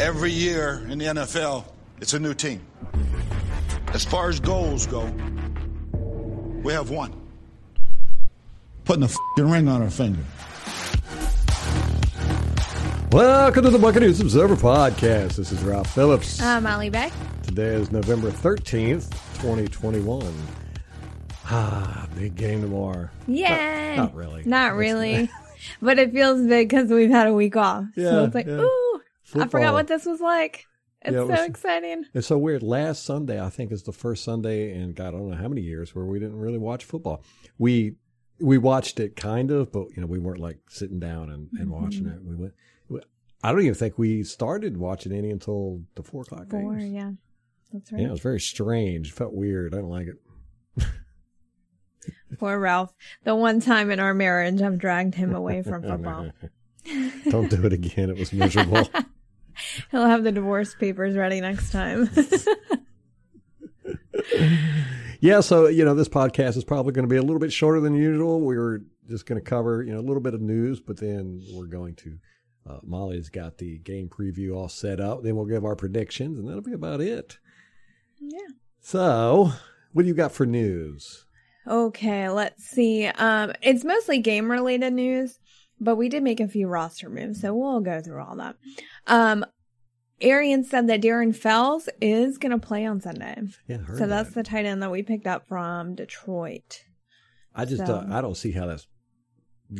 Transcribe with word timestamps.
Every 0.00 0.32
year 0.32 0.82
in 0.88 0.96
the 0.96 1.04
NFL, 1.04 1.62
it's 2.00 2.14
a 2.14 2.18
new 2.18 2.32
team. 2.32 2.62
As 3.92 4.02
far 4.02 4.30
as 4.30 4.40
goals 4.40 4.86
go, 4.86 5.04
we 6.64 6.72
have 6.72 6.88
one. 6.88 7.12
Putting 8.86 9.02
a 9.02 9.06
f***ing 9.08 9.50
ring 9.50 9.68
on 9.68 9.82
our 9.82 9.90
finger. 9.90 10.22
Welcome 13.12 13.62
to 13.64 13.68
the 13.68 13.78
Buccaneers 13.78 14.22
Observer 14.22 14.56
Podcast. 14.56 15.36
This 15.36 15.52
is 15.52 15.62
Ralph 15.62 15.94
Phillips. 15.94 16.40
I'm 16.40 16.62
Molly 16.62 16.88
Beck. 16.88 17.12
Today 17.42 17.74
is 17.74 17.92
November 17.92 18.30
13th, 18.30 19.10
2021. 19.34 20.34
Ah, 21.44 22.08
big 22.16 22.36
game 22.36 22.62
tomorrow. 22.62 23.10
Yeah. 23.26 23.96
Not, 23.96 24.02
not 24.04 24.14
really. 24.14 24.44
Not 24.46 24.74
really. 24.76 25.28
but 25.82 25.98
it 25.98 26.12
feels 26.12 26.40
big 26.46 26.70
because 26.70 26.88
we've 26.88 27.10
had 27.10 27.26
a 27.26 27.34
week 27.34 27.56
off. 27.56 27.84
Yeah, 27.96 28.10
so 28.10 28.24
it's 28.24 28.34
like, 28.34 28.46
yeah. 28.46 28.60
ooh, 28.60 28.79
I 29.34 29.46
forgot 29.48 29.74
what 29.74 29.86
this 29.86 30.04
was 30.06 30.20
like. 30.20 30.66
It's 31.02 31.14
Yeah, 31.14 31.22
it 31.22 31.26
so 31.26 31.30
was- 31.30 31.46
exciting. 31.46 32.04
It's 32.14 32.26
so 32.26 32.38
weird. 32.38 32.62
Last 32.62 33.04
Sunday, 33.04 33.40
I 33.42 33.48
think, 33.48 33.72
is 33.72 33.82
the 33.84 33.92
first 33.92 34.22
Sunday 34.24 34.74
in 34.74 34.92
God, 34.92 35.08
I 35.08 35.10
don't 35.12 35.30
know 35.30 35.36
how 35.36 35.48
many 35.48 35.62
years 35.62 35.94
where 35.94 36.04
we 36.04 36.18
didn't 36.18 36.36
really 36.38 36.58
watch 36.58 36.84
football. 36.84 37.22
We 37.58 37.96
we 38.42 38.56
watched 38.58 38.98
it 39.00 39.16
kind 39.16 39.50
of, 39.50 39.70
but 39.72 39.88
you 39.94 40.00
know, 40.00 40.06
we 40.06 40.18
weren't 40.18 40.40
like 40.40 40.58
sitting 40.70 40.98
down 40.98 41.28
and, 41.30 41.48
and 41.58 41.70
watching 41.70 42.04
Mm-hmm. 42.04 42.16
it. 42.16 42.24
We 42.24 42.34
went. 42.36 42.52
we- 42.88 43.00
I 43.42 43.52
don't 43.52 43.62
even 43.62 43.74
think 43.74 43.98
we 43.98 44.22
started 44.22 44.76
watching 44.76 45.12
any 45.12 45.30
until 45.30 45.82
the 45.94 46.02
four 46.02 46.22
o'clock 46.22 46.48
Four, 46.50 46.74
games. 46.76 46.92
yeah. 46.92 47.10
That's 47.72 47.90
right. 47.92 48.02
Yeah, 48.02 48.08
it 48.08 48.12
was 48.12 48.20
very 48.20 48.40
strange. 48.40 49.08
It 49.08 49.14
felt 49.14 49.32
weird. 49.32 49.74
I 49.74 49.78
don't 49.78 49.88
like 49.88 50.08
it. 50.08 50.84
Poor 52.38 52.58
Ralph. 52.58 52.92
The 53.24 53.34
one 53.34 53.60
time 53.60 53.90
in 53.90 54.00
our 54.00 54.12
marriage 54.14 54.60
I've 54.62 54.78
dragged 54.78 55.14
him 55.14 55.34
away 55.34 55.62
from 55.62 55.82
football. 55.88 56.30
Don't 57.30 57.50
do 57.50 57.64
it 57.66 57.72
again. 57.72 58.10
It 58.10 58.18
was 58.18 58.32
miserable. 58.32 58.88
He'll 59.90 60.06
have 60.06 60.24
the 60.24 60.32
divorce 60.32 60.74
papers 60.74 61.16
ready 61.16 61.40
next 61.40 61.70
time. 61.70 62.10
yeah, 65.20 65.40
so 65.40 65.66
you 65.66 65.84
know, 65.84 65.94
this 65.94 66.08
podcast 66.08 66.56
is 66.56 66.64
probably 66.64 66.92
going 66.92 67.06
to 67.06 67.10
be 67.10 67.16
a 67.16 67.22
little 67.22 67.38
bit 67.38 67.52
shorter 67.52 67.80
than 67.80 67.94
usual. 67.94 68.40
We 68.40 68.56
were 68.56 68.82
just 69.08 69.26
going 69.26 69.40
to 69.40 69.48
cover 69.48 69.82
you 69.82 69.92
know 69.92 70.00
a 70.00 70.06
little 70.06 70.22
bit 70.22 70.34
of 70.34 70.40
news, 70.40 70.80
but 70.80 70.98
then 70.98 71.42
we're 71.52 71.66
going 71.66 71.94
to. 71.96 72.18
Uh, 72.68 72.78
Molly's 72.82 73.30
got 73.30 73.56
the 73.56 73.78
game 73.78 74.10
preview 74.10 74.54
all 74.54 74.68
set 74.68 75.00
up. 75.00 75.22
Then 75.22 75.34
we'll 75.34 75.46
give 75.46 75.64
our 75.64 75.76
predictions, 75.76 76.38
and 76.38 76.46
that'll 76.46 76.60
be 76.60 76.74
about 76.74 77.00
it. 77.00 77.38
yeah. 78.20 78.38
So, 78.80 79.52
what 79.92 80.02
do 80.02 80.08
you 80.08 80.14
got 80.14 80.32
for 80.32 80.46
news? 80.46 81.26
Okay, 81.66 82.28
let's 82.28 82.64
see. 82.64 83.06
Um, 83.06 83.52
it's 83.62 83.84
mostly 83.84 84.18
game 84.18 84.50
related 84.50 84.92
news, 84.92 85.38
but 85.80 85.96
we 85.96 86.08
did 86.08 86.22
make 86.22 86.40
a 86.40 86.48
few 86.48 86.66
roster 86.68 87.08
moves, 87.08 87.40
so 87.40 87.54
we'll 87.54 87.80
go 87.80 88.00
through 88.00 88.22
all 88.22 88.36
that. 88.36 88.56
Um, 89.06 89.44
Arians 90.20 90.68
said 90.68 90.86
that 90.88 91.00
Darren 91.00 91.34
Fells 91.34 91.88
is 92.00 92.36
going 92.36 92.52
to 92.52 92.58
play 92.58 92.84
on 92.84 93.00
Sunday. 93.00 93.40
Yeah, 93.66 93.78
So 93.96 94.06
that's 94.06 94.34
the 94.34 94.42
tight 94.42 94.66
end 94.66 94.82
that 94.82 94.90
we 94.90 95.02
picked 95.02 95.26
up 95.26 95.48
from 95.48 95.94
Detroit. 95.94 96.84
I 97.54 97.64
just 97.64 97.86
so- 97.86 97.94
uh, 97.96 98.06
I 98.10 98.20
don't 98.20 98.36
see 98.36 98.52
how 98.52 98.66
that's 98.66 98.86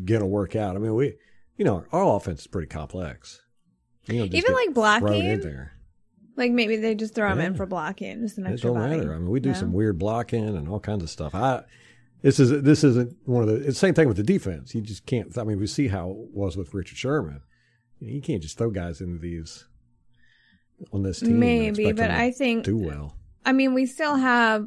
going 0.05 0.21
to 0.21 0.27
work 0.27 0.57
out. 0.57 0.77
I 0.77 0.79
mean, 0.79 0.95
we, 0.95 1.15
you 1.57 1.65
know, 1.65 1.85
our 1.93 2.17
offense 2.17 2.41
is 2.41 2.47
pretty 2.47 2.69
complex. 2.69 3.43
You 4.07 4.21
know, 4.21 4.25
Even 4.33 4.55
like 4.55 4.73
thrown 4.75 5.15
in 5.15 5.41
there. 5.41 5.73
like 6.37 6.53
maybe 6.53 6.77
they 6.77 6.95
just 6.95 7.15
throw 7.15 7.31
him 7.31 7.39
in 7.41 7.55
for 7.55 7.67
blocking, 7.67 8.23
just 8.23 8.39
an 8.39 8.47
It 8.47 8.53
extra 8.53 8.71
don't 8.71 8.79
body. 8.81 8.97
matter. 8.97 9.15
I 9.15 9.19
mean, 9.19 9.29
we 9.29 9.41
do 9.41 9.51
No? 9.51 9.55
some 9.55 9.73
weird 9.75 9.99
blocking 9.99 10.49
and 10.57 10.69
all 10.69 10.81
kinds 10.81 11.03
of 11.03 11.11
stuff. 11.11 11.35
I 11.35 11.65
this 12.23 12.39
is 12.41 12.63
this 12.63 12.85
isn't 12.85 13.17
one 13.25 13.43
of 13.43 13.49
the. 13.49 13.55
It's 13.57 13.67
the 13.67 13.73
same 13.75 13.95
thing 13.95 14.09
with 14.09 14.17
the 14.17 14.23
defense. 14.23 14.75
You 14.75 14.81
just 14.81 15.07
can't. 15.07 15.37
I 15.39 15.45
mean, 15.45 15.59
we 15.59 15.67
see 15.67 15.89
how 15.89 16.11
it 16.11 16.17
was 16.35 16.57
with 16.57 16.75
Richard 16.75 16.99
Sherman. 16.99 17.43
You 18.01 18.21
can't 18.23 18.43
just 18.43 18.57
throw 18.59 18.71
guys 18.71 19.01
into 19.01 19.19
these 19.19 19.67
on 20.93 21.03
this 21.03 21.21
team. 21.21 21.39
Maybe, 21.39 21.93
but 21.93 22.11
I 22.11 22.31
think 22.31 22.65
do 22.65 22.77
well. 22.77 23.17
I 23.45 23.53
mean, 23.53 23.75
we 23.75 23.87
still 23.87 24.17
have 24.17 24.67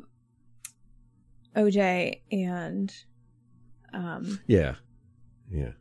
OJ 1.56 2.22
and 2.32 2.94
um 3.94 4.40
Yeah, 4.48 4.76
yeah. 5.52 5.72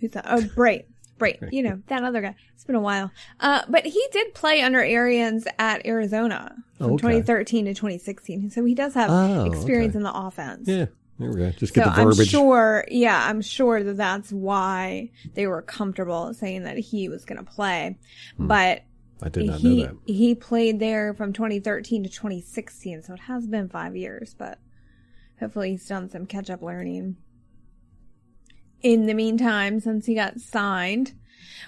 who's 0.00 0.12
that? 0.12 0.24
Oh. 0.28 0.38
Brate. 0.40 0.84
Right. 1.20 1.36
You 1.50 1.64
know, 1.64 1.82
that 1.88 2.04
other 2.04 2.20
guy. 2.20 2.36
It's 2.54 2.64
been 2.64 2.76
a 2.76 2.80
while. 2.80 3.10
Uh 3.40 3.62
but 3.68 3.84
he 3.86 4.04
did 4.12 4.34
play 4.34 4.60
under 4.60 4.80
Arians 4.80 5.46
at 5.58 5.84
Arizona 5.84 6.54
from 6.76 6.86
Oh, 6.90 6.94
Okay. 6.94 7.02
2013 7.22 7.64
to 7.64 7.74
2016. 7.74 8.50
So 8.50 8.64
he 8.64 8.74
does 8.74 8.94
have 8.94 9.10
Oh, 9.10 9.44
experience 9.46 9.92
okay. 9.92 9.98
in 9.98 10.02
the 10.04 10.14
offense. 10.16 10.68
Yeah, 10.68 10.86
there 11.18 11.30
we 11.30 11.36
go. 11.36 11.50
Just 11.50 11.74
So 11.74 11.82
get 11.82 11.94
the 11.94 12.00
I'm 12.00 12.14
sure, 12.14 12.84
yeah, 12.88 13.28
I'm 13.28 13.42
sure 13.42 13.82
that 13.82 13.96
that's 13.96 14.32
why 14.32 15.10
they 15.34 15.46
were 15.46 15.62
comfortable 15.62 16.32
saying 16.32 16.62
that 16.62 16.78
he 16.78 17.08
was 17.08 17.24
going 17.24 17.44
to 17.44 17.50
play. 17.50 17.98
Hmm. 18.36 18.46
But 18.46 18.84
I 19.22 19.28
did 19.28 19.46
not 19.46 19.60
he 19.60 19.82
know 19.82 19.88
that. 19.88 20.12
he 20.12 20.34
played 20.34 20.78
there 20.78 21.14
from 21.14 21.32
2013 21.32 22.04
to 22.04 22.08
2016, 22.08 23.02
so 23.02 23.14
it 23.14 23.20
has 23.20 23.46
been 23.48 23.68
five 23.68 23.96
years. 23.96 24.34
But 24.38 24.58
hopefully, 25.40 25.72
he's 25.72 25.86
done 25.86 26.08
some 26.08 26.26
catch 26.26 26.50
up 26.50 26.62
learning. 26.62 27.16
In 28.80 29.06
the 29.06 29.14
meantime, 29.14 29.80
since 29.80 30.06
he 30.06 30.14
got 30.14 30.38
signed, 30.38 31.14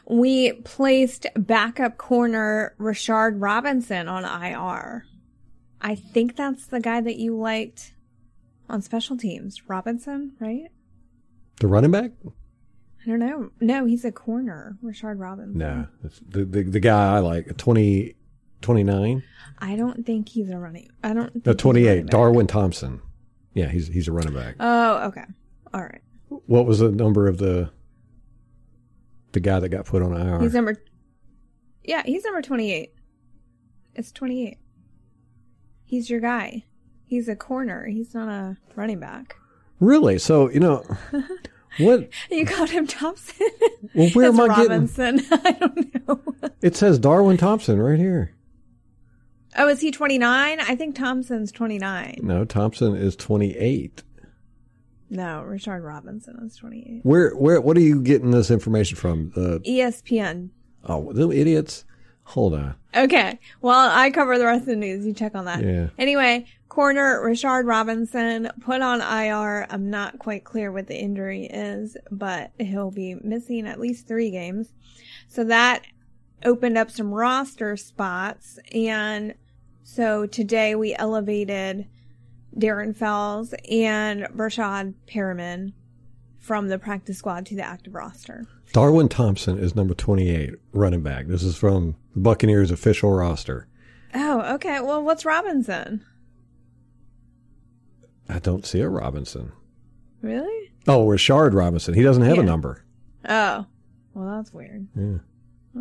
we 0.07 0.53
placed 0.53 1.27
backup 1.35 1.99
corner 1.99 2.77
Richard 2.79 3.41
Robinson 3.41 4.07
on 4.07 4.25
IR. 4.25 5.07
I 5.81 5.97
think 5.97 6.37
that's 6.37 6.67
the 6.67 6.79
guy 6.79 7.01
that 7.01 7.17
you 7.17 7.37
liked 7.37 7.95
on 8.71 8.83
special 8.83 9.17
teams, 9.17 9.69
Robinson, 9.69 10.33
right? 10.41 10.69
The 11.61 11.67
running 11.67 11.91
back? 11.91 12.13
I 12.25 13.09
don't 13.09 13.19
know. 13.19 13.51
No, 13.61 13.87
he's 13.87 14.05
a 14.05 14.13
corner, 14.13 14.77
Richard 14.83 15.19
Robinson. 15.19 15.59
No, 15.59 15.87
the, 16.29 16.45
the 16.45 16.63
the 16.63 16.81
guy 16.81 17.17
I 17.17 17.19
like 17.19 17.57
20, 17.57 18.15
29? 18.61 19.23
I 19.59 19.77
don't 19.77 20.05
think 20.07 20.29
he's 20.29 20.51
a 20.51 20.59
running. 20.59 20.91
I 21.03 21.13
don't. 21.13 21.33
Think 21.33 21.47
no 21.47 21.53
twenty 21.53 21.87
eight. 21.87 22.07
Darwin 22.07 22.47
Thompson. 22.47 23.01
Yeah, 23.55 23.69
he's 23.69 23.89
he's 23.89 24.09
a 24.09 24.13
running 24.13 24.35
back. 24.35 24.57
Oh, 24.61 25.07
okay. 25.09 25.25
All 25.75 25.83
right. 25.83 26.01
What 26.29 26.67
was 26.67 26.79
the 26.79 26.91
number 26.91 27.27
of 27.29 27.39
the 27.39 27.71
the 29.33 29.41
guy 29.41 29.61
that 29.61 29.69
got 29.69 29.87
put 29.87 30.03
on 30.03 30.13
IR? 30.13 30.41
He's 30.41 30.55
number. 30.55 30.83
Yeah, 31.85 32.03
he's 32.05 32.25
number 32.25 32.43
twenty-eight. 32.43 32.95
It's 33.95 34.13
twenty-eight. 34.13 34.59
He's 35.85 36.09
your 36.09 36.21
guy. 36.21 36.65
He's 37.11 37.29
a 37.29 37.35
corner. 37.35 37.87
He's 37.87 38.15
not 38.15 38.29
a 38.29 38.57
running 38.77 39.01
back. 39.01 39.35
really? 39.81 40.17
So 40.17 40.49
you 40.49 40.61
know 40.61 40.85
what? 41.79 42.09
You 42.31 42.47
called 42.47 42.71
him 42.71 42.87
Thompson. 42.87 43.49
Well, 43.97 44.11
where 44.11 44.27
am 44.29 44.39
I 44.41 44.47
getting? 44.57 44.89
I 45.33 45.51
don't 45.59 46.09
know. 46.09 46.21
It 46.63 46.77
says 46.77 47.01
Darwin 47.01 47.37
Thompson 47.37 47.81
right 47.81 47.99
here. 47.99 48.33
Oh, 49.59 49.67
is 49.69 49.81
he 49.81 49.91
twenty-nine? 49.91 50.61
I 50.61 50.77
think 50.77 50.95
Thompson's 50.95 51.51
twenty-nine. 51.51 52.21
No, 52.23 52.45
Thompson 52.45 52.95
is 52.95 53.17
twenty 53.17 53.57
eight. 53.57 54.05
No, 55.11 55.43
Richard 55.43 55.83
Robinson 55.83 56.39
is 56.47 56.55
twenty-eight. 56.55 57.01
Where 57.03 57.31
where? 57.33 57.61
What 57.61 57.77
are 57.77 57.81
you 57.81 58.01
getting 58.01 58.31
this 58.31 58.53
information 58.53 58.97
from? 58.97 59.31
The 59.35 59.59
ESPN. 59.67 60.51
oh, 60.85 61.13
them 61.13 61.33
idiots. 61.33 61.85
Hold 62.31 62.55
on. 62.55 62.77
Okay. 62.95 63.41
Well, 63.61 63.91
I 63.93 64.11
cover 64.11 64.39
the 64.39 64.45
rest 64.45 64.61
of 64.61 64.67
the 64.67 64.77
news. 64.77 65.05
You 65.05 65.13
check 65.13 65.35
on 65.35 65.47
that. 65.47 65.65
Yeah. 65.65 65.89
Anyway, 65.99 66.47
corner 66.69 67.25
Richard 67.25 67.67
Robinson 67.67 68.51
put 68.61 68.83
on 68.83 69.01
IR. 69.01 69.67
I'm 69.69 69.91
not 69.91 70.21
quite 70.21 70.45
clear 70.45 70.71
what 70.71 70.87
the 70.87 70.97
injury 70.97 71.47
is, 71.47 71.97
but 72.13 72.53
he'll 72.61 72.93
be 72.93 73.17
missing 73.17 73.67
at 73.67 73.81
least 73.81 74.07
three 74.07 74.31
games. 74.31 74.73
So 75.27 75.43
that 75.45 75.83
opened 76.45 76.79
up 76.79 76.93
some 76.93 77.13
roster 77.13 77.77
spots. 77.77 78.61
And 78.73 79.35
so 79.83 80.25
today 80.27 80.77
we 80.77 80.95
elevated 80.95 81.89
Darren 82.57 82.97
Fells 82.97 83.55
and 83.69 84.23
Rashad 84.37 84.95
Perriman 85.09 85.73
from 86.41 86.69
the 86.69 86.79
practice 86.79 87.19
squad 87.19 87.47
to 87.47 87.55
the 87.55 87.63
active 87.63 87.95
roster. 87.95 88.47
Darwin 88.73 89.09
Thompson 89.09 89.59
is 89.59 89.77
number 89.77 89.95
twenty 89.95 90.31
eight 90.31 90.55
running 90.73 91.03
back. 91.03 91.27
This 91.29 91.43
is 91.45 91.57
from 91.57 91.95
the 92.15 92.21
Buccaneers 92.21 92.71
official 92.73 93.13
roster. 93.13 93.69
Oh, 94.15 94.55
okay. 94.55 94.81
Well, 94.81 95.03
what's 95.05 95.25
Robinson? 95.25 96.05
I 98.29 98.39
don't 98.39 98.65
see 98.67 98.81
a 98.81 98.89
Robinson. 98.89 99.53
Really? 100.23 100.73
Oh, 100.87 101.07
Rashard 101.07 101.53
Robinson. 101.55 101.95
He 101.95 102.03
doesn't 102.03 102.23
have 102.23 102.37
Yeah. 102.37 102.43
a 102.43 102.47
number. 102.47 102.85
Oh, 103.29 103.67
well, 104.15 104.37
that's 104.37 104.53
weird. 104.53 104.87
Yeah. 104.97 105.19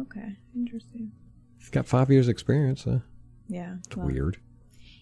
Okay, 0.01 0.37
interesting. 0.55 1.11
He's 1.57 1.69
got 1.69 1.85
five 1.87 2.09
years 2.09 2.27
experience. 2.27 2.83
Huh? 2.83 2.99
Yeah, 3.47 3.75
It's 3.85 3.95
well, 3.95 4.07
weird. 4.07 4.37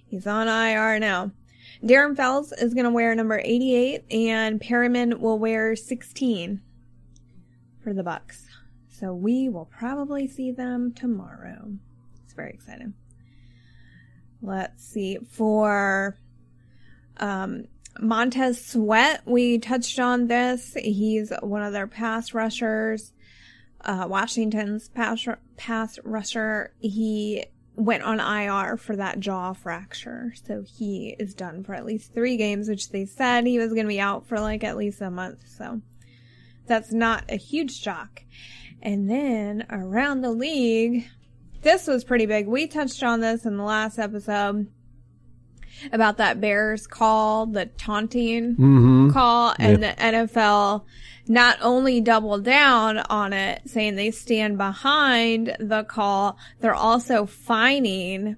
He's 0.06 0.28
on 0.28 0.48
IR 0.48 1.00
now. 1.00 1.32
Darren 1.84 2.16
Fells 2.16 2.52
is 2.52 2.74
going 2.74 2.86
to 2.86 2.92
wear 2.92 3.14
number 3.16 3.40
88, 3.44 4.06
and 4.12 4.60
Perriman 4.60 5.20
will 5.20 5.38
wear 5.38 5.76
16 5.76 6.62
for 7.84 7.94
the 7.94 8.04
Bucs. 8.04 8.46
So 8.90 9.14
we 9.14 9.48
will 9.48 9.66
probably 9.66 10.28
see 10.28 10.52
them 10.52 10.94
tomorrow. 10.94 11.74
It's 12.24 12.34
very 12.34 12.52
exciting. 12.52 12.94
Let's 14.42 14.84
see 14.84 15.18
for 15.30 16.18
um, 17.18 17.66
Montez 18.00 18.64
Sweat. 18.66 19.22
We 19.26 19.60
touched 19.60 20.00
on 20.00 20.28
this. 20.28 20.76
He's 20.76 21.32
one 21.42 21.62
of 21.64 21.74
their 21.74 21.88
pass 21.88 22.34
rushers. 22.34 23.14
uh, 23.82 24.06
Washington's 24.10 24.90
pass, 24.90 25.28
pass 25.56 26.00
rusher, 26.04 26.74
he 26.80 27.46
went 27.78 28.04
on 28.04 28.20
IR 28.20 28.76
for 28.76 28.96
that 28.96 29.20
jaw 29.20 29.54
fracture. 29.54 30.34
So 30.46 30.64
he 30.68 31.16
is 31.20 31.34
done 31.34 31.64
for 31.64 31.74
at 31.76 31.86
least 31.86 32.14
three 32.14 32.36
games, 32.36 32.68
which 32.68 32.90
they 32.90 33.06
said 33.06 33.46
he 33.46 33.60
was 33.60 33.70
going 33.72 33.86
to 33.86 33.90
be 33.90 34.00
out 34.00 34.28
for 34.28 34.40
like 34.40 34.64
at 34.64 34.76
least 34.76 35.00
a 35.00 35.10
month. 35.12 35.44
So 35.48 35.82
that's 36.66 36.92
not 36.92 37.24
a 37.30 37.38
huge 37.38 37.80
shock. 37.80 38.24
And 38.82 39.10
then 39.10 39.66
around 39.70 40.22
the 40.22 40.32
league, 40.32 41.08
this 41.62 41.88
was 41.88 42.04
pretty 42.04 42.26
big. 42.26 42.48
We 42.48 42.68
touched 42.68 43.04
on 43.04 43.22
this 43.22 43.46
in 43.46 43.58
the 43.58 43.64
last 43.64 43.98
episode 44.00 44.68
about 45.92 46.18
that 46.18 46.42
Bears 46.42 46.88
call, 46.88 47.46
the 47.46 47.68
taunting 47.68 48.56
Mm-hmm. 48.56 49.12
call, 49.12 49.54
and 49.60 49.84
the 49.84 49.94
NFL 49.98 50.84
not 51.30 51.58
only 51.62 52.02
double 52.02 52.38
down 52.40 53.00
on 53.00 53.34
it, 53.34 53.62
saying 53.66 53.96
they 53.96 54.12
stand 54.12 54.58
behind 54.58 55.56
the 55.60 55.84
call, 55.84 56.38
they're 56.60 56.76
also 56.76 57.26
fining 57.26 58.36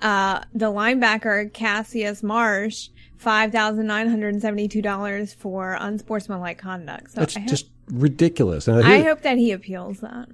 uh, 0.00 0.40
the 0.54 0.66
linebacker 0.66 1.52
Cassius 1.52 2.22
Marsh 2.22 2.88
five 3.16 3.52
thousand 3.52 3.86
nine 3.86 4.08
hundred 4.08 4.40
seventy-two 4.40 4.82
dollars 4.82 5.32
for 5.34 5.76
unsportsmanlike 5.78 6.58
conduct. 6.58 7.12
So 7.12 7.20
That's 7.20 7.36
I 7.36 7.40
hope, 7.40 7.48
just 7.48 7.66
ridiculous. 7.88 8.66
And 8.68 8.84
I 8.84 8.96
here- 8.96 9.04
hope 9.10 9.22
that 9.22 9.38
he 9.38 9.52
appeals 9.52 10.00
that. 10.00 10.28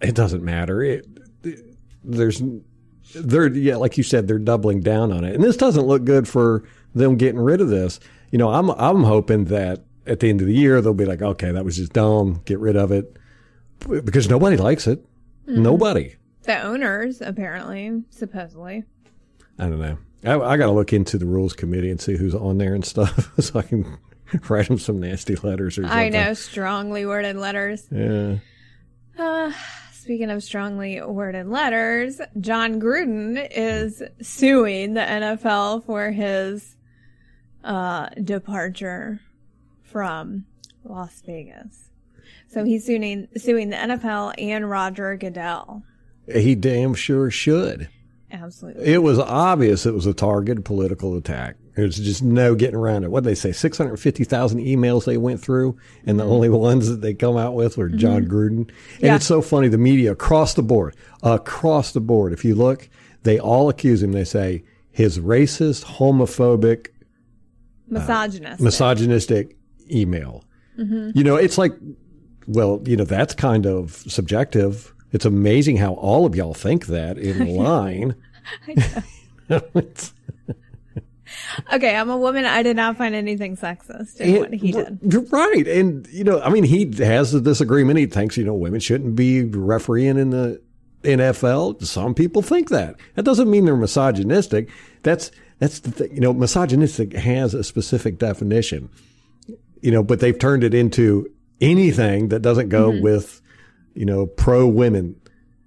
it 0.00 0.14
doesn't 0.14 0.44
matter. 0.44 0.82
It, 0.82 1.06
there's, 2.04 2.42
they're 3.14 3.48
yeah, 3.48 3.76
like 3.76 3.96
you 3.98 4.02
said, 4.04 4.28
they're 4.28 4.38
doubling 4.38 4.80
down 4.80 5.12
on 5.12 5.24
it, 5.24 5.34
and 5.34 5.42
this 5.42 5.56
doesn't 5.56 5.86
look 5.86 6.04
good 6.04 6.28
for 6.28 6.62
them 6.94 7.16
getting 7.16 7.40
rid 7.40 7.60
of 7.60 7.68
this. 7.68 7.98
You 8.30 8.38
know, 8.38 8.50
I'm 8.50 8.70
I'm 8.70 9.02
hoping 9.02 9.46
that 9.46 9.82
at 10.10 10.18
the 10.20 10.28
end 10.28 10.40
of 10.40 10.46
the 10.46 10.54
year 10.54 10.80
they'll 10.80 10.92
be 10.92 11.06
like, 11.06 11.22
okay, 11.22 11.52
that 11.52 11.64
was 11.64 11.76
just 11.76 11.92
dumb, 11.92 12.42
get 12.44 12.58
rid 12.58 12.76
of 12.76 12.90
it, 12.90 13.16
because 13.88 14.28
nobody 14.28 14.56
likes 14.56 14.86
it. 14.86 15.06
Nobody. 15.46 16.16
The 16.42 16.60
owners, 16.62 17.20
apparently, 17.20 18.02
supposedly. 18.10 18.84
I 19.58 19.64
don't 19.64 19.80
know. 19.80 19.98
I, 20.24 20.52
I 20.52 20.56
got 20.56 20.66
to 20.66 20.72
look 20.72 20.92
into 20.92 21.16
the 21.16 21.26
rules 21.26 21.52
committee 21.54 21.90
and 21.90 22.00
see 22.00 22.16
who's 22.16 22.34
on 22.34 22.58
there 22.58 22.74
and 22.74 22.84
stuff, 22.84 23.30
so 23.40 23.58
I 23.58 23.62
can 23.62 23.98
write 24.48 24.68
them 24.68 24.78
some 24.78 25.00
nasty 25.00 25.36
letters 25.36 25.78
or 25.78 25.82
something. 25.82 25.98
I 25.98 26.08
know, 26.08 26.34
strongly 26.34 27.06
worded 27.06 27.36
letters. 27.36 27.86
Yeah. 27.90 28.36
Uh, 29.18 29.52
speaking 29.92 30.30
of 30.30 30.42
strongly 30.42 31.00
worded 31.02 31.46
letters, 31.46 32.20
Jon 32.40 32.80
Gruden 32.80 33.46
is 33.50 34.02
suing 34.20 34.94
the 34.94 35.00
NFL 35.02 35.84
for 35.84 36.10
his 36.10 36.76
uh, 37.62 38.08
departure 38.22 39.20
from 39.90 40.46
Las 40.84 41.22
Vegas. 41.26 41.90
So 42.48 42.64
he's 42.64 42.84
suing 42.84 43.28
suing 43.36 43.70
the 43.70 43.76
NFL 43.76 44.34
and 44.38 44.68
Roger 44.68 45.16
Goodell. 45.16 45.82
He 46.32 46.54
damn 46.54 46.94
sure 46.94 47.30
should. 47.30 47.88
Absolutely. 48.32 48.84
It 48.84 49.02
was 49.02 49.18
obvious 49.18 49.86
it 49.86 49.94
was 49.94 50.06
a 50.06 50.14
targeted 50.14 50.64
political 50.64 51.16
attack. 51.16 51.56
There's 51.74 51.98
just 51.98 52.22
no 52.22 52.54
getting 52.54 52.76
around 52.76 53.04
it. 53.04 53.10
What 53.10 53.24
did 53.24 53.30
they 53.30 53.34
say, 53.34 53.52
650,000 53.52 54.60
emails 54.60 55.04
they 55.04 55.16
went 55.16 55.40
through, 55.40 55.78
and 56.04 56.18
the 56.18 56.24
only 56.24 56.48
ones 56.48 56.88
that 56.88 57.00
they 57.00 57.14
come 57.14 57.36
out 57.36 57.54
with 57.54 57.76
were 57.76 57.88
mm-hmm. 57.88 57.98
Jon 57.98 58.26
Gruden. 58.26 58.58
And 58.58 58.72
Yeah. 59.00 59.16
it's 59.16 59.26
so 59.26 59.40
funny, 59.40 59.68
the 59.68 59.78
media 59.78 60.12
across 60.12 60.54
the 60.54 60.62
board, 60.62 60.94
across 61.22 61.92
the 61.92 62.00
board, 62.00 62.32
if 62.32 62.44
you 62.44 62.54
look, 62.54 62.88
they 63.22 63.38
all 63.38 63.68
accuse 63.68 64.02
him. 64.02 64.12
They 64.12 64.24
say 64.24 64.64
his 64.90 65.18
racist, 65.18 65.84
homophobic, 65.84 66.88
uh, 66.88 66.90
Misogynist. 67.88 68.60
misogynistic 68.60 69.56
email. 69.92 70.44
Mm-hmm. 70.78 71.10
You 71.14 71.24
know, 71.24 71.36
it's 71.36 71.58
like, 71.58 71.72
well, 72.46 72.80
you 72.84 72.96
know, 72.96 73.04
that's 73.04 73.34
kind 73.34 73.66
of 73.66 73.92
subjective. 73.92 74.94
It's 75.12 75.24
amazing 75.24 75.76
how 75.76 75.94
all 75.94 76.26
of 76.26 76.34
y'all 76.36 76.54
think 76.54 76.86
that 76.86 77.18
in 77.18 77.56
line. 77.56 78.14
Okay, 81.72 81.94
I'm 81.94 82.10
a 82.10 82.16
woman. 82.16 82.44
I 82.44 82.62
did 82.62 82.76
not 82.76 82.96
find 82.96 83.14
anything 83.14 83.56
sexist 83.56 84.20
in 84.20 84.40
what 84.40 84.52
he 84.52 84.72
did. 84.72 84.98
You're 85.02 85.22
right. 85.22 85.66
And, 85.66 86.06
you 86.08 86.24
know, 86.24 86.40
I 86.40 86.50
mean, 86.50 86.64
he 86.64 86.90
has 86.98 87.34
a 87.34 87.40
disagreement. 87.40 87.98
He 87.98 88.06
thinks, 88.06 88.36
you 88.36 88.44
know, 88.44 88.54
women 88.54 88.80
shouldn't 88.80 89.16
be 89.16 89.44
refereeing 89.44 90.18
in 90.18 90.30
the 90.30 90.60
NFL. 91.02 91.84
Some 91.84 92.14
people 92.14 92.42
think 92.42 92.68
that. 92.70 92.96
That 93.14 93.24
doesn't 93.24 93.50
mean 93.50 93.64
they're 93.64 93.76
misogynistic. 93.76 94.70
That's, 95.02 95.30
that's 95.58 95.80
the 95.80 95.90
thing. 95.90 96.14
You 96.14 96.20
know, 96.20 96.32
misogynistic 96.32 97.12
has 97.14 97.54
a 97.54 97.64
specific 97.64 98.18
definition, 98.18 98.88
you 99.80 99.90
know, 99.90 100.02
but 100.02 100.20
they've 100.20 100.38
turned 100.38 100.64
it 100.64 100.74
into 100.74 101.30
anything 101.60 102.28
that 102.28 102.40
doesn't 102.40 102.68
go 102.68 102.90
mm-hmm. 102.90 103.02
with, 103.02 103.40
you 103.94 104.04
know, 104.04 104.26
pro 104.26 104.66
women. 104.66 105.16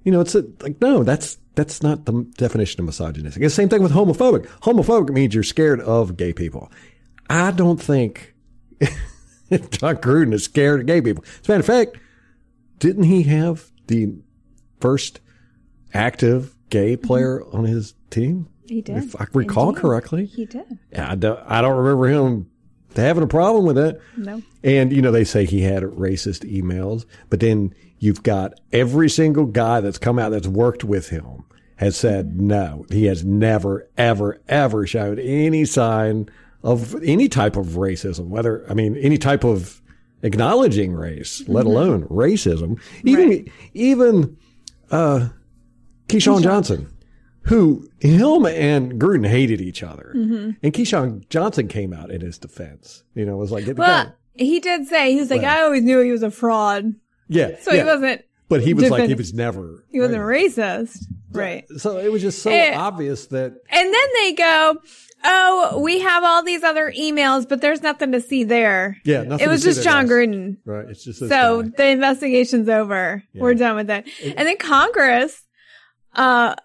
You 0.03 0.11
know, 0.11 0.21
it's 0.21 0.35
a, 0.35 0.45
like, 0.61 0.81
no, 0.81 1.03
that's, 1.03 1.37
that's 1.55 1.81
not 1.81 2.05
the 2.05 2.23
definition 2.37 2.81
of 2.81 2.85
misogynistic. 2.85 3.41
It's 3.41 3.55
the 3.55 3.61
same 3.61 3.69
thing 3.69 3.83
with 3.83 3.91
homophobic. 3.91 4.47
Homophobic 4.61 5.09
means 5.11 5.33
you're 5.33 5.43
scared 5.43 5.79
of 5.81 6.17
gay 6.17 6.33
people. 6.33 6.71
I 7.29 7.51
don't 7.51 7.81
think 7.81 8.33
Jon 9.49 9.97
Gruden 9.97 10.33
is 10.33 10.43
scared 10.43 10.81
of 10.81 10.85
gay 10.87 11.01
people. 11.01 11.23
As 11.41 11.49
a 11.49 11.51
matter 11.51 11.59
of 11.61 11.65
fact, 11.65 11.97
didn't 12.79 13.03
he 13.03 13.23
have 13.23 13.71
the 13.87 14.13
first 14.79 15.19
active 15.93 16.55
gay 16.69 16.97
mm-hmm. 16.97 17.07
player 17.07 17.43
on 17.53 17.65
his 17.65 17.93
team? 18.09 18.49
He 18.65 18.81
did. 18.81 18.97
If 18.97 19.19
I 19.19 19.27
recall 19.33 19.69
Indeed. 19.69 19.81
correctly. 19.81 20.25
He 20.25 20.45
did. 20.45 20.79
Yeah, 20.91 21.11
I 21.11 21.15
don't, 21.15 21.39
I 21.45 21.61
don't 21.61 21.77
remember 21.77 22.07
him 22.07 22.49
having 23.01 23.23
a 23.23 23.27
problem 23.27 23.65
with 23.65 23.77
it. 23.77 24.01
No. 24.17 24.41
And, 24.63 24.91
you 24.93 25.01
know, 25.01 25.11
they 25.11 25.23
say 25.23 25.45
he 25.45 25.61
had 25.61 25.83
racist 25.83 26.49
emails, 26.51 27.05
but 27.29 27.39
then 27.39 27.73
you've 27.99 28.23
got 28.23 28.53
every 28.71 29.09
single 29.09 29.45
guy 29.45 29.79
that's 29.81 29.97
come 29.97 30.19
out 30.19 30.29
that's 30.31 30.47
worked 30.47 30.83
with 30.83 31.09
him 31.09 31.43
has 31.77 31.97
said 31.97 32.39
no. 32.39 32.85
He 32.91 33.05
has 33.05 33.25
never, 33.25 33.87
ever, 33.97 34.39
ever 34.47 34.85
showed 34.87 35.19
any 35.19 35.65
sign 35.65 36.29
of 36.61 36.95
any 37.03 37.27
type 37.27 37.55
of 37.57 37.65
racism, 37.69 38.27
whether, 38.27 38.65
I 38.69 38.73
mean, 38.73 38.95
any 38.97 39.17
type 39.17 39.43
of 39.43 39.81
acknowledging 40.21 40.93
race, 40.93 41.43
let 41.47 41.65
alone 41.65 42.03
racism. 42.07 42.79
Even, 43.03 43.29
Right. 43.29 43.51
even, 43.73 44.37
uh, 44.91 45.29
Keyshawn 46.07 46.43
Johnson, 46.43 46.87
who 47.43 47.87
him 47.99 48.45
and 48.45 48.99
Gruden 49.01 49.27
hated 49.27 49.59
each 49.61 49.83
other. 49.83 50.11
And 50.13 50.57
Keyshawn 50.61 51.27
Johnson 51.29 51.67
came 51.67 51.93
out 51.93 52.09
in 52.11 52.21
his 52.21 52.37
defense. 52.37 53.03
You 53.15 53.25
know, 53.25 53.33
it 53.35 53.39
was 53.39 53.51
like, 53.51 53.65
get 53.65 53.75
the 53.75 53.81
guy. 53.81 54.03
Well, 54.05 54.13
he 54.35 54.59
did 54.59 54.87
say, 54.87 55.13
he 55.13 55.19
was 55.19 55.29
like, 55.29 55.41
Well. 55.41 55.57
I 55.59 55.61
always 55.63 55.83
knew 55.83 55.99
he 56.01 56.11
was 56.11 56.23
a 56.23 56.31
fraud. 56.31 56.93
Yeah. 57.27 57.51
So 57.61 57.71
yeah. 57.73 57.83
he 57.83 57.85
wasn't, 57.87 58.21
But 58.49 58.61
he 58.61 58.73
was 58.73 58.89
like, 58.89 59.07
he 59.09 59.15
was 59.15 59.33
never. 59.33 59.83
he 59.91 59.99
wasn't 59.99 60.23
right. 60.23 60.45
racist. 60.45 61.05
Right. 61.31 61.65
So 61.77 61.97
it 61.97 62.11
was 62.11 62.21
just 62.21 62.41
so 62.43 62.51
Eh. 62.51 62.73
obvious 62.77 63.25
that 63.27 63.53
And 63.69 63.93
then 63.93 64.07
they 64.21 64.33
go, 64.33 64.77
Oh, 65.25 65.79
we 65.81 65.99
have 66.01 66.23
all 66.23 66.43
these 66.43 66.63
other 66.63 66.91
emails, 66.97 67.47
but 67.47 67.61
there's 67.61 67.81
nothing 67.81 68.11
to 68.11 68.19
see 68.21 68.43
there. 68.43 68.97
Yeah, 69.05 69.23
nothing 69.23 69.47
It 69.47 69.49
was 69.49 69.63
just 69.63 69.81
Jon. 69.83 70.07
Gruden. 70.07 70.57
right. 70.65 70.85
It's 70.89 71.03
just 71.03 71.19
So 71.19 71.63
guy. 71.63 71.69
the 71.77 71.87
investigation's 71.87 72.67
over. 72.69 73.23
We're 73.33 73.53
done 73.55 73.75
with 73.77 73.89
it. 73.89 74.07
And 74.23 74.47
then 74.47 74.57
Congress, 74.57 75.41
uh, 76.15 76.55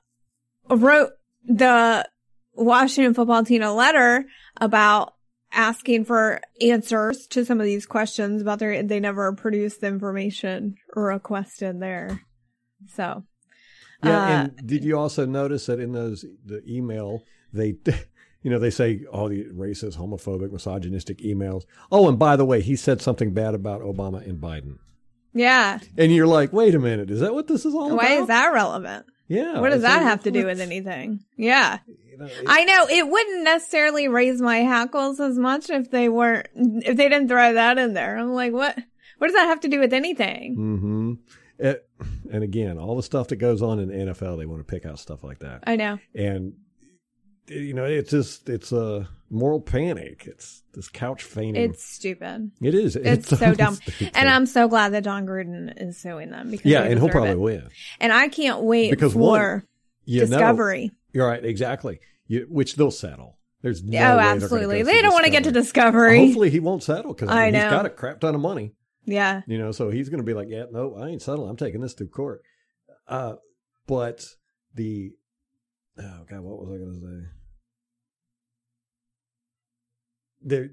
wrote 0.70 1.12
the 1.44 2.08
Washington 2.54 3.14
football 3.14 3.44
team 3.44 3.62
a 3.62 3.72
letter 3.72 4.24
about 4.60 5.14
asking 5.52 6.04
for 6.04 6.40
answers 6.60 7.26
to 7.28 7.44
some 7.44 7.60
of 7.60 7.66
these 7.66 7.86
questions 7.86 8.42
about 8.42 8.58
their, 8.58 8.82
they 8.82 9.00
never 9.00 9.32
produced 9.32 9.80
the 9.80 9.86
information 9.86 10.76
requested 10.94 11.80
there. 11.80 12.22
So, 12.94 13.24
Yeah, 14.02 14.22
uh, 14.22 14.28
and 14.28 14.66
did 14.66 14.84
you 14.84 14.98
also 14.98 15.26
notice 15.26 15.66
that 15.66 15.80
in 15.80 15.92
those 15.92 16.24
the 16.44 16.62
email 16.68 17.22
they, 17.52 17.76
you 18.42 18.50
know, 18.50 18.58
they 18.58 18.70
say 18.70 19.04
all 19.10 19.28
the 19.28 19.44
racist, 19.46 19.96
homophobic, 19.96 20.52
misogynistic 20.52 21.18
emails. 21.18 21.64
Oh, 21.90 22.08
and 22.08 22.18
by 22.18 22.36
the 22.36 22.44
way, 22.44 22.60
he 22.60 22.76
said 22.76 23.00
something 23.00 23.32
bad 23.32 23.54
about 23.54 23.80
Obama 23.80 24.26
and 24.26 24.40
Biden, 24.40 24.78
yeah. 25.34 25.78
and 25.96 26.14
you're 26.14 26.26
like, 26.26 26.52
wait 26.52 26.74
a 26.74 26.78
minute, 26.78 27.10
is 27.10 27.20
that 27.20 27.34
what 27.34 27.46
this 27.46 27.64
is 27.64 27.74
all 27.74 27.86
about? 27.86 27.96
Why 27.96 28.12
is 28.12 28.26
that 28.28 28.52
relevant? 28.52 29.06
Yeah. 29.28 29.60
What 29.60 29.70
does 29.70 29.82
that 29.82 30.02
have 30.02 30.22
to 30.24 30.30
do 30.30 30.46
with 30.46 30.60
anything? 30.60 31.20
Yeah. 31.36 31.78
you 31.86 32.16
know, 32.18 32.28
I 32.46 32.64
know 32.64 32.86
it 32.88 33.06
wouldn't 33.08 33.44
necessarily 33.44 34.08
raise 34.08 34.40
my 34.40 34.58
hackles 34.58 35.20
as 35.20 35.38
much 35.38 35.70
if 35.70 35.90
they 35.90 36.08
weren't, 36.08 36.48
if 36.54 36.96
they 36.96 37.08
didn't 37.08 37.28
throw 37.28 37.52
that 37.54 37.78
in 37.78 37.92
there. 37.94 38.16
I'm 38.18 38.32
like, 38.32 38.52
what, 38.52 38.76
what 39.18 39.26
does 39.28 39.36
that 39.36 39.46
have 39.46 39.60
to 39.60 39.68
do 39.68 39.78
with 39.80 39.92
anything? 39.92 40.54
hmm 40.54 41.12
It, 41.58 41.88
and 42.32 42.42
again, 42.42 42.78
all 42.78 42.96
the 42.96 43.02
stuff 43.02 43.28
that 43.28 43.36
goes 43.36 43.60
on 43.62 43.78
in 43.78 43.88
the 43.88 44.12
NFL, 44.12 44.38
they 44.38 44.46
want 44.46 44.60
to 44.60 44.64
pick 44.72 44.86
out 44.86 44.98
stuff 44.98 45.22
like 45.22 45.40
that. 45.40 45.64
I 45.66 45.76
know. 45.76 45.98
and 46.14 46.54
you 47.48 47.72
know 47.72 47.84
it's 47.84 48.10
just 48.10 48.48
it's 48.50 48.72
a 48.72 49.08
moral 49.30 49.60
panic 49.60 50.24
it's 50.26 50.62
this 50.74 50.88
couch 50.88 51.22
fainting 51.22 51.70
It's 51.70 51.84
stupid. 51.84 52.50
it 52.62 52.74
is 52.74 52.96
It's 52.96 53.28
so 53.38 53.54
dumb. 53.54 53.74
stupid. 53.86 54.10
And 54.14 54.28
I'm 54.28 54.46
so 54.46 54.68
glad 54.68 54.90
that 54.94 55.04
Jon 55.04 55.26
Gruden 55.26 55.72
is 55.76 55.98
suing 55.98 56.30
them 56.30 56.50
because 56.50 56.64
yeah 56.66 56.82
and 56.84 56.98
he'll 56.98 57.08
probably 57.10 57.32
it. 57.32 57.40
win 57.40 57.68
And 58.00 58.12
I 58.12 58.28
can't 58.28 58.62
wait 58.62 58.90
Because 58.90 59.12
for 59.12 59.18
one, 59.18 59.62
you 60.04 60.20
know- 60.20 60.26
Discovery. 60.26 60.92
you're 61.12 61.26
right 61.28 61.44
exactly 61.44 62.00
you, 62.26 62.46
which 62.48 62.76
they'll 62.76 62.90
settle 62.90 63.38
there's 63.60 63.82
no 63.82 63.98
oh, 63.98 64.00
way 64.00 64.00
they're 64.00 64.16
gonna 64.16 64.44
absolutely. 64.44 64.78
go 64.78 64.84
They 64.84 65.02
don't 65.02 65.12
want 65.12 65.24
to 65.24 65.30
get 65.30 65.44
to 65.44 65.50
Discovery. 65.52 66.10
Discovery. 66.10 66.26
hopefully 66.26 66.50
he 66.50 66.60
won't 66.60 66.82
settle 66.82 67.12
because 67.12 67.28
I 67.28 67.46
he's 67.46 67.54
know. 67.54 67.70
got 67.70 67.86
a 67.86 67.90
crap 67.90 68.20
ton 68.20 68.34
of 68.36 68.40
money 68.40 68.72
Yeah. 69.04 69.42
You 69.46 69.58
know, 69.58 69.72
so 69.72 69.90
he's 69.90 70.08
going 70.10 70.18
to 70.20 70.24
be 70.24 70.32
like, 70.34 70.48
yeah, 70.48 70.64
no, 70.70 70.94
I 70.96 71.08
ain't 71.08 71.22
settling. 71.22 71.50
I'm 71.50 71.56
taking 71.56 71.80
this 71.80 71.94
to 71.94 72.04
court. 72.06 72.42
Uh, 73.08 73.34
but 73.86 74.24
the, 74.74 75.12
oh 75.98 76.24
God, 76.30 76.40
what 76.40 76.58
was 76.60 76.68
I 76.72 76.76
going 76.78 76.94
to 76.94 77.00
say? 77.00 77.30
There, 80.48 80.70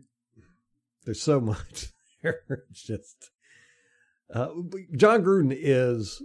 there's 1.04 1.22
so 1.22 1.40
much 1.40 1.88
there. 2.24 2.42
It's 2.70 2.84
just, 2.84 3.32
uh, 4.34 4.50
Jon 4.96 5.24
Gruden 5.24 5.56
is, 5.56 6.22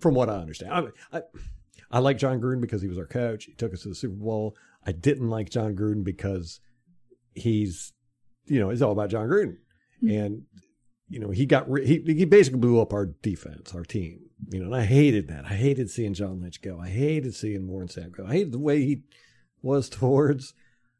from 0.00 0.14
what 0.14 0.28
I 0.28 0.34
understand, 0.34 0.72
I, 0.72 1.18
I, 1.18 1.22
I 1.90 1.98
like 1.98 2.18
Jon 2.18 2.40
Gruden 2.40 2.60
because 2.60 2.82
he 2.82 2.88
was 2.88 2.98
our 2.98 3.06
coach. 3.06 3.44
He 3.44 3.54
took 3.54 3.72
us 3.72 3.82
to 3.82 3.88
the 3.88 3.94
Super 3.94 4.16
Bowl. 4.16 4.56
I 4.84 4.92
didn't 4.92 5.30
like 5.30 5.50
Jon 5.50 5.74
Gruden 5.74 6.04
because 6.04 6.60
he's, 7.34 7.92
you 8.46 8.60
know, 8.60 8.70
he's 8.70 8.82
all 8.82 8.92
about 8.92 9.10
Jon 9.10 9.28
Gruden. 9.28 9.56
And 10.02 10.42
you 11.08 11.20
know, 11.20 11.30
he 11.30 11.46
got 11.46 11.66
he 11.78 12.02
he 12.04 12.24
basically 12.24 12.58
blew 12.58 12.80
up 12.80 12.92
our 12.92 13.06
defense, 13.06 13.74
our 13.74 13.84
team. 13.84 14.20
You 14.48 14.60
know, 14.60 14.66
and 14.66 14.74
I 14.74 14.84
hated 14.84 15.28
that. 15.28 15.44
I 15.44 15.54
hated 15.54 15.90
seeing 15.90 16.14
John 16.14 16.40
Lynch 16.40 16.60
go. 16.60 16.78
I 16.80 16.88
hated 16.88 17.34
seeing 17.34 17.68
Warren 17.68 17.88
Sapp 17.88 18.12
go. 18.12 18.26
I 18.26 18.32
hated 18.32 18.52
the 18.52 18.58
way 18.58 18.84
he 18.84 19.02
was 19.62 19.88
towards 19.90 20.54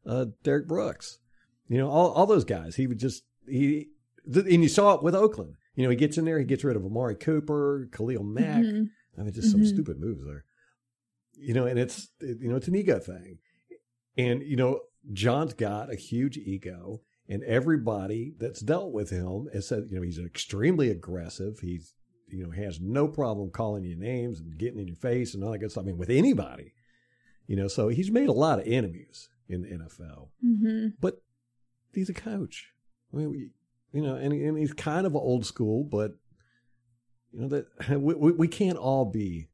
uh, 0.05 0.25
Derrick 0.43 0.67
Brooks. 0.67 1.19
You 1.67 1.77
know, 1.77 1.89
all 1.89 2.11
all 2.11 2.25
those 2.25 2.45
guys. 2.45 2.75
He 2.75 2.87
would 2.87 2.99
just 2.99 3.23
he 3.47 3.87
and 4.25 4.61
you 4.63 4.69
saw 4.69 4.93
it 4.95 5.03
with 5.03 5.15
Oakland. 5.15 5.55
You 5.75 5.83
know, 5.83 5.89
he 5.89 5.95
gets 5.95 6.17
in 6.17 6.25
there, 6.25 6.39
he 6.39 6.45
gets 6.45 6.63
rid 6.63 6.75
of 6.75 6.85
Amari 6.85 7.15
Cooper, 7.15 7.87
Khalil 7.91 8.23
Mack. 8.23 8.63
Mhm. 8.63 8.89
I 9.17 9.23
mean, 9.23 9.33
just 9.33 9.51
some 9.51 9.61
Mhm. 9.61 9.67
stupid 9.67 9.99
moves 9.99 10.25
there. 10.25 10.43
You 11.35 11.53
know, 11.53 11.65
and 11.65 11.77
it's 11.79 12.09
it- 12.19 12.39
you 12.41 12.49
know 12.49 12.55
it's 12.55 12.67
an 12.67 12.75
ego 12.75 12.99
thing, 12.99 13.39
and 14.17 14.41
you 14.43 14.55
know 14.55 14.81
Jon's 15.13 15.53
got 15.53 15.91
a 15.91 15.95
huge 15.95 16.37
ego, 16.37 17.01
and 17.29 17.43
everybody 17.43 18.33
that's 18.39 18.59
dealt 18.61 18.91
with 18.91 19.09
him 19.11 19.47
has 19.53 19.67
said 19.67 19.87
you 19.89 19.97
know 19.97 20.01
he's 20.01 20.19
extremely 20.19 20.89
aggressive. 20.89 21.59
He's 21.59 21.93
you 22.27 22.43
know 22.43 22.51
has 22.51 22.79
no 22.81 23.07
problem 23.07 23.51
calling 23.51 23.83
you 23.83 23.95
names 23.95 24.39
and 24.39 24.57
getting 24.57 24.79
in 24.79 24.87
your 24.87 24.95
face 24.97 25.33
and 25.33 25.43
all 25.43 25.51
that 25.51 25.59
good 25.59 25.71
stuff. 25.71 25.83
I 25.83 25.87
mean, 25.87 25.97
with 25.97 26.09
anybody, 26.09 26.73
you 27.45 27.55
know. 27.55 27.67
So 27.67 27.87
he's 27.89 28.11
made 28.11 28.29
a 28.29 28.33
lot 28.33 28.59
of 28.59 28.67
enemies 28.67 29.29
in 29.47 29.61
the 29.61 29.69
NFL, 29.69 30.31
Mhm. 30.43 30.93
but 30.99 31.21
he's 31.93 32.09
a 32.09 32.13
coach. 32.13 32.71
I 33.13 33.17
mean, 33.17 33.29
we, 33.29 33.49
you 33.93 34.01
know, 34.01 34.15
and 34.15 34.33
and 34.33 34.57
he's 34.57 34.73
kind 34.73 35.05
of 35.05 35.15
old 35.15 35.45
school, 35.45 35.83
but 35.83 36.15
you 37.31 37.41
know 37.41 37.47
that 37.49 37.67
we, 37.99 38.13
we 38.13 38.31
we 38.31 38.47
can't 38.47 38.77
all 38.77 39.05
be 39.05 39.49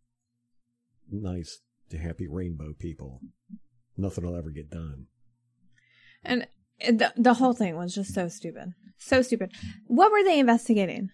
nice, 1.12 1.60
to 1.90 1.98
happy 1.98 2.28
rainbow 2.28 2.74
people. 2.78 3.22
Nothing 3.98 4.26
will 4.26 4.36
ever 4.36 4.50
get 4.50 4.70
done. 4.70 5.08
And 6.24 6.48
the 6.80 7.14
the 7.16 7.36
whole 7.36 7.54
thing 7.54 7.76
was 7.76 7.94
just 7.94 8.14
so 8.14 8.28
stupid. 8.28 8.74
So 8.98 9.22
stupid. 9.22 9.52
What 9.88 10.12
were 10.12 10.24
they 10.24 10.40
investigating? 10.40 11.10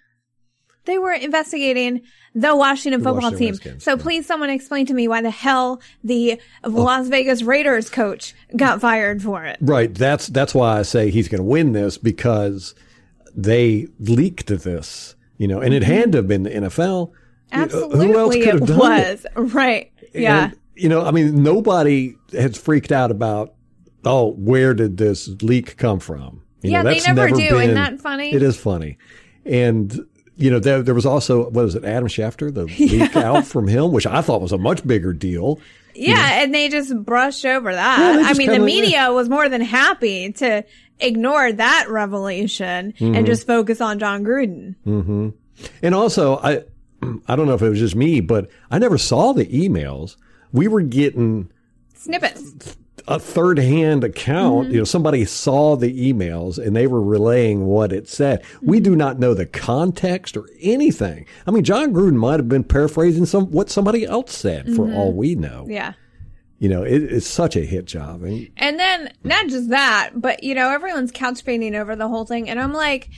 They 0.89 0.98
were 0.98 1.13
investigating 1.13 2.01
the 2.34 2.55
Washington 2.55 3.01
The 3.01 3.10
football 3.10 3.31
Washington 3.31 3.39
team. 3.39 3.50
Redskins, 3.53 3.84
so 3.84 3.91
yeah. 3.96 4.01
please 4.01 4.25
someone 4.25 4.50
explain 4.50 4.86
to 4.88 4.93
me 4.93 5.08
why 5.08 5.22
the 5.22 5.29
hell 5.31 5.81
the 6.03 6.39
Oh. 6.63 6.69
Las 6.69 7.08
Vegas 7.08 7.43
Raiders 7.43 7.89
coach 7.89 8.34
got 8.55 8.81
fired 8.81 9.22
for 9.22 9.46
it. 9.46 9.58
Right. 9.62 9.93
That's 9.93 10.27
that's 10.27 10.53
why 10.55 10.79
I 10.79 10.81
say 10.81 11.12
he's 11.12 11.27
going 11.27 11.39
to 11.39 11.43
win 11.48 11.74
this 11.74 11.98
because 11.98 12.74
they 13.36 13.88
leaked 14.00 14.48
this. 14.48 15.15
You 15.38 15.48
know, 15.48 15.62
and 15.62 15.74
it 15.74 15.84
mm-hmm. 15.84 15.91
had 15.93 16.12
to 16.13 16.17
have 16.17 16.27
been 16.27 16.43
the 16.43 16.50
NFL. 16.50 17.12
Absolutely 17.51 18.00
uh, 18.00 18.12
Who 18.12 18.19
else 18.19 18.36
could 18.36 18.46
have 18.48 18.62
it 18.62 18.65
done 18.65 18.91
it? 19.00 19.25
was. 19.36 19.53
Right. 19.53 19.91
Yeah. 20.13 20.43
And, 20.46 20.58
you 20.75 20.89
know, 20.89 21.05
I 21.05 21.12
mean, 21.12 21.43
nobody 21.43 22.15
has 22.34 22.58
freaked 22.58 22.91
out 22.91 23.10
about, 23.12 23.53
oh, 24.05 24.31
where 24.34 24.74
did 24.74 24.98
this 24.98 25.29
leak 25.41 25.77
come 25.77 26.00
from? 26.00 26.41
You 26.62 26.72
Yeah, 26.72 26.81
know, 26.81 26.89
they 26.89 26.96
that's 26.96 27.08
never 27.08 27.29
do. 27.29 27.36
been- 27.36 27.62
Isn't 27.62 27.75
that 27.75 28.00
funny? 28.01 28.34
It 28.34 28.43
is 28.43 28.58
funny. 28.58 28.98
And, 29.46 30.05
you 30.39 30.50
know, 30.50 30.60
there, 30.60 30.81
there 30.81 30.96
was 30.96 31.05
also, 31.05 31.43
what 31.50 31.65
was 31.65 31.75
it, 31.75 31.84
Adam 31.84 32.08
Schefter, 32.08 32.53
the 32.53 32.63
leak 32.79 33.15
out 33.15 33.46
from 33.46 33.67
him, 33.67 33.91
which 33.91 34.08
I 34.08 34.22
thought 34.22 34.41
was 34.41 34.51
a 34.51 34.58
much 34.58 34.86
bigger 34.88 35.13
deal. 35.13 35.60
Yeah, 35.93 36.41
and 36.43 36.53
they 36.53 36.69
just 36.69 36.96
brushed 37.03 37.46
over 37.46 37.74
that. 37.74 38.15
they 38.15 38.24
I 38.24 38.34
mean, 38.34 38.50
the 38.50 38.60
media 38.60 39.12
was 39.12 39.27
more 39.27 39.50
than 39.50 39.60
happy 39.62 40.31
to 40.34 40.63
ignore 41.00 41.51
that 41.51 41.88
revelation 41.89 42.93
Mm-hmm. 42.93 43.15
and 43.15 43.25
just 43.25 43.46
focus 43.46 43.81
on 43.81 44.00
Jon 44.00 44.24
Gruden. 44.24 44.75
And 45.81 45.96
also, 45.96 46.38
I, 46.38 46.63
I 47.27 47.36
don't 47.36 47.48
know 47.48 47.53
if 47.55 47.62
it 47.62 47.69
was 47.69 47.79
just 47.79 47.96
me, 47.96 48.22
but 48.22 48.50
I 48.72 48.79
never 48.79 48.98
saw 48.98 49.34
the 49.34 49.46
emails. 49.46 50.15
We 50.53 50.67
were 50.67 50.81
getting 50.81 51.51
Snippets. 51.96 52.77
A 53.10 53.20
third 53.20 53.58
hand 53.58 54.04
account. 54.04 54.66
Mm-hmm. 54.66 54.72
You 54.74 54.78
know, 54.80 54.84
somebody 54.86 55.25
saw 55.25 55.75
the 55.75 56.13
emails 56.13 56.58
and 56.58 56.75
they 56.75 56.86
were 56.86 57.01
relaying 57.01 57.66
what 57.66 57.92
it 57.92 58.08
said. 58.08 58.44
We 58.62 58.80
do 58.80 58.96
not 58.96 59.18
know 59.18 59.34
the 59.34 59.48
context 59.48 60.38
or 60.38 60.48
anything. 60.62 61.25
I 61.48 61.51
mean, 61.51 61.63
Jon 61.63 61.92
Gruden 61.92 62.16
might 62.16 62.39
have 62.39 62.48
been 62.48 62.63
paraphrasing 62.63 63.25
some 63.25 63.48
what 63.51 63.70
somebody 63.70 64.06
else 64.06 64.36
said 64.36 64.75
for 64.75 64.94
all 64.94 65.12
we 65.12 65.34
know. 65.34 65.63
Mm-hmm. 65.63 65.72
Yeah. 65.72 65.94
You 66.60 66.70
know, 66.70 66.84
it, 66.84 67.01
it's 67.01 67.28
such 67.28 67.56
a 67.56 67.62
hit 67.62 67.86
job. 67.86 68.22
And 68.22 68.50
And 68.58 68.80
then 68.80 69.12
not 69.24 69.48
just 69.48 69.70
that, 69.70 70.12
but 70.13 70.44
you 70.44 70.54
know, 70.54 70.70
everyone's 70.70 71.12
couch 71.12 71.44
painting 71.44 71.74
over 71.74 71.96
the 71.96 72.08
whole 72.08 72.25
thing. 72.25 72.50
And 72.50 72.60
I'm 72.60 72.74
like, 72.74 73.10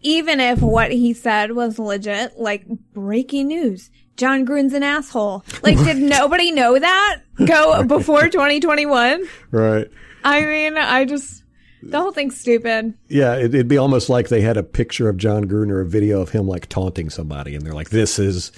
even 0.00 0.38
if 0.38 0.60
what 0.60 0.92
he 0.92 1.12
said 1.12 1.52
was 1.52 1.78
legit, 1.78 2.38
like 2.38 2.66
breaking 2.92 3.48
news, 3.48 3.90
Jon 4.16 4.46
Gruden's 4.46 4.72
an 4.72 4.82
asshole. 4.82 5.44
Like, 5.62 5.78
did 5.78 5.98
nobody 5.98 6.50
know 6.52 6.78
that 6.78 7.20
go 7.44 7.82
before 7.84 8.28
2021? 8.28 9.24
right. 9.50 9.90
I 10.24 10.40
mean, 10.40 10.76
I 10.76 11.04
just, 11.04 11.44
the 11.82 12.00
whole 12.00 12.10
thing's 12.10 12.38
stupid. 12.38 12.94
Yeah, 13.08 13.36
it, 13.36 13.54
it'd 13.54 13.68
be 13.68 13.78
almost 13.78 14.08
like 14.08 14.28
they 14.28 14.40
had 14.40 14.56
a 14.56 14.62
picture 14.62 15.08
of 15.08 15.16
Jon 15.16 15.44
Gruden 15.44 15.70
or 15.70 15.80
a 15.80 15.86
video 15.86 16.20
of 16.20 16.30
him 16.30 16.48
like 16.48 16.68
taunting 16.68 17.10
somebody, 17.10 17.54
and 17.54 17.64
they're 17.64 17.74
like, 17.74 17.90
"This 17.90 18.18
is, 18.18 18.50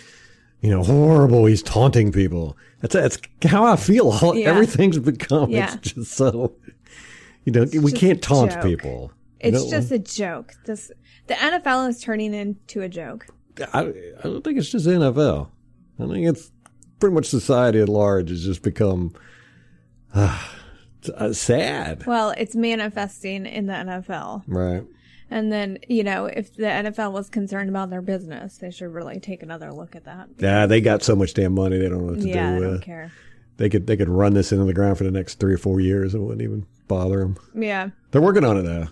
you 0.63 0.71
know, 0.71 0.83
horrible. 0.83 1.45
He's 1.45 1.63
taunting 1.63 2.11
people." 2.11 2.57
That's 2.81 2.95
that's 2.95 3.19
how 3.45 3.65
I 3.65 3.77
feel. 3.77 4.11
All, 4.11 4.35
Yeah. 4.37 4.51
Everything's 4.51 4.99
become. 4.99 5.51
Yeah. 5.51 5.75
It's 5.75 5.93
just 5.93 6.13
so. 6.13 6.55
You 7.45 7.53
know, 7.53 7.67
we 7.83 7.93
can't 7.93 8.23
taunt 8.23 8.63
people. 8.63 9.13
It's 9.41 9.59
You 9.59 9.65
know, 9.65 9.71
just 9.71 9.91
a 9.91 9.99
joke. 9.99 10.53
This, 10.65 10.91
the 11.29 11.35
NFL 11.35 11.89
is 11.89 12.01
turning 12.01 12.35
into 12.35 12.83
a 12.83 12.89
joke. 12.89 13.27
I, 13.73 13.81
I 13.81 14.23
don't 14.23 14.43
think 14.43 14.59
it's 14.59 14.71
just 14.71 14.87
NFL. 14.87 15.51
I 15.99 16.07
think 16.07 16.27
it's 16.29 16.51
pretty 17.01 17.15
much 17.15 17.27
society 17.27 17.81
at 17.81 17.89
large 17.89 18.31
has 18.31 18.45
just 18.45 18.63
become 18.63 19.15
uh, 20.15 20.43
sad. 21.33 22.07
Well, 22.07 22.31
it's 22.37 22.55
manifesting 22.55 23.47
in 23.47 23.67
the 23.67 23.73
NFL. 23.73 24.45
Right. 24.47 24.85
And 25.31 25.53
then, 25.53 25.79
you 25.89 26.05
know, 26.05 26.27
if 26.27 26.55
the 26.57 26.63
NFL 26.65 27.13
was 27.13 27.29
concerned 27.29 27.69
about 27.69 27.91
their 27.91 28.01
business, 28.01 28.59
they 28.59 28.71
should 28.71 28.93
really 28.93 29.21
take 29.21 29.43
another 29.43 29.73
look 29.73 29.95
at 29.95 30.05
that. 30.05 30.29
Yeah, 30.39 30.67
they 30.67 30.81
got 30.81 31.03
so 31.03 31.15
much 31.15 31.35
damn 31.35 31.55
money 31.55 31.79
they 31.79 31.89
don't 31.89 32.07
know 32.07 32.13
what 32.13 32.21
to 32.23 32.29
yeah, 32.29 32.51
do 32.51 32.57
I 32.57 32.61
with. 32.61 32.71
don't 32.71 32.83
care. 32.83 33.13
They 33.59 33.69
could 33.69 33.87
they 33.89 33.97
could 33.97 34.09
run 34.09 34.35
this 34.35 34.53
into 34.53 34.65
the 34.65 34.73
ground 34.73 34.99
for 34.99 35.05
the 35.05 35.11
next 35.11 35.41
three 35.41 35.53
or 35.53 35.59
four 35.59 35.81
years. 35.81 36.15
It 36.15 36.21
wouldn't 36.21 36.43
even 36.43 36.65
bother 36.87 37.19
them. 37.19 37.37
Yeah. 37.55 37.91
They're 38.13 38.23
working 38.23 38.45
on 38.45 38.57
it 38.57 38.63
though. 38.63 38.89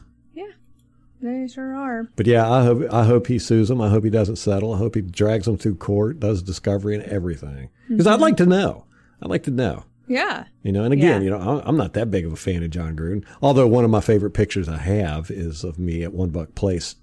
They 1.26 1.48
sure 1.48 1.74
are. 1.76 2.08
But 2.16 2.26
yeah, 2.26 2.48
I 2.50 2.62
hope 2.64 2.92
I 2.92 3.04
hope 3.04 3.26
he 3.26 3.38
sues 3.38 3.68
them. 3.68 3.80
I 3.80 3.88
hope 3.88 4.04
he 4.04 4.10
doesn't 4.10 4.36
settle. 4.36 4.72
I 4.74 4.78
hope 4.78 4.94
he 4.94 5.00
drags 5.02 5.46
them 5.46 5.56
through 5.58 5.76
court, 5.76 6.20
does 6.20 6.42
discovery 6.42 6.94
and 6.94 7.04
everything. 7.04 7.68
Because 7.88 8.06
I'd 8.06 8.20
like 8.20 8.36
to 8.38 8.46
know. 8.46 8.84
I'd 9.20 9.30
like 9.30 9.42
to 9.44 9.50
know. 9.50 9.84
Yeah. 10.08 10.44
You 10.62 10.70
know, 10.72 10.84
and 10.84 10.92
again, 10.92 11.20
Yeah. 11.22 11.24
you 11.24 11.30
know, 11.30 11.60
I'm- 11.60 11.76
not 11.76 11.94
that 11.94 12.12
big 12.12 12.24
of 12.24 12.32
a 12.32 12.36
fan 12.36 12.62
of 12.62 12.70
Jon 12.70 12.94
Gruden. 12.94 13.24
Although 13.42 13.66
one 13.66 13.84
of 13.84 13.90
my 13.90 14.00
favorite 14.00 14.30
pictures 14.34 14.68
I 14.68 14.76
have 14.78 15.30
is 15.32 15.64
of 15.64 15.78
me 15.80 16.04
at 16.04 16.14
One 16.14 16.30
Buc 16.30 16.54
Place 16.54 16.94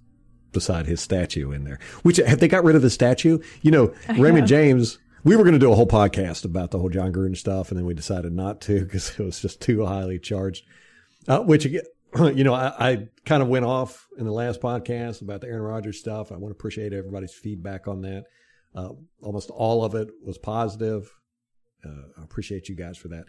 beside 0.54 0.86
his 0.86 1.02
statue 1.02 1.52
in 1.52 1.66
there. 1.66 1.80
Which 2.04 2.18
have 2.18 2.40
they 2.40 2.48
got 2.48 2.64
rid 2.64 2.78
of 2.78 2.82
the 2.82 2.90
statue? 2.90 3.40
You 3.62 3.72
know, 3.72 3.94
Raymond 4.18 4.48
James. 4.48 5.00
We 5.26 5.36
were 5.36 5.44
going 5.44 5.54
to 5.54 5.60
do 5.60 5.72
a 5.72 5.76
whole 5.76 5.88
podcast 5.88 6.46
about 6.46 6.72
the 6.72 6.80
whole 6.80 6.90
Jon 6.90 7.12
Gruden 7.14 7.36
stuff, 7.38 7.70
and 7.72 7.78
then 7.78 7.86
we 7.86 7.94
decided 7.94 8.34
not 8.34 8.62
to 8.62 8.82
because 8.86 9.12
it 9.20 9.24
was 9.24 9.42
just 9.42 9.62
too 9.62 9.86
highly 9.86 10.20
charged. 10.20 10.66
Uh, 11.28 11.40
which 11.40 11.64
again, 11.66 11.84
you 12.36 12.44
know, 12.44 12.54
I, 12.54 12.74
I 12.80 13.08
kind 13.26 13.42
of 13.42 13.50
went 13.50 13.66
off 13.66 14.08
in 14.18 14.26
the 14.26 14.32
last 14.32 14.62
podcast 14.62 15.22
about 15.22 15.42
the 15.42 15.48
Aaron 15.48 15.62
Rodgers 15.64 16.00
stuff. 16.00 16.32
I 16.32 16.36
want 16.36 16.52
to 16.54 16.58
appreciate 16.58 16.94
everybody's 16.94 17.34
feedback 17.34 17.88
on 17.88 18.02
that. 18.02 18.26
Uh, 18.76 18.90
almost 19.22 19.50
all 19.52 19.84
of 19.84 19.96
it 19.96 20.10
was 20.26 20.38
positive. 20.38 21.12
Uh, 21.86 21.90
I 22.20 22.24
appreciate 22.24 22.70
you 22.70 22.76
guys 22.76 22.98
for 22.98 23.10
that. 23.10 23.26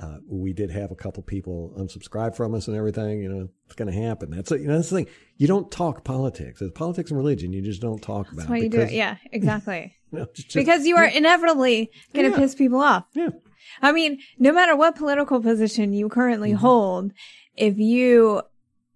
Uh, 0.00 0.16
we 0.28 0.52
did 0.52 0.70
have 0.72 0.90
a 0.90 0.96
couple 0.96 1.22
people 1.22 1.72
unsubscribe 1.78 2.34
from 2.34 2.54
us 2.54 2.66
and 2.66 2.76
everything. 2.76 3.20
You 3.22 3.28
know, 3.28 3.48
it's 3.66 3.76
going 3.76 3.92
to 3.92 3.96
happen. 3.98 4.30
That's 4.30 4.50
a, 4.50 4.58
you 4.58 4.66
know 4.66 4.74
that's 4.76 4.90
the 4.90 4.96
thing. 4.96 5.06
You 5.36 5.46
don't 5.46 5.70
talk 5.70 6.02
politics. 6.04 6.60
It's 6.60 6.72
politics 6.76 7.10
and 7.12 7.18
religion. 7.18 7.52
You 7.52 7.62
just 7.62 7.80
don't 7.80 8.02
talk 8.02 8.26
about. 8.26 8.38
That's 8.38 8.48
why 8.50 8.58
it 8.58 8.62
you 8.64 8.68
do 8.70 8.80
it. 8.80 8.92
Yeah, 8.92 9.16
exactly. 9.32 9.94
you 10.12 10.18
know, 10.18 10.26
just- 10.34 10.52
because 10.52 10.84
you 10.84 10.96
are 10.96 11.04
inevitably 11.06 11.90
going 12.12 12.26
to 12.26 12.32
Yeah. 12.32 12.38
piss 12.44 12.56
people 12.56 12.80
off. 12.80 13.04
yeah, 13.14 13.28
I 13.82 13.92
mean, 13.92 14.18
no 14.38 14.52
matter 14.52 14.74
what 14.76 14.96
political 14.96 15.40
position 15.40 15.92
you 15.92 16.08
currently 16.08 16.50
Mm-hmm. 16.50 16.58
hold, 16.58 17.12
if 17.56 17.78
you, 17.78 18.42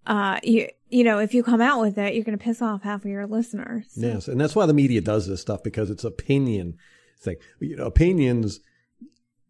uh, 0.05 0.39
you, 0.43 0.69
you 0.89 1.03
know, 1.03 1.19
if 1.19 1.33
you 1.33 1.43
come 1.43 1.61
out 1.61 1.81
with 1.81 1.97
it, 1.97 2.15
you're 2.15 2.23
going 2.23 2.37
to 2.37 2.43
piss 2.43 2.61
off 2.61 2.83
half 2.83 3.05
of 3.05 3.11
your 3.11 3.27
listeners. 3.27 3.85
Yes, 3.95 4.27
and 4.27 4.39
that's 4.39 4.55
why 4.55 4.65
the 4.65 4.73
media 4.73 5.01
does 5.01 5.27
this 5.27 5.41
stuff 5.41 5.63
because 5.63 5.89
it's 5.89 6.03
opinion 6.03 6.77
thing. 7.21 7.37
You 7.59 7.77
know, 7.77 7.85
opinions. 7.85 8.59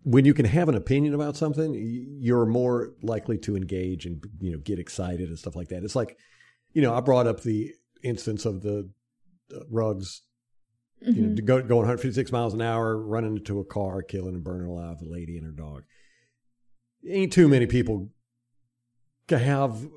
When 0.03 0.23
you 0.23 0.33
can 0.33 0.45
have 0.45 0.69
an 0.69 0.75
opinion 0.75 1.13
about 1.13 1.35
something, 1.35 1.75
you're 2.21 2.45
more 2.45 2.93
likely 3.01 3.37
to 3.39 3.57
engage 3.57 4.05
and 4.05 4.23
you 4.39 4.51
know 4.51 4.57
get 4.57 4.79
excited 4.79 5.27
and 5.27 5.37
stuff 5.37 5.55
like 5.55 5.67
that. 5.69 5.83
It's 5.83 5.95
like, 5.95 6.17
you 6.71 6.81
know, 6.81 6.93
I 6.93 7.01
brought 7.01 7.27
up 7.27 7.41
the 7.41 7.73
instance 8.01 8.45
of 8.45 8.61
the 8.61 8.89
Ruggs, 9.69 10.21
you 11.01 11.21
know, 11.21 11.35
go, 11.43 11.61
going 11.61 11.79
156 11.79 12.31
miles 12.31 12.53
an 12.53 12.61
hour, 12.61 12.97
running 12.97 13.37
into 13.37 13.59
a 13.59 13.65
car, 13.65 14.01
killing 14.01 14.35
and 14.35 14.43
burning 14.43 14.69
alive 14.69 14.97
a 15.01 15.05
lady 15.05 15.37
and 15.37 15.45
her 15.45 15.51
dog. 15.51 15.83
Ain't 17.07 17.33
too 17.33 17.47
many 17.47 17.65
people 17.65 18.09
can 19.29 19.39
have 19.39 19.87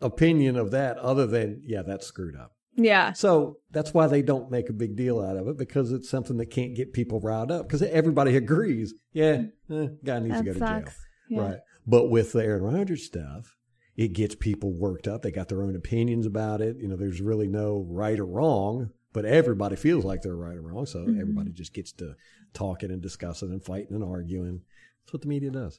opinion 0.00 0.56
of 0.56 0.70
that 0.72 0.98
other 0.98 1.26
than 1.26 1.62
yeah, 1.64 1.82
that's 1.82 2.06
screwed 2.06 2.36
up. 2.36 2.52
Yeah. 2.76 3.12
So 3.12 3.58
that's 3.70 3.94
why 3.94 4.08
they 4.08 4.22
don't 4.22 4.50
make 4.50 4.68
a 4.68 4.72
big 4.72 4.96
deal 4.96 5.20
out 5.20 5.36
of 5.36 5.46
it 5.46 5.56
because 5.56 5.92
it's 5.92 6.10
something 6.10 6.36
that 6.38 6.46
can't 6.50 6.74
get 6.74 6.92
people 6.92 7.20
riled 7.20 7.52
up 7.52 7.66
because 7.68 7.82
everybody 7.82 8.36
agrees. 8.36 8.94
Yeah, 9.12 9.42
eh, 9.70 9.86
guy 10.04 10.18
needs 10.18 10.34
That 10.34 10.44
to 10.44 10.44
go 10.44 10.52
to 10.54 10.58
jail. 10.58 10.84
Yeah. 11.30 11.40
Right. 11.40 11.58
But 11.86 12.10
with 12.10 12.32
the 12.32 12.42
Aaron 12.42 12.64
Rodgers 12.64 13.04
stuff, 13.04 13.56
it 13.96 14.08
gets 14.12 14.34
people 14.34 14.72
worked 14.72 15.06
up. 15.06 15.22
They 15.22 15.30
got 15.30 15.48
their 15.48 15.62
own 15.62 15.76
opinions 15.76 16.26
about 16.26 16.60
it. 16.60 16.76
You 16.78 16.88
know, 16.88 16.96
there's 16.96 17.20
really 17.20 17.46
no 17.46 17.86
right 17.88 18.18
or 18.18 18.26
wrong, 18.26 18.90
but 19.12 19.24
everybody 19.24 19.76
feels 19.76 20.04
like 20.04 20.22
they're 20.22 20.34
right 20.34 20.56
or 20.56 20.62
wrong. 20.62 20.86
So 20.86 21.00
Mm-hmm. 21.00 21.20
everybody 21.20 21.52
just 21.52 21.74
gets 21.74 21.92
to 21.92 22.16
talking 22.54 22.90
and 22.90 23.00
discussing 23.00 23.50
and 23.52 23.62
fighting 23.64 23.94
and 23.94 24.02
arguing. 24.02 24.62
That's 25.04 25.12
what 25.12 25.22
the 25.22 25.28
media 25.28 25.50
does. 25.50 25.78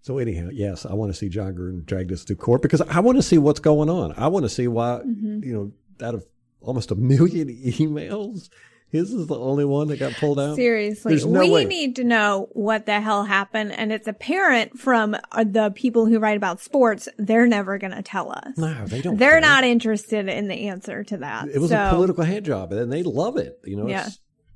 So 0.00 0.18
anyhow, 0.18 0.48
yes, 0.52 0.86
I 0.86 0.94
want 0.94 1.12
to 1.12 1.18
see 1.18 1.28
Jon 1.28 1.54
Gruden 1.54 1.84
drag 1.84 2.08
this 2.08 2.24
to 2.26 2.34
court 2.36 2.62
because 2.62 2.80
I 2.82 3.00
want 3.00 3.18
to 3.18 3.22
see 3.22 3.36
what's 3.38 3.60
going 3.60 3.90
on. 3.90 4.14
I 4.16 4.28
want 4.28 4.44
to 4.44 4.48
see 4.48 4.68
why, 4.68 5.00
Mm-hmm. 5.04 5.44
you 5.44 5.52
know, 5.52 6.06
out 6.06 6.14
of 6.14 6.24
almost 6.60 6.90
a 6.90 6.94
million 6.94 7.48
emails, 7.64 8.48
his 8.90 9.12
is 9.12 9.26
the 9.26 9.38
only 9.38 9.66
one 9.66 9.88
that 9.88 9.98
got 9.98 10.14
pulled 10.14 10.40
out. 10.40 10.56
Seriously, 10.56 11.16
no 11.26 11.40
we 11.40 11.50
way. 11.50 11.64
need 11.66 11.96
to 11.96 12.04
know 12.04 12.48
what 12.52 12.86
the 12.86 13.00
hell 13.02 13.24
happened, 13.24 13.72
and 13.72 13.92
it's 13.92 14.08
apparent 14.08 14.78
from 14.78 15.14
uh, 15.32 15.44
the 15.44 15.70
people 15.74 16.06
who 16.06 16.18
write 16.18 16.38
about 16.38 16.60
sports. 16.60 17.06
They're 17.18 17.46
never 17.46 17.76
going 17.76 17.92
to 17.92 18.00
tell 18.02 18.30
us. 18.32 18.56
No, 18.56 18.86
they 18.86 19.02
don't. 19.02 19.18
They're 19.18 19.32
care. 19.32 19.40
not 19.42 19.64
interested 19.64 20.26
in 20.28 20.48
the 20.48 20.68
answer 20.68 21.04
to 21.04 21.18
that. 21.18 21.48
It 21.48 21.58
was 21.58 21.68
so, 21.70 21.86
a 21.86 21.90
political 21.90 22.24
hand 22.24 22.46
job, 22.46 22.72
and 22.72 22.90
they 22.90 23.02
love 23.02 23.36
it. 23.36 23.58
You 23.64 23.76
know, 23.76 23.88
Yeah. 23.88 24.08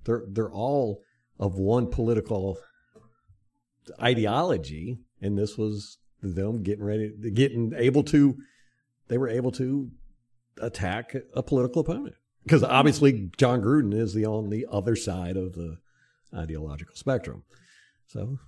they're 0.05 0.23
they're 0.29 0.51
all 0.53 1.03
of 1.39 1.57
one 1.57 1.89
political 1.91 2.57
ideology, 4.01 4.99
and 5.23 5.39
this 5.39 5.57
was 5.57 5.99
them 6.21 6.63
getting 6.63 6.85
ready, 6.85 7.11
getting 7.33 7.73
able 7.77 8.03
to. 8.05 8.37
They 9.09 9.19
were 9.19 9.29
able 9.29 9.53
to 9.53 9.91
attack 10.61 11.15
a 11.35 11.43
political 11.43 11.81
opponent 11.81 12.15
because 12.45 12.63
obviously 12.63 13.31
Jon 13.37 13.63
Gruden 13.63 13.95
is 13.95 14.15
the 14.15 14.27
on 14.27 14.51
the 14.51 14.67
other 14.71 14.97
side 14.97 15.37
of 15.37 15.55
the 15.55 15.79
ideological 16.35 16.95
spectrum. 16.95 17.45
So 18.07 18.39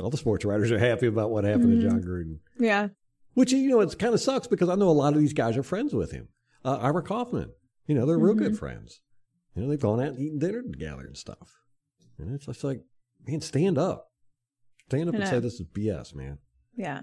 all 0.00 0.10
the 0.10 0.16
sports 0.16 0.44
writers 0.44 0.70
are 0.70 0.78
happy 0.78 1.06
about 1.06 1.30
what 1.30 1.44
happened 1.44 1.80
to 1.80 1.88
Jon 1.88 2.02
Gruden. 2.02 2.38
Yeah. 2.58 2.88
Which 3.34 3.52
you 3.52 3.68
know, 3.68 3.80
it 3.80 3.98
kind 3.98 4.14
of 4.14 4.20
sucks 4.20 4.46
because 4.46 4.68
I 4.68 4.74
know 4.74 4.88
a 4.88 4.90
lot 4.90 5.12
of 5.12 5.20
these 5.20 5.32
guys 5.32 5.56
are 5.56 5.62
friends 5.62 5.94
with 5.94 6.10
him. 6.10 6.28
Uh, 6.64 6.78
Ira 6.80 7.02
Kaufman, 7.02 7.52
you 7.86 7.94
know, 7.94 8.06
they're 8.06 8.18
real 8.18 8.34
good 8.34 8.58
friends. 8.58 9.00
You 9.54 9.62
know, 9.62 9.68
they've 9.68 9.80
gone 9.80 10.00
out 10.00 10.08
and 10.08 10.18
eaten 10.18 10.38
dinner 10.38 10.62
together 10.62 11.04
and 11.06 11.16
stuff. 11.16 11.54
And 12.18 12.34
it's 12.34 12.46
just 12.46 12.64
like, 12.64 12.80
man, 13.26 13.40
stand 13.40 13.78
up, 13.78 14.05
stand 14.88 15.08
up 15.08 15.14
and 15.14 15.26
say 15.28 15.38
this 15.40 15.54
is 15.54 15.66
BS, 15.72 16.14
man. 16.14 16.38
Yeah. 16.76 17.02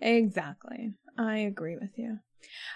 Exactly. 0.00 0.94
I 1.18 1.38
agree 1.38 1.76
with 1.80 1.90
you. 1.96 2.18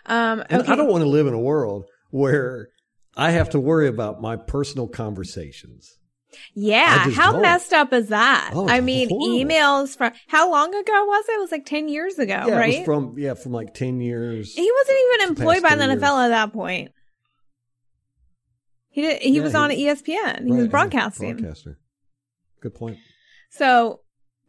Um, 0.06 0.42
And. 0.50 0.62
I 0.64 0.74
don't 0.76 0.88
want 0.90 1.02
to 1.02 1.08
live 1.08 1.26
in 1.26 1.34
a 1.34 1.40
world 1.40 1.84
where 2.10 2.68
I 3.16 3.30
have 3.30 3.50
to 3.50 3.60
worry 3.60 3.86
about 3.88 4.20
my 4.20 4.36
personal 4.36 4.88
conversations. 4.88 5.98
yeah. 6.54 7.10
How 7.10 7.32
don't. 7.32 7.42
messed 7.42 7.72
up 7.72 7.92
is 7.92 8.08
that? 8.08 8.50
Oh, 8.54 8.68
I 8.68 8.80
mean, 8.80 9.08
horrible. 9.08 9.28
emails 9.28 9.96
from 9.96 10.12
how 10.28 10.50
long 10.50 10.74
ago 10.74 11.04
was 11.04 11.24
it? 11.28 11.32
It 11.32 11.40
was 11.40 11.52
like 11.52 11.66
10 11.66 11.88
years 11.88 12.18
ago, 12.18 12.44
yeah, 12.48 12.56
right? 12.56 12.74
it 12.74 12.78
was 12.78 12.84
from 12.86 13.14
yeah 13.18 13.34
from 13.34 13.52
like 13.52 13.74
ten 13.74 14.00
years. 14.00 14.54
he 14.54 14.70
wasn't 14.80 14.98
even 15.14 15.28
employed 15.28 15.62
by 15.62 15.76
the 15.76 15.86
10 15.86 15.98
NFL 16.00 16.24
at 16.24 16.28
that 16.28 16.52
point. 16.52 16.90
He 18.88 19.02
did, 19.02 19.22
he 19.22 19.36
Yeah, 19.36 19.42
was 19.42 19.52
he- 19.52 19.58
on 19.58 19.70
ESPN. 19.70 20.44
He 20.44 20.50
Right, 20.50 20.58
was 20.58 20.68
broadcasting. 20.68 21.36
Broadcaster. 21.36 21.78
Good 22.60 22.74
point. 22.74 22.98
So 23.54 24.00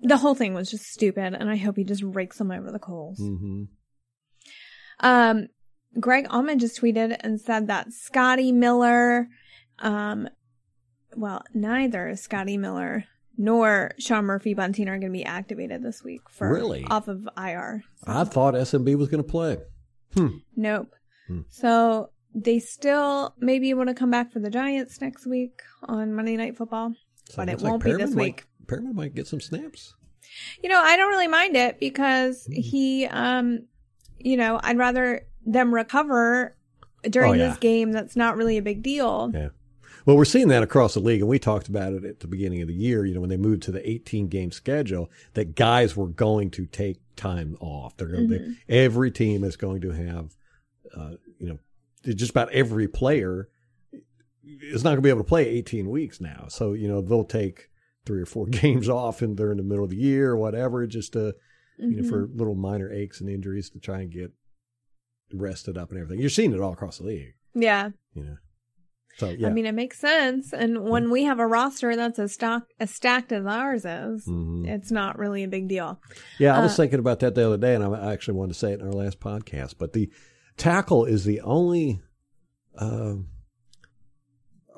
the 0.01 0.17
whole 0.17 0.33
thing 0.35 0.53
was 0.53 0.69
just 0.71 0.85
stupid, 0.85 1.33
and 1.33 1.49
I 1.49 1.55
hope 1.57 1.75
he 1.77 1.83
just 1.83 2.03
rakes 2.03 2.37
them 2.37 2.51
over 2.51 2.71
the 2.71 2.79
coals. 2.79 3.17
hmm 3.19 3.63
Um, 4.99 5.47
Greg 5.99 6.27
Auman 6.29 6.59
just 6.59 6.79
tweeted 6.81 7.17
and 7.19 7.39
said 7.39 7.67
that 7.67 7.91
Scotty 7.93 8.51
Miller, 8.51 9.27
um, 9.79 10.27
well, 11.15 11.43
neither 11.53 12.15
Scotty 12.15 12.57
Miller 12.57 13.05
nor 13.37 13.91
Sean 13.99 14.25
Murphy 14.25 14.53
Bunting 14.53 14.87
are 14.87 14.97
going 14.99 15.11
to 15.11 15.17
be 15.17 15.25
activated 15.25 15.83
this 15.83 16.03
week 16.03 16.21
for 16.29 16.51
Really? 16.51 16.85
off 16.89 17.07
of 17.07 17.27
IR. 17.37 17.83
I 18.05 18.23
thought 18.23 18.53
SMB 18.53 18.95
was 18.95 19.09
going 19.09 19.23
to 19.23 19.29
play. 19.29 19.57
Nope. 20.55 20.93
Hmm. 21.27 21.41
So 21.49 22.09
they 22.35 22.59
still 22.59 23.33
may 23.39 23.59
be 23.59 23.69
able 23.71 23.85
to 23.85 23.93
come 23.93 24.11
back 24.11 24.31
for 24.31 24.39
the 24.39 24.49
Giants 24.51 25.01
next 25.01 25.25
week 25.25 25.61
on 25.83 26.13
Monday 26.13 26.37
Night 26.37 26.55
Football, 26.57 26.93
but 27.35 27.49
it 27.49 27.61
won't 27.61 27.83
be 27.83 27.93
this 27.93 28.13
week. 28.15 28.45
Perriman 28.65 28.93
might 28.93 29.15
get 29.15 29.27
some 29.27 29.39
snaps. 29.41 29.95
You 30.61 30.69
know, 30.69 30.79
I 30.81 30.97
don't 30.97 31.09
really 31.09 31.27
mind 31.27 31.55
it 31.55 31.79
because 31.79 32.45
Hmm. 32.45 32.53
he, 32.53 33.05
um, 33.07 33.63
you 34.19 34.37
know, 34.37 34.59
I'd 34.63 34.77
rather 34.77 35.25
them 35.45 35.73
recover 35.73 36.55
during 37.03 37.31
Oh, 37.31 37.33
yeah. 37.33 37.49
this 37.49 37.57
game. 37.57 37.91
That's 37.91 38.15
not 38.15 38.37
really 38.37 38.57
a 38.57 38.61
big 38.61 38.81
deal. 38.81 39.31
Yeah. 39.33 39.49
Well, 40.05 40.17
we're 40.17 40.25
seeing 40.25 40.49
that 40.49 40.63
across 40.63 40.95
the 40.95 40.99
league, 40.99 41.21
and 41.21 41.29
we 41.29 41.39
talked 41.39 41.69
about 41.69 41.93
it 41.93 42.03
at 42.03 42.19
the 42.19 42.27
beginning 42.27 42.61
of 42.61 42.67
the 42.67 42.73
year. 42.73 43.05
You 43.05 43.13
know, 43.13 43.21
when 43.21 43.29
they 43.29 43.37
moved 43.37 43.63
to 43.63 43.71
the 43.71 43.87
18 43.89 44.27
game 44.27 44.51
schedule, 44.51 45.09
that 45.33 45.55
guys 45.55 45.95
were 45.95 46.07
going 46.07 46.49
to 46.51 46.65
take 46.65 46.97
time 47.15 47.55
off. 47.61 47.95
They're 47.97 48.07
going 48.07 48.27
Mm-hmm. 48.27 48.51
to, 48.53 48.55
every 48.67 49.11
team 49.11 49.43
is 49.45 49.55
going 49.55 49.79
to 49.81 49.91
have, 49.91 50.35
uh, 50.95 51.11
you 51.39 51.47
know, 51.49 51.59
just 52.13 52.31
about 52.31 52.51
every 52.51 52.87
player 52.87 53.47
is 54.43 54.83
not 54.83 54.89
going 54.91 54.97
to 54.97 55.01
be 55.01 55.09
able 55.09 55.21
to 55.21 55.27
play 55.27 55.47
18 55.47 55.89
weeks 55.89 56.19
now. 56.19 56.47
So 56.49 56.73
you 56.73 56.87
know 56.89 57.01
they'll 57.01 57.23
take 57.23 57.69
three 58.05 58.21
or 58.21 58.25
four 58.25 58.45
games 58.61 58.89
off, 58.89 59.21
and 59.21 59.37
they're 59.37 59.51
in 59.51 59.57
the 59.57 59.63
middle 59.63 59.83
of 59.83 59.89
the 59.91 59.97
year 59.97 60.31
or 60.31 60.37
whatever, 60.37 60.85
just 60.87 61.13
to 61.13 61.35
you 61.77 62.01
know 62.01 62.07
for 62.09 62.27
little 62.33 62.55
minor 62.55 62.91
aches 62.91 63.19
and 63.21 63.29
injuries 63.29 63.69
to 63.71 63.79
try 63.79 64.01
and 64.01 64.11
get 64.11 64.31
rested 65.33 65.77
up 65.77 65.89
and 65.91 65.99
everything. 65.99 66.19
You're 66.21 66.29
seeing 66.29 66.53
it 66.53 66.59
all 66.59 66.73
across 66.73 66.99
the 66.99 67.05
league. 67.05 67.33
Yeah. 67.55 67.89
You 68.13 68.23
know. 68.23 68.35
So 69.17 69.29
yeah. 69.29 69.47
I 69.47 69.51
mean, 69.51 69.65
it 69.67 69.73
makes 69.75 69.99
sense. 69.99 70.53
And 70.53 70.83
when 70.89 71.11
we 71.11 71.23
have 71.25 71.39
a 71.39 71.45
roster 71.45 71.95
that's 71.95 72.17
as 72.19 72.33
stock 72.33 72.63
as 72.79 72.89
stacked 72.91 73.31
as 73.31 73.45
ours 73.45 73.85
is, 73.85 74.27
Mhm. 74.27 74.67
it's 74.67 74.91
not 74.91 75.19
really 75.19 75.43
a 75.43 75.47
big 75.47 75.67
deal. 75.67 75.99
Yeah, 76.39 76.57
I 76.57 76.61
was 76.63 76.73
Uh, 76.73 76.77
thinking 76.77 76.99
about 76.99 77.19
that 77.19 77.35
the 77.35 77.45
other 77.45 77.57
day, 77.57 77.75
and 77.75 77.83
I 77.83 78.11
actually 78.11 78.35
wanted 78.37 78.53
to 78.53 78.59
say 78.59 78.73
it 78.73 78.79
in 78.79 78.85
our 78.87 78.91
last 78.93 79.19
podcast. 79.19 79.75
But 79.77 79.93
the 79.93 80.11
tackle 80.57 81.05
is 81.05 81.25
the 81.25 81.41
only, 81.41 82.01
um, 82.79 83.27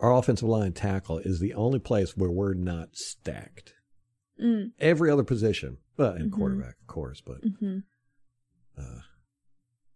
our 0.01 0.13
offensive 0.13 0.47
line 0.47 0.73
tackle 0.73 1.19
is 1.19 1.39
the 1.39 1.53
only 1.53 1.79
place 1.79 2.15
where 2.17 2.29
we're 2.31 2.53
not 2.53 2.89
stacked. 2.95 3.73
Mm, 4.41 4.71
Every 4.79 5.10
other 5.10 5.23
position, 5.23 5.77
well, 5.97 6.12
and 6.12 6.31
Mhm. 6.31 6.36
quarterback, 6.36 6.75
of 6.81 6.88
course, 6.88 7.21
but 7.25 7.38
hmm 7.60 7.79
uh, 8.77 8.99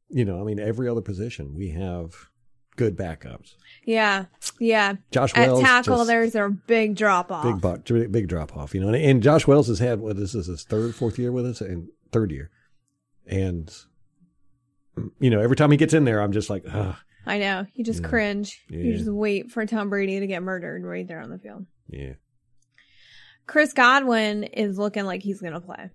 you 0.08 0.24
know, 0.24 0.40
I 0.40 0.44
mean, 0.46 0.58
every 0.60 0.88
other 0.88 1.02
position 1.02 1.54
we 1.54 1.70
have 1.72 2.30
good 2.78 2.96
backups. 2.98 3.56
Yeah. 3.84 4.26
Yeah. 4.58 4.96
Josh 5.12 5.34
At 5.36 5.48
Wells, 5.50 5.62
tackle, 5.62 6.06
there's 6.06 6.34
a 6.34 6.48
big 6.66 6.96
drop 6.96 7.30
off. 7.30 7.62
big, 7.84 8.10
big 8.12 8.28
drop 8.30 8.56
off. 8.56 8.74
You 8.74 8.80
know, 8.80 8.88
and, 8.88 8.96
and 8.96 9.22
Josh 9.22 9.46
Wells 9.46 9.68
has 9.68 9.80
had 9.80 10.00
what 10.00 10.16
this 10.16 10.34
is 10.34 10.48
his 10.48 10.64
third, 10.64 10.96
fourth 10.96 11.20
year 11.20 11.34
with 11.34 11.46
us, 11.46 11.60
and 11.60 11.90
third 12.14 12.32
year, 12.32 12.50
and 13.28 13.70
you 15.20 15.30
know, 15.30 15.40
every 15.42 15.56
time 15.58 15.72
he 15.72 15.78
gets 15.78 15.94
in 15.94 16.06
there, 16.06 16.22
I'm 16.22 16.32
just 16.32 16.50
like, 16.50 16.64
ah, 16.72 17.02
I 17.26 17.38
know. 17.38 17.66
You 17.74 17.84
just 17.84 18.02
Yeah. 18.02 18.08
cringe. 18.10 18.64
You 18.70 18.94
just 18.98 19.10
wait 19.10 19.52
for 19.52 19.66
Tom 19.66 19.90
Brady 19.90 20.20
to 20.20 20.28
get 20.28 20.42
murdered 20.44 20.84
right 20.84 21.08
there 21.08 21.20
on 21.22 21.30
the 21.30 21.38
field. 21.40 21.66
yeah. 21.90 22.14
Chris 23.48 23.74
Godwin 23.74 24.44
is 24.44 24.78
looking 24.78 25.06
like 25.06 25.24
he's 25.24 25.42
going 25.42 25.54
to 25.54 25.60
play. 25.60 25.90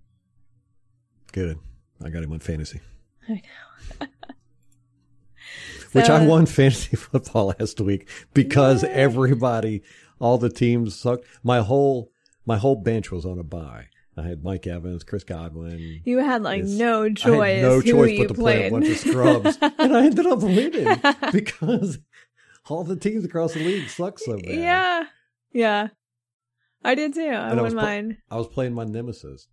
Good. 1.32 1.56
I 2.04 2.10
got 2.10 2.24
him 2.24 2.32
on 2.32 2.40
fantasy. 2.40 2.80
I 3.28 3.42
know. 4.00 4.06
Which 5.92 6.08
I 6.10 6.26
won 6.26 6.46
fantasy 6.46 6.96
football 6.96 7.54
last 7.58 7.80
week 7.80 8.08
because 8.32 8.82
everybody, 8.82 9.82
all 10.18 10.38
the 10.38 10.48
teams 10.50 10.96
sucked. 10.96 11.26
My 11.44 11.60
whole 11.60 12.10
my 12.44 12.56
whole 12.56 12.74
bench 12.76 13.12
was 13.12 13.24
on 13.24 13.38
a 13.38 13.44
bye. 13.44 13.87
I 14.16 14.22
had 14.22 14.44
Mike 14.44 14.66
Evans, 14.66 15.03
Chris 15.05 15.24
Godwin. 15.24 16.00
You 16.05 16.18
had 16.18 16.42
like 16.42 16.62
no 16.64 17.05
I 17.05 17.12
choice. 17.12 17.62
no 17.62 17.81
choice 17.83 18.18
but 18.18 18.29
to 18.29 18.35
play 18.35 18.68
a 18.68 18.70
bunch 18.70 18.88
of 18.88 18.96
scrubs, 18.98 19.59
and 19.61 19.96
I 19.96 20.07
ended 20.07 20.27
up 20.27 20.38
winning 20.42 21.00
because 21.33 21.98
all 22.68 22.85
the 22.85 22.96
teams 22.96 23.24
across 23.24 23.55
the 23.55 23.61
league 23.61 23.88
suck 23.88 24.18
so 24.18 24.37
bad. 24.38 24.55
yeah, 24.55 25.05
yeah. 25.53 25.88
I 26.85 26.94
did 26.94 27.14
too. 27.14 27.22
I 27.22 27.50
And 27.50 27.59
I 27.61 27.62
won 27.62 27.62
was 27.64 27.72
pl- 27.74 27.83
mine. 27.83 28.18
I 28.31 28.37
was 28.37 28.46
playing 28.46 28.74
my 28.74 28.85
nemesis, 28.85 29.48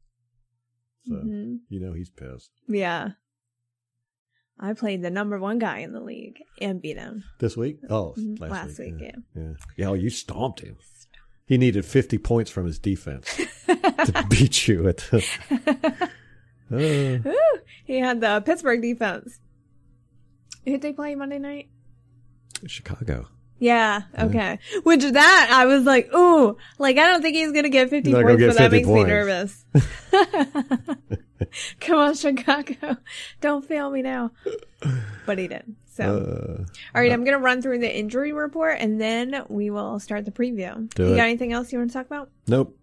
so 1.07 1.15
Mhm. 1.15 1.59
you 1.69 1.79
know 1.79 1.93
he's 1.93 2.09
pissed. 2.09 2.51
Yeah. 2.67 3.11
I 4.59 4.73
played 4.73 5.01
the 5.01 5.09
number 5.09 5.39
one 5.39 5.57
guy 5.57 5.79
in 5.79 5.91
the 5.91 5.99
league 6.01 6.37
and 6.61 6.79
beat 6.81 6.97
him. 6.97 7.23
This 7.39 7.57
week? 7.57 7.79
Oh, 7.89 8.13
Mhm. 8.15 8.39
last, 8.39 8.51
Last 8.51 8.79
week. 8.79 8.93
week, 8.99 9.01
yeah. 9.01 9.15
yeah. 9.35 9.53
Yeah, 9.75 9.87
oh, 9.87 9.93
you 9.95 10.11
stomped 10.11 10.59
him. 10.59 10.77
He 11.51 11.57
needed 11.57 11.83
50 11.83 12.17
points 12.19 12.49
from 12.49 12.65
his 12.65 12.79
defense 12.79 13.35
to 13.67 14.25
beat 14.29 14.69
you 14.69 14.87
at 14.87 14.95
the. 14.99 16.09
Uh, 16.73 17.17
He 17.83 17.99
had 17.99 18.21
the 18.21 18.41
Pittsburgh 18.45 18.81
defense. 18.81 19.41
Who'd 20.65 20.81
they 20.81 20.93
play 20.93 21.13
Monday 21.15 21.39
night? 21.39 21.67
Chicago. 22.65 23.27
Yeah, 23.59 24.03
okay. 24.17 24.59
Which 24.83 25.01
that 25.03 25.49
I 25.51 25.65
was 25.65 25.83
like, 25.83 26.13
ooh, 26.15 26.55
like 26.79 26.97
I 26.97 27.07
don't 27.09 27.21
think 27.21 27.35
he's 27.35 27.51
gonna 27.51 27.67
get 27.67 27.89
fifty 27.89 28.11
He's 28.11 28.15
not 28.17 28.21
gonna 28.25 28.37
points, 28.37 28.57
get 28.57 28.57
but 28.57 28.57
that 28.57 28.71
makes 28.71 28.87
points. 28.87 29.07
me 29.07 29.13
nervous. 29.13 29.65
Come 31.81 31.97
on, 31.99 32.15
Chicago, 32.15 32.95
don't 33.41 33.65
fail 33.65 33.91
me 33.91 34.01
now. 34.01 34.31
But 35.25 35.37
he 35.39 35.49
did. 35.49 35.75
So, 36.01 36.17
Uh, 36.17 36.63
all 36.95 37.01
right, 37.01 37.11
I'm 37.11 37.23
gonna 37.23 37.39
run 37.39 37.61
through 37.61 37.79
the 37.79 37.97
injury 37.97 38.33
report 38.33 38.77
and 38.79 38.99
then 38.99 39.43
we 39.49 39.69
will 39.69 39.99
start 39.99 40.25
the 40.25 40.31
preview. 40.31 40.89
Do 40.95 41.07
you 41.07 41.13
it. 41.13 41.17
got 41.17 41.23
anything 41.23 41.53
else 41.53 41.71
you 41.71 41.79
want 41.79 41.91
to 41.91 41.93
talk 41.97 42.05
about? 42.07 42.29
nope. 42.47 42.77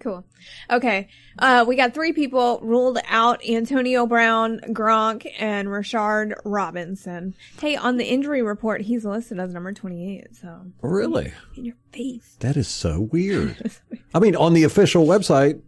Cool. 0.00 0.24
Okay. 0.68 1.06
Uh, 1.38 1.64
we 1.66 1.76
got 1.76 1.94
three 1.94 2.12
people 2.12 2.58
ruled 2.64 2.98
out 3.08 3.40
Antonio 3.48 4.04
Brown, 4.04 4.58
Gronk, 4.70 5.30
and 5.38 5.68
Rashard 5.68 6.34
Robinson. 6.44 7.36
Hey, 7.60 7.76
on 7.76 7.98
the 7.98 8.04
injury 8.04 8.42
report, 8.42 8.80
he's 8.80 9.04
listed 9.04 9.38
as 9.38 9.54
number 9.54 9.72
28. 9.72 10.34
So, 10.34 10.72
Really? 10.80 11.32
in 11.56 11.66
your 11.66 11.76
face. 11.92 12.36
That 12.40 12.56
is 12.56 12.66
so 12.66 13.08
weird. 13.12 13.70
I 14.14 14.18
mean, 14.18 14.34
on 14.34 14.54
the 14.54 14.64
official 14.64 15.06
website, 15.06 15.60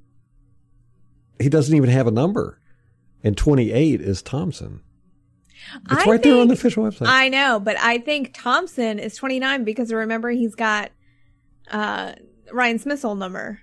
he 1.41 1.49
doesn't 1.49 1.75
even 1.75 1.91
have 1.91 2.07
a 2.07 2.11
number. 2.11 2.61
And 3.23 3.37
28 3.37 4.01
is 4.01 4.23
Thompson. 4.23 4.81
It's 5.91 6.07
I 6.07 6.11
right 6.11 6.23
there 6.23 6.39
on 6.41 6.49
the 6.49 6.55
official 6.55 6.85
website. 6.85 7.07
I 7.07 7.29
know, 7.31 7.59
but 7.59 7.77
I 7.79 7.99
think 7.99 8.35
Thompson 8.35 8.99
is 8.99 9.17
29 9.17 9.65
because 9.65 9.91
remember 9.93 10.31
he's 10.31 10.55
got 10.55 10.91
uh, 11.71 12.13
Ryan 12.53 12.79
Smith's 12.79 13.05
old 13.05 13.19
number. 13.19 13.61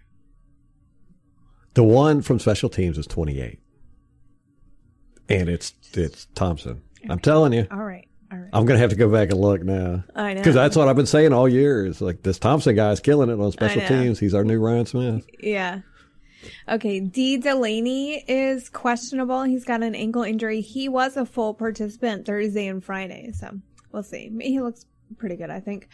the 1.75 1.84
one 1.84 2.21
from 2.21 2.39
special 2.39 2.69
teams 2.69 2.97
is 2.97 3.05
28. 3.07 3.60
And 5.29 5.47
it's 5.47 5.73
it's 5.93 6.25
Thompson. 6.36 6.81
I'm 7.10 7.19
telling 7.19 7.53
you. 7.53 7.67
All 7.71 7.84
right. 7.84 8.07
All 8.31 8.38
right. 8.38 8.49
I'm 8.53 8.65
going 8.65 8.77
to 8.77 8.81
have 8.81 8.89
to 8.89 8.95
go 8.95 9.10
back 9.10 9.29
and 9.29 9.39
look 9.39 9.63
now. 9.63 10.03
I 10.15 10.34
know. 10.34 10.39
Because 10.39 10.55
that's 10.55 10.75
what 10.75 10.88
I've 10.88 10.95
been 10.95 11.05
saying 11.05 11.34
all 11.34 11.47
year. 11.47 11.86
Is 11.86 12.01
like 12.01 12.23
this 12.23 12.39
Thompson 12.39 12.75
guy 12.75 12.91
is 12.91 12.99
killing 12.99 13.29
it 13.29 13.39
on 13.39 13.51
special 13.51 13.81
teams. 13.88 14.19
He's 14.19 14.34
our 14.34 14.43
new 14.43 14.60
Ryan 14.60 14.86
Smith. 14.86 15.25
Yeah. 15.39 15.81
Okay, 16.67 16.99
Dee 16.99 17.38
Delaney 17.38 18.23
is 18.27 18.69
questionable. 18.69 19.43
He's 19.43 19.65
got 19.65 19.84
an 19.84 19.95
ankle 19.95 20.23
injury. 20.23 20.62
He 20.62 20.89
was 20.89 21.17
a 21.17 21.25
full 21.25 21.54
participant 21.54 22.25
Thursday 22.25 22.67
and 22.67 22.84
Friday, 22.84 23.32
so 23.34 23.60
we'll 23.91 24.04
see. 24.04 24.32
He 24.41 24.60
looks 24.60 24.86
pretty 25.17 25.36
good, 25.36 25.49
I 25.49 25.60
think. 25.60 25.88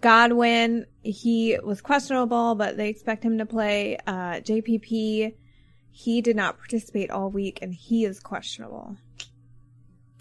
Godwin, 0.00 0.86
he 1.02 1.58
was 1.62 1.80
questionable, 1.80 2.54
but 2.54 2.76
they 2.76 2.88
expect 2.88 3.24
him 3.24 3.38
to 3.38 3.46
play. 3.46 3.98
Uh, 4.06 4.40
JPP, 4.40 5.34
he 5.90 6.20
did 6.22 6.36
not 6.36 6.58
participate 6.58 7.10
all 7.10 7.30
week, 7.30 7.58
and 7.62 7.74
he 7.74 8.04
is 8.04 8.20
questionable. 8.20 8.96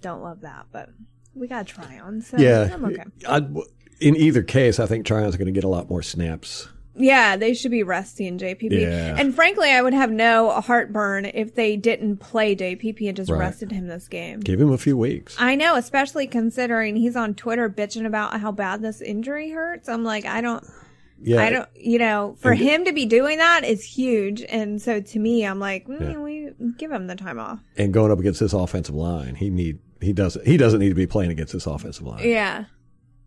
Don't 0.02 0.24
love 0.24 0.42
that, 0.42 0.66
but 0.72 0.90
we 1.36 1.48
got 1.48 1.68
Tryon, 1.68 2.22
so 2.22 2.38
Yeah. 2.38 2.70
I'm 2.74 2.86
okay. 2.86 3.04
I'd, 3.28 3.56
in 4.00 4.16
either 4.16 4.42
case, 4.42 4.80
I 4.80 4.86
think 4.88 5.06
Tryon's 5.06 5.36
going 5.38 5.48
to 5.48 5.52
get 5.52 5.64
a 5.64 5.70
lot 5.70 5.90
more 5.90 6.02
snaps. 6.02 6.70
Yeah, 6.98 7.38
they 7.38 7.54
should 7.54 7.72
be 7.72 7.84
resting 7.84 8.38
JPP. 8.38 8.72
Yeah. 8.72 9.16
And 9.18 9.34
frankly, 9.36 9.70
I 9.70 9.82
would 9.82 9.94
have 9.94 10.12
no 10.12 10.50
heartburn 10.62 11.26
if 11.26 11.54
they 11.56 11.78
didn't 11.78 12.18
play 12.18 12.56
JPP 12.56 13.08
and 13.08 13.16
just 13.16 13.30
Right. 13.30 13.40
rested 13.40 13.72
him 13.72 13.88
this 13.88 14.08
game. 14.08 14.40
Give 14.40 14.60
him 14.60 14.72
a 14.72 14.78
few 14.78 14.98
weeks. 14.98 15.36
I 15.40 15.56
know, 15.56 15.76
especially 15.76 16.28
considering 16.28 16.96
he's 16.96 17.16
on 17.16 17.36
Twitter 17.36 17.70
bitching 17.70 18.06
about 18.06 18.40
how 18.42 18.52
bad 18.52 18.82
this 18.82 19.02
injury 19.02 19.52
hurts. 19.52 19.88
I'm 19.88 20.04
like, 20.04 20.26
I 20.26 20.42
don't, 20.42 20.64
Yeah. 21.22 21.42
I 21.42 21.50
don't, 21.50 21.70
you 21.76 22.00
know, 22.00 22.36
for 22.40 22.52
And- 22.52 22.62
him 22.62 22.86
to 22.86 22.94
be 22.94 23.06
doing 23.06 23.38
that 23.38 23.64
is 23.64 23.84
huge. 23.84 24.44
And 24.50 24.82
so 24.82 25.00
to 25.02 25.20
me, 25.20 25.46
I'm 25.46 25.60
like, 25.60 25.88
mm, 25.88 26.00
Yeah. 26.14 26.18
we 26.20 26.50
give 26.78 26.92
him 26.92 27.08
the 27.08 27.16
time 27.16 27.40
off. 27.40 27.60
And 27.78 27.94
going 27.94 28.12
up 28.12 28.20
against 28.20 28.40
this 28.40 28.54
offensive 28.54 28.96
line, 28.96 29.36
he 29.36 29.50
need 29.50 29.80
he 30.00 30.14
doesn't 30.14 30.46
he 30.46 30.58
doesn't 30.58 30.80
need 30.80 30.90
to 30.90 30.96
be 30.96 31.08
playing 31.08 31.32
against 31.32 31.54
this 31.54 31.66
offensive 31.66 32.06
line. 32.06 32.28
Yeah. 32.28 32.66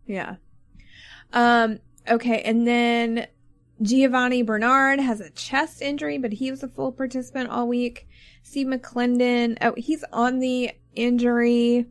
Yeah. 0.05 0.35
Um, 1.33 1.79
okay. 2.09 2.41
And 2.41 2.67
then 2.67 3.27
Giovani 3.81 4.43
Bernard 4.43 4.99
has 4.99 5.21
a 5.21 5.29
chest 5.31 5.81
injury, 5.81 6.17
but 6.17 6.33
he 6.33 6.51
was 6.51 6.61
a 6.61 6.67
full 6.67 6.91
participant 6.91 7.49
all 7.49 7.67
week. 7.67 8.07
Steve 8.43 8.67
McLendon, 8.67 9.57
oh, 9.61 9.73
he's 9.77 10.03
on 10.13 10.39
the 10.39 10.71
injury 10.93 11.87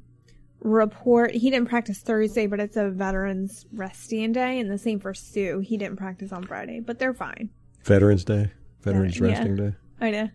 report. 0.61 1.33
He 1.33 1.51
didn't 1.51 1.69
practice 1.69 1.99
Thursday, 1.99 2.47
but 2.47 2.61
it's 2.61 2.77
a 2.77 2.91
veterans 2.91 3.67
resting 3.73 4.33
day. 4.33 4.61
And 4.61 4.71
the 4.71 4.79
same 4.79 5.01
for 5.01 5.15
Suh. 5.15 5.59
He 5.61 5.77
didn't 5.77 5.97
practice 5.97 6.33
on 6.33 6.45
Friday, 6.45 6.81
but 6.81 6.99
they're 6.99 7.15
fine. 7.15 7.51
Veterans 7.83 8.25
Day, 8.25 8.53
Veterans 8.83 9.19
Yeah. 9.19 9.27
Resting 9.27 9.57
Day. 9.57 9.73
I 10.01 10.11
know. 10.11 10.29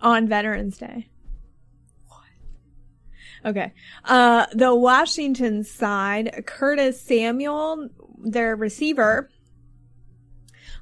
On 0.00 0.26
Veterans 0.26 0.78
Day. 0.78 1.08
What? 2.08 3.50
Okay. 3.50 3.72
Uh, 4.04 4.46
the 4.52 4.74
Washington 4.74 5.64
side, 5.64 6.44
Curtis 6.46 7.00
Samuel, 7.00 7.88
their 8.24 8.56
receiver 8.56 9.28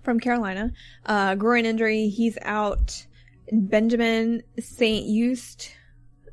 from 0.02 0.20
Carolina, 0.20 0.72
uh, 1.06 1.34
groin 1.34 1.64
injury. 1.64 2.08
He's 2.08 2.38
out. 2.42 3.06
Benjamin 3.52 4.42
St-Juste, 4.60 5.72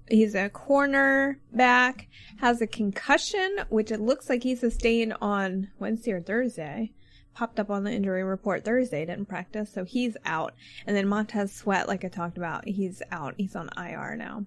he's 0.08 0.36
a 0.36 0.50
corner 0.50 1.40
back, 1.52 2.08
has 2.38 2.62
a 2.62 2.68
concussion, 2.68 3.58
which 3.70 3.92
it 3.92 4.00
looks 4.00 4.30
like 4.30 4.44
he 4.44 4.56
sustained 4.56 5.16
on 5.20 5.70
Wednesday 5.80 6.12
or 6.12 6.22
Thursday 6.22 6.92
popped 7.38 7.60
up 7.60 7.70
on 7.70 7.84
the 7.84 7.92
injury 7.92 8.24
report 8.24 8.66
Thursday, 8.66 9.06
didn't 9.06 9.28
practice, 9.28 9.72
so 9.72 9.84
he's 9.84 10.18
out. 10.26 10.56
And 10.88 10.98
then 10.98 11.08
Montez 11.08 11.54
Sweat, 11.54 11.88
like 11.88 12.04
I 12.04 12.08
talked 12.08 12.36
about, 12.36 12.68
he's 12.68 13.04
out. 13.12 13.36
He's 13.38 13.56
on 13.56 13.70
IR 13.78 14.16
now. 14.16 14.46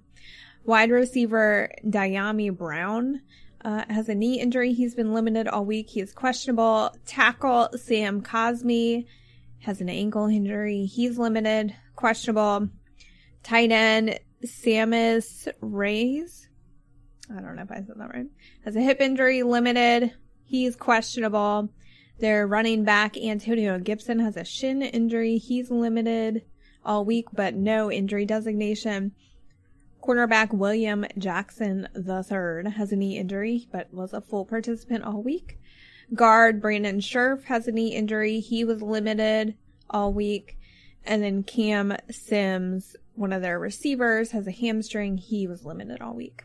Wide 0.65 0.91
receiver 0.91 1.71
Dyami 1.87 2.55
Brown 2.55 3.23
uh, 3.65 3.85
has 3.89 4.09
a 4.09 4.15
knee 4.15 4.41
injury. 4.41 4.73
He's 4.73 4.95
been 4.95 5.13
limited 5.13 5.49
all 5.49 5.65
week. 5.65 5.91
He 5.91 6.01
is 6.01 6.13
questionable. 6.13 6.95
Tackle 7.07 7.71
Sam 7.77 8.23
Cosmi 8.23 9.07
has 9.61 9.81
an 9.81 9.89
ankle 9.89 10.27
injury. 10.27 10.87
He's 10.87 11.19
limited, 11.19 11.75
questionable. 11.97 12.69
Tight 13.43 13.71
end 13.71 14.19
Sammis 14.45 15.49
Reyes. 15.61 16.49
I 17.31 17.41
don't 17.41 17.57
know 17.57 17.63
if 17.63 17.71
I 17.71 17.77
said 17.77 17.97
that 17.97 18.13
right. 18.13 18.27
Has 18.65 18.77
a 18.77 18.81
hip 18.81 19.01
injury, 19.01 19.43
limited. 19.43 20.13
He's 20.45 20.77
questionable. 20.77 21.71
Their 22.19 22.47
running 22.47 22.85
back 22.85 23.17
Antonio 23.17 23.79
Gibson 23.79 24.19
has 24.19 24.37
a 24.37 24.45
shin 24.45 24.83
injury. 24.83 25.39
He's 25.39 25.71
limited 25.71 26.43
all 26.85 27.05
week, 27.05 27.27
but 27.33 27.55
no 27.55 27.91
injury 27.91 28.27
designation. 28.27 29.13
Cornerback 30.03 30.53
William 30.53 31.05
Jackson 31.19 31.89
III 31.95 32.71
has 32.73 32.93
a 32.93 32.97
knee 32.97 33.19
injury, 33.19 33.69
but 33.71 33.93
was 33.93 34.13
a 34.13 34.21
full 34.21 34.45
participant 34.45 35.05
all 35.05 35.23
week. 35.23 35.59
Guard 36.15 36.61
Brandon 36.61 37.01
Scherff 37.01 37.45
has 37.45 37.69
a 37.69 37.73
knee 37.73 37.95
injury. 37.95 38.41
He 38.41 38.65
was 38.65 38.83
limited 38.83 39.55
all 39.89 40.13
week. 40.13 40.59
And 41.05 41.23
then 41.23 41.43
Cam 41.43 41.97
Sims, 42.11 42.97
one 43.15 43.33
of 43.33 43.43
their 43.43 43.59
receivers, 43.59 44.33
has 44.33 44.47
a 44.47 44.53
hamstring. 44.53 45.19
He 45.19 45.47
was 45.47 45.65
limited 45.65 46.01
all 46.01 46.15
week. 46.15 46.45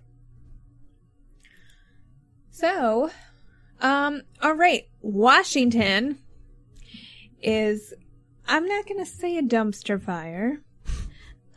So, 2.51 3.09
um, 3.81 4.21
all 4.41 4.53
right. 4.53 4.87
Washington 5.01 6.19
is, 7.41 7.93
I'm 8.47 8.65
not 8.65 8.87
going 8.87 9.03
to 9.03 9.09
say 9.09 9.37
a 9.37 9.41
dumpster 9.41 10.01
fire, 10.01 10.61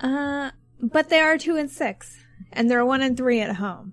uh, 0.00 0.50
but 0.80 1.08
they 1.08 1.20
are 1.20 1.38
two 1.38 1.56
and 1.56 1.70
six 1.70 2.18
and 2.52 2.70
they're 2.70 2.84
one 2.84 3.02
and 3.02 3.16
three 3.16 3.40
at 3.40 3.56
home. 3.56 3.92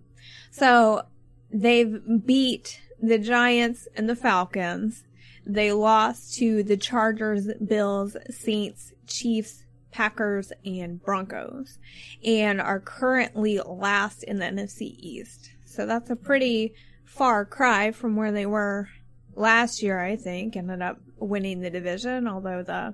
So 0.51 1.03
they've 1.51 1.99
beat 2.25 2.81
the 3.01 3.17
Giants 3.17 3.87
and 3.95 4.09
the 4.09 4.15
Falcons. 4.15 5.03
They 5.45 5.71
lost 5.71 6.35
to 6.35 6.63
the 6.63 6.77
Chargers, 6.77 7.47
Bills, 7.65 8.17
Saints, 8.29 8.93
Chiefs, 9.05 9.63
Packers, 9.91 10.51
and 10.65 11.01
Broncos 11.01 11.79
and 12.23 12.59
are 12.59 12.79
currently 12.79 13.59
last 13.59 14.23
in 14.23 14.39
the 14.39 14.45
NFC 14.45 14.95
East. 14.99 15.51
So 15.63 15.85
that's 15.85 16.09
a 16.09 16.15
pretty 16.15 16.73
far 17.05 17.45
cry 17.45 17.91
from 17.91 18.15
where 18.15 18.31
they 18.31 18.45
were 18.45 18.89
last 19.35 19.81
year, 19.81 19.99
I 19.99 20.15
think. 20.15 20.55
Ended 20.55 20.81
up 20.81 20.99
winning 21.17 21.61
the 21.61 21.69
division, 21.69 22.27
although 22.27 22.63
the 22.63 22.93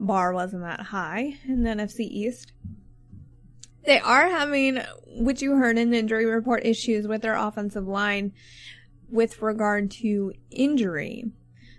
bar 0.00 0.32
wasn't 0.32 0.62
that 0.62 0.80
high 0.80 1.38
in 1.46 1.62
the 1.62 1.70
NFC 1.70 2.00
East. 2.00 2.52
They 3.90 3.98
are 3.98 4.28
having, 4.28 4.80
which 5.04 5.42
you 5.42 5.56
heard 5.56 5.76
in 5.76 5.90
the 5.90 5.98
injury 5.98 6.24
report, 6.24 6.64
issues 6.64 7.08
with 7.08 7.22
their 7.22 7.34
offensive 7.34 7.88
line 7.88 8.32
with 9.10 9.42
regard 9.42 9.90
to 10.02 10.32
injury. 10.48 11.24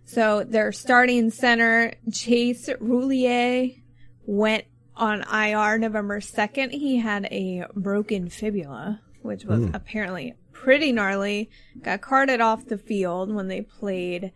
So 0.03 0.43
their 0.43 0.73
starting 0.73 1.29
center, 1.29 1.93
Chase 2.11 2.67
Roullier, 2.81 3.81
went 4.25 4.65
on 4.93 5.21
IR 5.21 5.77
November 5.77 6.19
2nd. 6.19 6.71
He 6.71 6.97
had 6.97 7.29
a 7.31 7.63
broken 7.75 8.27
fibula, 8.27 8.99
which 9.21 9.45
was 9.45 9.63
hmm. 9.63 9.73
apparently 9.73 10.33
pretty 10.51 10.91
gnarly. 10.91 11.49
Got 11.81 12.01
carted 12.01 12.41
off 12.41 12.65
the 12.65 12.77
field 12.77 13.33
when 13.33 13.47
they 13.47 13.61
played 13.61 14.33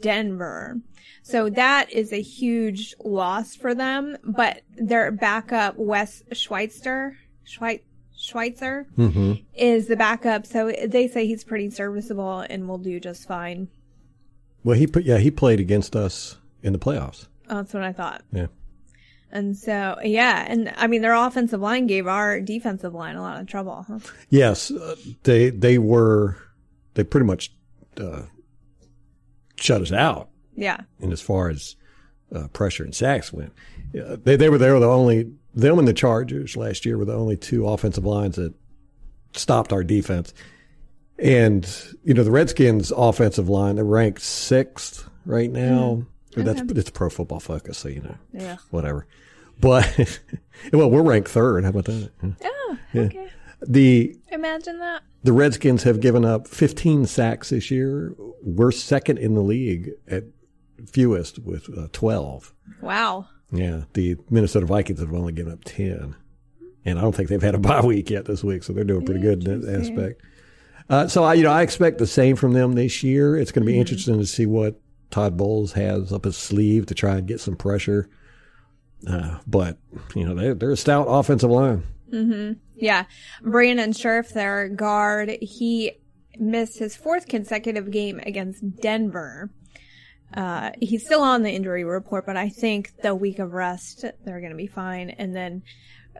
Denver. 0.00 0.80
So 1.22 1.48
that 1.50 1.90
is 1.90 2.12
a 2.12 2.20
huge 2.20 2.94
loss 3.02 3.54
for 3.54 3.74
them, 3.74 4.16
but 4.22 4.62
their 4.76 5.10
backup, 5.10 5.76
Wes 5.76 6.22
Schweitzer, 6.32 7.16
Schweit, 7.46 7.80
Schweitzer, 8.16 8.86
hmm 8.96 9.34
is 9.54 9.86
the 9.86 9.96
backup. 9.96 10.46
So 10.46 10.72
they 10.86 11.08
say 11.08 11.26
he's 11.26 11.44
pretty 11.44 11.70
serviceable 11.70 12.40
and 12.40 12.68
will 12.68 12.78
do 12.78 13.00
just 13.00 13.26
fine. 13.26 13.68
Well, 14.62 14.76
he 14.76 14.86
put 14.86 15.04
yeah 15.04 15.18
he 15.18 15.30
played 15.30 15.60
against 15.60 15.94
us 15.96 16.36
in 16.62 16.72
the 16.72 16.78
playoffs. 16.78 17.26
Oh, 17.48 17.56
that's 17.56 17.74
what 17.74 17.82
I 17.82 17.92
thought. 17.92 18.22
Yeah. 18.32 18.46
And 19.30 19.56
so, 19.56 19.98
yeah, 20.04 20.46
and 20.48 20.72
I 20.76 20.86
mean, 20.86 21.02
their 21.02 21.14
offensive 21.14 21.60
line 21.60 21.88
gave 21.88 22.06
our 22.06 22.40
defensive 22.40 22.94
line 22.94 23.16
a 23.16 23.20
lot 23.20 23.40
of 23.40 23.48
trouble. 23.48 23.84
Huh? 23.88 23.98
Yes, 24.30 24.70
uh, 24.70 24.94
they 25.24 25.50
they 25.50 25.76
were 25.76 26.36
they 26.94 27.02
pretty 27.02 27.26
much 27.26 27.52
uh, 27.98 28.22
shut 29.56 29.80
us 29.82 29.92
out. 29.92 30.28
Yeah. 30.56 30.80
And 31.00 31.12
as 31.12 31.20
far 31.20 31.48
as 31.50 31.76
uh, 32.34 32.48
pressure 32.48 32.84
and 32.84 32.94
sacks 32.94 33.32
went, 33.32 33.52
yeah, 33.92 34.16
they 34.22 34.36
they 34.36 34.48
were 34.48 34.58
they 34.58 34.70
were 34.70 34.80
the 34.80 34.88
only 34.88 35.30
them 35.54 35.78
and 35.78 35.86
the 35.88 35.92
Chargers 35.92 36.56
last 36.56 36.84
year 36.84 36.98
were 36.98 37.04
the 37.04 37.14
only 37.14 37.36
two 37.36 37.66
offensive 37.68 38.04
lines 38.04 38.36
that 38.36 38.54
stopped 39.34 39.72
our 39.72 39.84
defense. 39.84 40.32
And 41.18 41.64
you 42.02 42.12
know 42.14 42.24
the 42.24 42.30
Redskins' 42.32 42.90
offensive 42.96 43.48
line 43.48 43.76
they're 43.76 43.84
ranked 43.84 44.22
sixth 44.22 45.08
right 45.26 45.50
now. 45.50 46.04
That's 46.36 46.60
Okay. 46.60 46.72
it's 46.80 46.90
Pro 46.90 47.08
Football 47.08 47.38
Focus, 47.40 47.78
so 47.78 47.88
you 47.88 48.00
know 48.00 48.16
Yeah. 48.32 48.56
whatever. 48.70 49.06
But 49.60 50.18
well, 50.72 50.90
we're 50.90 51.02
ranked 51.02 51.28
third. 51.28 51.62
How 51.62 51.70
about 51.70 51.84
that? 51.84 52.10
Oh, 52.44 52.78
okay. 52.96 53.28
The 53.66 54.16
Imagine 54.32 54.78
that. 54.80 55.02
the 55.22 55.32
Redskins 55.32 55.82
have 55.84 56.00
given 56.00 56.24
up 56.24 56.46
15 56.48 57.06
sacks 57.06 57.50
this 57.50 57.70
year. 57.70 58.14
We're 58.42 58.72
second 58.72 59.18
in 59.18 59.34
the 59.34 59.42
league 59.42 59.90
at 60.08 60.24
fewest 60.86 61.38
with 61.40 61.68
uh, 61.76 61.88
12. 61.92 62.52
Wow. 62.82 63.28
Yeah, 63.52 63.82
the 63.94 64.16
Minnesota 64.30 64.66
Vikings 64.66 65.00
have 65.00 65.12
only 65.14 65.32
given 65.32 65.52
up 65.52 65.64
10. 65.64 66.16
And 66.84 66.98
I 66.98 67.02
don't 67.02 67.14
think 67.14 67.28
they've 67.28 67.40
had 67.42 67.54
a 67.54 67.58
bye 67.58 67.80
week 67.80 68.10
yet 68.10 68.24
this 68.26 68.42
week, 68.44 68.62
so 68.64 68.72
they're 68.72 68.84
doing 68.84 69.04
pretty 69.06 69.20
good 69.20 69.46
in 69.46 69.60
that 69.62 69.80
aspect. 69.80 70.20
Uh, 70.90 71.08
so 71.08 71.24
I, 71.24 71.34
you 71.34 71.42
know, 71.44 71.50
I 71.52 71.62
expect 71.62 71.96
the 71.98 72.06
same 72.06 72.36
from 72.36 72.52
them 72.52 72.72
this 72.74 73.02
year. 73.02 73.36
It's 73.36 73.52
going 73.52 73.62
to 73.62 73.66
be 73.66 73.72
Mm-hmm. 73.74 73.80
interesting 73.80 74.18
to 74.18 74.26
see 74.26 74.44
what 74.46 74.78
Todd 75.10 75.36
Bowles 75.36 75.72
has 75.72 76.12
up 76.12 76.24
his 76.24 76.36
sleeve 76.36 76.84
to 76.86 76.94
try 76.94 77.16
and 77.16 77.26
get 77.26 77.40
some 77.40 77.56
pressure. 77.56 78.10
Uh, 79.08 79.38
but 79.46 79.78
you 80.14 80.24
know, 80.26 80.34
they, 80.34 80.52
they're 80.52 80.72
a 80.72 80.76
stout 80.76 81.06
offensive 81.08 81.50
line. 81.50 81.84
Yeah. 82.76 83.04
Brandon 83.42 83.92
Scherff, 83.92 84.30
their 84.30 84.68
guard, 84.68 85.36
he 85.40 85.92
missed 86.38 86.78
his 86.78 86.96
fourth 86.96 87.28
consecutive 87.28 87.90
game 87.90 88.20
against 88.24 88.80
Denver. 88.80 89.50
Uh, 90.32 90.72
he's 90.80 91.04
still 91.04 91.22
on 91.22 91.42
the 91.42 91.50
injury 91.50 91.84
report, 91.84 92.26
but 92.26 92.36
I 92.36 92.48
think 92.48 92.92
the 93.02 93.14
week 93.14 93.38
of 93.38 93.52
rest, 93.52 94.04
they're 94.24 94.40
going 94.40 94.50
to 94.50 94.56
be 94.56 94.66
fine. 94.66 95.10
And 95.10 95.34
then 95.34 95.62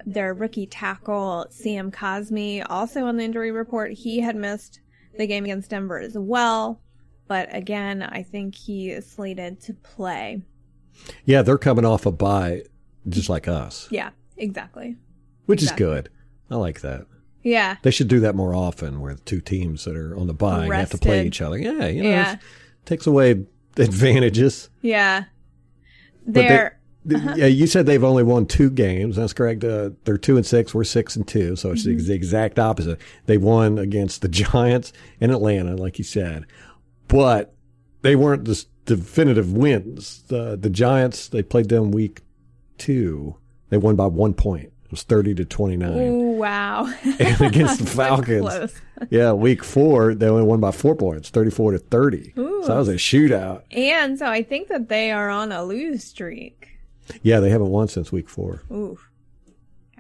their 0.06 0.32
rookie 0.34 0.66
tackle, 0.66 1.46
Sam 1.50 1.90
Cosmi, 1.90 2.64
also 2.68 3.06
on 3.06 3.16
the 3.16 3.24
injury 3.24 3.50
report. 3.50 3.92
He 3.92 4.20
had 4.20 4.36
missed 4.36 4.80
the 5.18 5.26
game 5.26 5.44
against 5.44 5.70
Denver 5.70 5.98
as 5.98 6.16
well. 6.16 6.80
But 7.26 7.54
again, 7.54 8.02
I 8.02 8.22
think 8.22 8.54
he 8.54 8.90
is 8.90 9.10
slated 9.10 9.60
to 9.62 9.72
play. 9.74 10.42
Yeah, 11.24 11.42
they're 11.42 11.58
coming 11.58 11.84
off 11.84 12.06
a 12.06 12.12
bye, 12.12 12.62
just 13.08 13.28
like 13.28 13.48
us, 13.48 13.88
Yeah, 13.90 14.10
exactly. 14.36 14.96
which 15.46 15.62
is 15.62 15.72
good. 15.72 16.08
I 16.50 16.57
like 16.57 16.80
that. 16.83 17.07
Yeah. 17.42 17.76
They 17.83 17.90
should 17.90 18.09
do 18.09 18.20
that 18.20 18.35
more 18.35 18.54
often, 18.54 19.00
where 19.00 19.14
two 19.14 19.40
teams 19.40 19.85
that 19.85 19.96
are 19.96 20.16
on 20.16 20.26
the 20.26 20.35
bye 20.35 20.66
have 20.74 20.90
to 20.90 20.98
play 20.98 21.26
each 21.26 21.42
other. 21.42 21.59
Yeah, 21.59 21.87
you 21.87 22.02
know, 22.02 22.09
Yeah. 22.09 22.33
it 22.35 22.38
takes 22.87 23.07
away 23.07 23.44
advantages. 23.76 24.70
Yeah. 24.83 25.24
But 26.26 26.35
they- 26.35 26.48
They're, 26.48 26.78
Yeah, 27.37 27.46
you 27.46 27.66
said 27.66 27.85
they've 27.85 28.02
only 28.02 28.22
won 28.22 28.46
two 28.46 28.70
games. 28.70 29.16
That's 29.16 29.35
correct. 29.35 29.62
Uh, 29.62 29.90
they're 30.04 30.16
two 30.16 30.38
and 30.38 30.46
six. 30.46 30.74
We're 30.74 30.85
six 30.85 31.16
and 31.16 31.28
two. 31.28 31.54
So 31.54 31.72
it's 31.72 31.87
Mm-hmm. 31.87 32.07
the 32.07 32.14
exact 32.14 32.59
opposite. 32.59 32.98
They 33.26 33.37
won 33.37 33.78
against 33.78 34.22
the 34.22 34.28
Giants 34.42 34.90
and 35.20 35.30
Atlanta, 35.30 35.76
like 35.76 35.98
you 35.98 36.04
said, 36.04 36.46
but 37.09 37.54
they 38.00 38.16
weren't 38.16 38.46
the 38.46 38.64
definitive 38.87 39.52
wins. 39.52 40.22
The 40.28 40.57
the 40.57 40.70
Giants 40.70 41.28
they 41.28 41.42
played 41.42 41.68
them 41.68 41.90
week 41.90 42.22
two. 42.78 43.37
They 43.68 43.76
won 43.76 43.96
by 43.96 44.07
one 44.07 44.33
point. 44.33 44.72
Was 44.94 45.02
thirty 45.02 45.35
to 45.35 45.44
twenty 45.44 45.76
nine. 45.76 45.96
Ooh, 45.96 46.30
wow. 46.37 46.85
And 47.18 47.40
against 47.40 47.80
the 47.85 47.87
Falcons, 47.87 48.80
yeah, 49.11 49.33
week 49.33 49.64
four 49.64 50.14
they 50.14 50.28
only 50.28 50.44
won 50.44 50.61
by 50.61 50.70
four 50.70 50.94
points, 50.94 51.30
thirty 51.30 51.50
four 51.50 51.72
to 51.72 51.78
thirty. 51.78 52.33
Ooh. 52.38 52.62
So 52.62 52.68
that 52.68 52.78
was 52.78 52.88
a 52.88 52.94
shootout. 52.94 53.62
And 53.72 54.16
so 54.16 54.26
I 54.26 54.44
think 54.44 54.68
that 54.68 54.88
they 54.88 55.11
are 55.11 55.30
on 55.30 55.50
a 55.50 55.64
lose 55.64 56.04
streak. 56.04 56.68
Yeah, 57.22 57.40
they 57.40 57.50
haven't 57.50 57.70
won 57.70 57.88
since 57.88 58.12
week 58.12 58.28
four. 58.28 58.62
Ooh. 58.70 58.96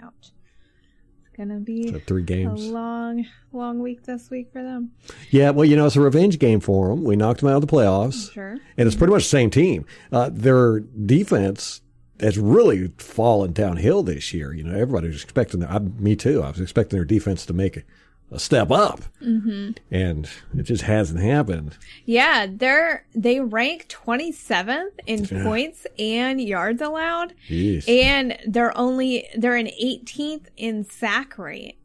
Ouch. 0.00 0.12
It's 0.20 1.36
gonna 1.36 1.58
be 1.58 1.90
So 1.90 1.98
three 2.06 2.22
a 2.22 2.24
games. 2.24 2.68
long, 2.68 3.26
long 3.52 3.80
week 3.80 4.04
this 4.04 4.30
week 4.30 4.52
for 4.52 4.62
them. 4.62 4.92
Yeah, 5.30 5.50
well, 5.50 5.64
you 5.64 5.74
know, 5.74 5.86
it's 5.86 5.96
a 5.96 6.00
revenge 6.00 6.38
game 6.38 6.60
for 6.60 6.90
them. 6.90 7.02
We 7.02 7.16
knocked 7.16 7.40
them 7.40 7.48
out 7.48 7.56
of 7.56 7.66
the 7.66 7.66
playoffs, 7.76 8.32
Sure. 8.32 8.58
and 8.78 8.86
it's 8.86 8.94
pretty 8.94 9.12
much 9.12 9.24
the 9.24 9.28
same 9.30 9.50
team. 9.50 9.86
Uh, 10.12 10.30
their 10.32 10.78
defense 10.80 11.80
has 12.20 12.38
really 12.38 12.92
fallen 12.98 13.52
downhill 13.52 14.02
this 14.02 14.32
year. 14.32 14.52
You 14.52 14.64
know, 14.64 14.74
everybody 14.74 15.08
was 15.08 15.22
expecting, 15.22 15.64
I, 15.64 15.78
me 15.78 16.16
too, 16.16 16.42
I 16.42 16.50
was 16.50 16.60
expecting 16.60 16.96
their 16.96 17.04
defense 17.04 17.44
to 17.46 17.52
make 17.52 17.76
a, 17.78 17.82
a 18.30 18.38
step 18.38 18.70
up, 18.70 19.00
mm-hmm. 19.22 19.72
and 19.90 20.28
it 20.56 20.62
just 20.62 20.82
hasn't 20.82 21.20
happened. 21.20 21.76
Yeah, 22.04 22.46
they're 22.50 23.06
they 23.14 23.40
rank 23.40 23.86
twenty 23.88 24.32
seventh 24.32 24.94
in 25.06 25.26
points 25.26 25.86
and 25.98 26.40
yards 26.40 26.80
allowed. 26.80 27.34
Jeez. 27.48 27.88
And 27.88 28.36
they're 28.46 28.76
only 28.76 29.28
they're 29.36 29.56
in 29.56 29.68
eighteenth 29.68 30.48
in 30.56 30.84
sack 30.84 31.38
rate. 31.38 31.78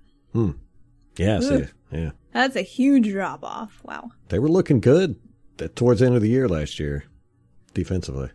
yeah, 1.18 1.40
see, 1.42 1.66
yeah. 1.92 2.12
That's 2.34 2.56
a 2.56 2.62
huge 2.62 3.10
drop 3.10 3.44
off. 3.44 3.82
Wow. 3.84 4.12
They 4.30 4.40
were 4.40 4.50
looking 4.50 4.80
good 4.80 5.18
towards 5.76 6.00
the 6.00 6.06
end 6.06 6.16
of 6.16 6.22
the 6.22 6.30
year 6.30 6.48
last 6.48 6.80
year, 6.80 7.04
defensively. 7.74 8.30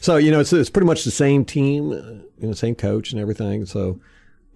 So 0.00 0.16
you 0.16 0.30
know, 0.30 0.40
it's 0.40 0.52
it's 0.52 0.70
pretty 0.70 0.86
much 0.86 1.04
the 1.04 1.10
same 1.10 1.44
team, 1.44 1.92
uh, 1.92 1.96
you 2.38 2.48
know, 2.48 2.52
same 2.52 2.74
coach 2.74 3.12
and 3.12 3.20
everything. 3.20 3.66
So 3.66 4.00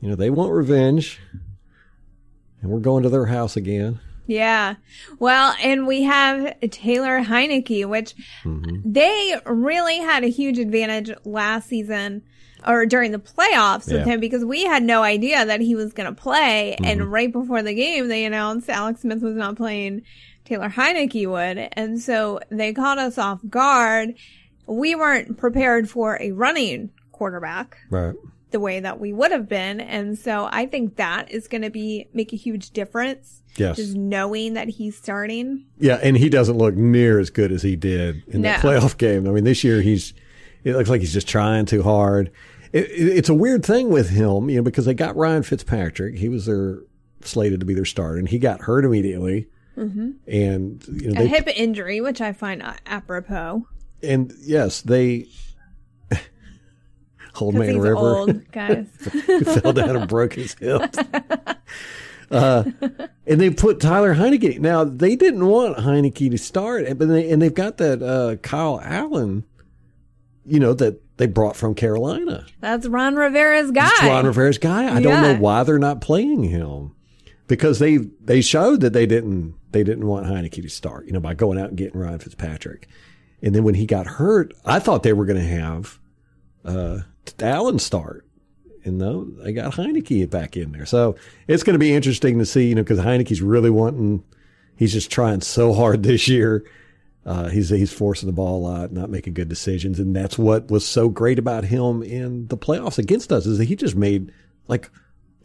you 0.00 0.08
know, 0.08 0.14
they 0.14 0.30
want 0.30 0.52
revenge, 0.52 1.20
and 2.60 2.70
we're 2.70 2.80
going 2.80 3.02
to 3.02 3.08
their 3.08 3.26
house 3.26 3.56
again. 3.56 4.00
Yeah. 4.26 4.76
Well, 5.18 5.54
and 5.62 5.86
we 5.86 6.02
have 6.02 6.58
Taylor 6.70 7.22
Heinicke, 7.22 7.86
which 7.86 8.14
they 8.84 9.34
really 9.46 9.98
had 9.98 10.24
a 10.24 10.28
huge 10.28 10.58
advantage 10.58 11.10
last 11.24 11.68
season 11.68 12.22
or 12.66 12.86
during 12.86 13.10
the 13.10 13.18
playoffs 13.18 13.90
with 13.92 14.06
him 14.06 14.20
because 14.20 14.44
we 14.44 14.64
had 14.64 14.84
no 14.84 15.02
idea 15.02 15.44
that 15.44 15.60
he 15.60 15.74
was 15.74 15.92
going 15.92 16.12
to 16.12 16.20
play. 16.20 16.76
And 16.84 17.10
right 17.10 17.32
before 17.32 17.62
the 17.62 17.74
game, 17.74 18.06
they 18.08 18.24
announced 18.24 18.70
Alex 18.70 19.00
Smith 19.02 19.22
was 19.22 19.34
not 19.34 19.56
playing. 19.56 20.02
Taylor 20.44 20.68
Heinicke 20.68 21.26
would. 21.28 21.68
And 21.72 22.00
so 22.00 22.40
they 22.50 22.72
caught 22.72 22.98
us 22.98 23.18
off 23.18 23.40
guard. 23.48 24.14
We 24.66 24.94
weren't 24.94 25.36
prepared 25.38 25.88
for 25.90 26.18
a 26.20 26.32
running 26.32 26.90
quarterback 27.10 27.78
Right. 27.90 28.14
the 28.50 28.60
way 28.60 28.80
that 28.80 29.00
we 29.00 29.12
would 29.12 29.32
have 29.32 29.48
been. 29.48 29.80
And 29.80 30.18
so 30.18 30.48
I 30.50 30.66
think 30.66 30.96
that 30.96 31.30
is 31.30 31.48
going 31.48 31.62
to 31.62 31.70
be, 31.70 32.08
make 32.12 32.32
a 32.32 32.36
huge 32.36 32.70
difference. 32.70 33.42
Yes. 33.56 33.76
Just 33.76 33.94
knowing 33.96 34.54
that 34.54 34.68
he's 34.68 34.96
starting. 34.96 35.66
Yeah, 35.78 35.98
and 36.02 36.16
he 36.16 36.28
doesn't 36.30 36.56
look 36.56 36.74
near 36.74 37.18
as 37.18 37.28
good 37.28 37.52
as 37.52 37.62
he 37.62 37.76
did 37.76 38.22
in 38.28 38.40
No. 38.42 38.54
playoff 38.54 38.96
game. 38.96 39.26
I 39.28 39.30
mean, 39.30 39.44
this 39.44 39.62
year 39.62 39.82
he's 39.82 40.14
it 40.64 40.74
looks 40.74 40.88
like 40.88 41.00
he's 41.00 41.12
just 41.12 41.28
trying 41.28 41.66
too 41.66 41.82
hard. 41.82 42.30
It, 42.72 42.84
it, 42.90 43.08
it's 43.18 43.28
a 43.28 43.34
weird 43.34 43.64
thing 43.66 43.90
with 43.90 44.08
him, 44.10 44.48
you 44.48 44.56
know, 44.56 44.62
because 44.62 44.86
they 44.86 44.94
got 44.94 45.16
Ryan 45.16 45.42
Fitzpatrick. 45.42 46.16
He 46.16 46.28
was 46.30 46.46
their 46.46 46.78
slated 47.22 47.60
to 47.60 47.66
be 47.66 47.74
their 47.74 47.84
starter, 47.84 48.16
and 48.18 48.28
he 48.28 48.38
got 48.38 48.62
hurt 48.62 48.84
immediately. 48.86 49.48
Mm-hmm. 49.76 50.10
And 50.26 50.84
you 51.02 51.10
know, 51.12 51.20
A 51.22 51.26
hip 51.26 51.48
injury, 51.54 52.00
which 52.00 52.20
I 52.22 52.32
find 52.32 52.62
apropos. 52.86 53.66
And 54.02 54.32
yes, 54.40 54.82
they 54.82 55.28
old 57.40 57.54
man 57.54 57.78
River 57.78 57.96
old, 57.96 58.52
guys. 58.52 58.86
fell 59.60 59.72
down 59.72 59.96
and 59.96 60.08
broke 60.08 60.34
his 60.34 60.54
hip. 60.54 60.96
Uh, 62.30 62.64
and 63.26 63.40
they 63.40 63.50
put 63.50 63.78
Tyler 63.78 64.14
Heinicke. 64.14 64.58
Now 64.58 64.84
they 64.84 65.16
didn't 65.16 65.46
want 65.46 65.76
Heinicke 65.76 66.30
to 66.30 66.38
start, 66.38 66.86
but 66.96 67.06
they 67.06 67.30
and 67.30 67.42
they've 67.42 67.52
got 67.52 67.76
that 67.76 68.02
uh, 68.02 68.36
Kyle 68.36 68.80
Allen, 68.82 69.44
you 70.46 70.58
know 70.58 70.72
that 70.72 71.02
they 71.18 71.26
brought 71.26 71.56
from 71.56 71.74
Carolina. 71.74 72.46
That's 72.60 72.88
Ron 72.88 73.16
Rivera's 73.16 73.70
guy. 73.70 73.90
It's 73.92 74.02
Ron 74.02 74.26
Rivera's 74.26 74.58
guy. 74.58 74.94
I 74.94 75.02
don't 75.02 75.22
know 75.22 75.36
why 75.36 75.62
they're 75.62 75.78
not 75.78 76.00
playing 76.00 76.44
him 76.44 76.94
because 77.48 77.78
they 77.78 77.98
they 77.98 78.40
showed 78.40 78.80
that 78.80 78.94
they 78.94 79.04
didn't 79.04 79.54
they 79.72 79.84
didn't 79.84 80.06
want 80.06 80.26
Heinicke 80.26 80.62
to 80.62 80.70
start. 80.70 81.06
You 81.06 81.12
know 81.12 81.20
by 81.20 81.34
going 81.34 81.58
out 81.58 81.68
and 81.68 81.76
getting 81.76 82.00
Ryan 82.00 82.18
Fitzpatrick, 82.18 82.88
and 83.42 83.54
then 83.54 83.64
when 83.64 83.74
he 83.74 83.86
got 83.86 84.06
hurt, 84.06 84.54
I 84.64 84.78
thought 84.78 85.02
they 85.02 85.12
were 85.12 85.26
going 85.26 85.40
to 85.40 85.48
have 85.48 85.98
uh, 86.64 86.98
Allen 87.40 87.78
start. 87.78 88.26
And 88.84 88.98
no, 88.98 89.24
they 89.24 89.52
got 89.52 89.74
Heinicke 89.74 90.28
back 90.30 90.56
in 90.56 90.72
there. 90.72 90.86
So 90.86 91.16
it's 91.46 91.62
going 91.62 91.74
to 91.74 91.78
be 91.78 91.92
interesting 91.92 92.38
to 92.38 92.46
see, 92.46 92.68
you 92.68 92.74
know, 92.74 92.82
because 92.82 92.98
Heinicke's 92.98 93.40
really 93.40 93.70
wanting, 93.70 94.24
he's 94.76 94.92
just 94.92 95.10
trying 95.10 95.40
so 95.40 95.72
hard 95.72 96.02
this 96.02 96.26
year 96.28 96.64
Uh, 97.24 97.48
he's 97.48 97.68
he's 97.68 97.92
forcing 97.92 98.26
the 98.26 98.32
ball 98.32 98.58
a 98.58 98.62
lot, 98.66 98.92
not 98.92 99.08
making 99.08 99.34
good 99.34 99.48
decisions, 99.48 100.00
and 100.00 100.16
that's 100.16 100.36
what 100.36 100.68
was 100.72 100.84
so 100.84 101.08
great 101.08 101.38
about 101.38 101.62
him 101.64 102.02
in 102.02 102.48
the 102.48 102.56
playoffs 102.58 102.98
against 102.98 103.30
us 103.32 103.46
is 103.46 103.58
that 103.58 103.66
he 103.66 103.76
just 103.76 103.94
made 103.94 104.32
like 104.66 104.90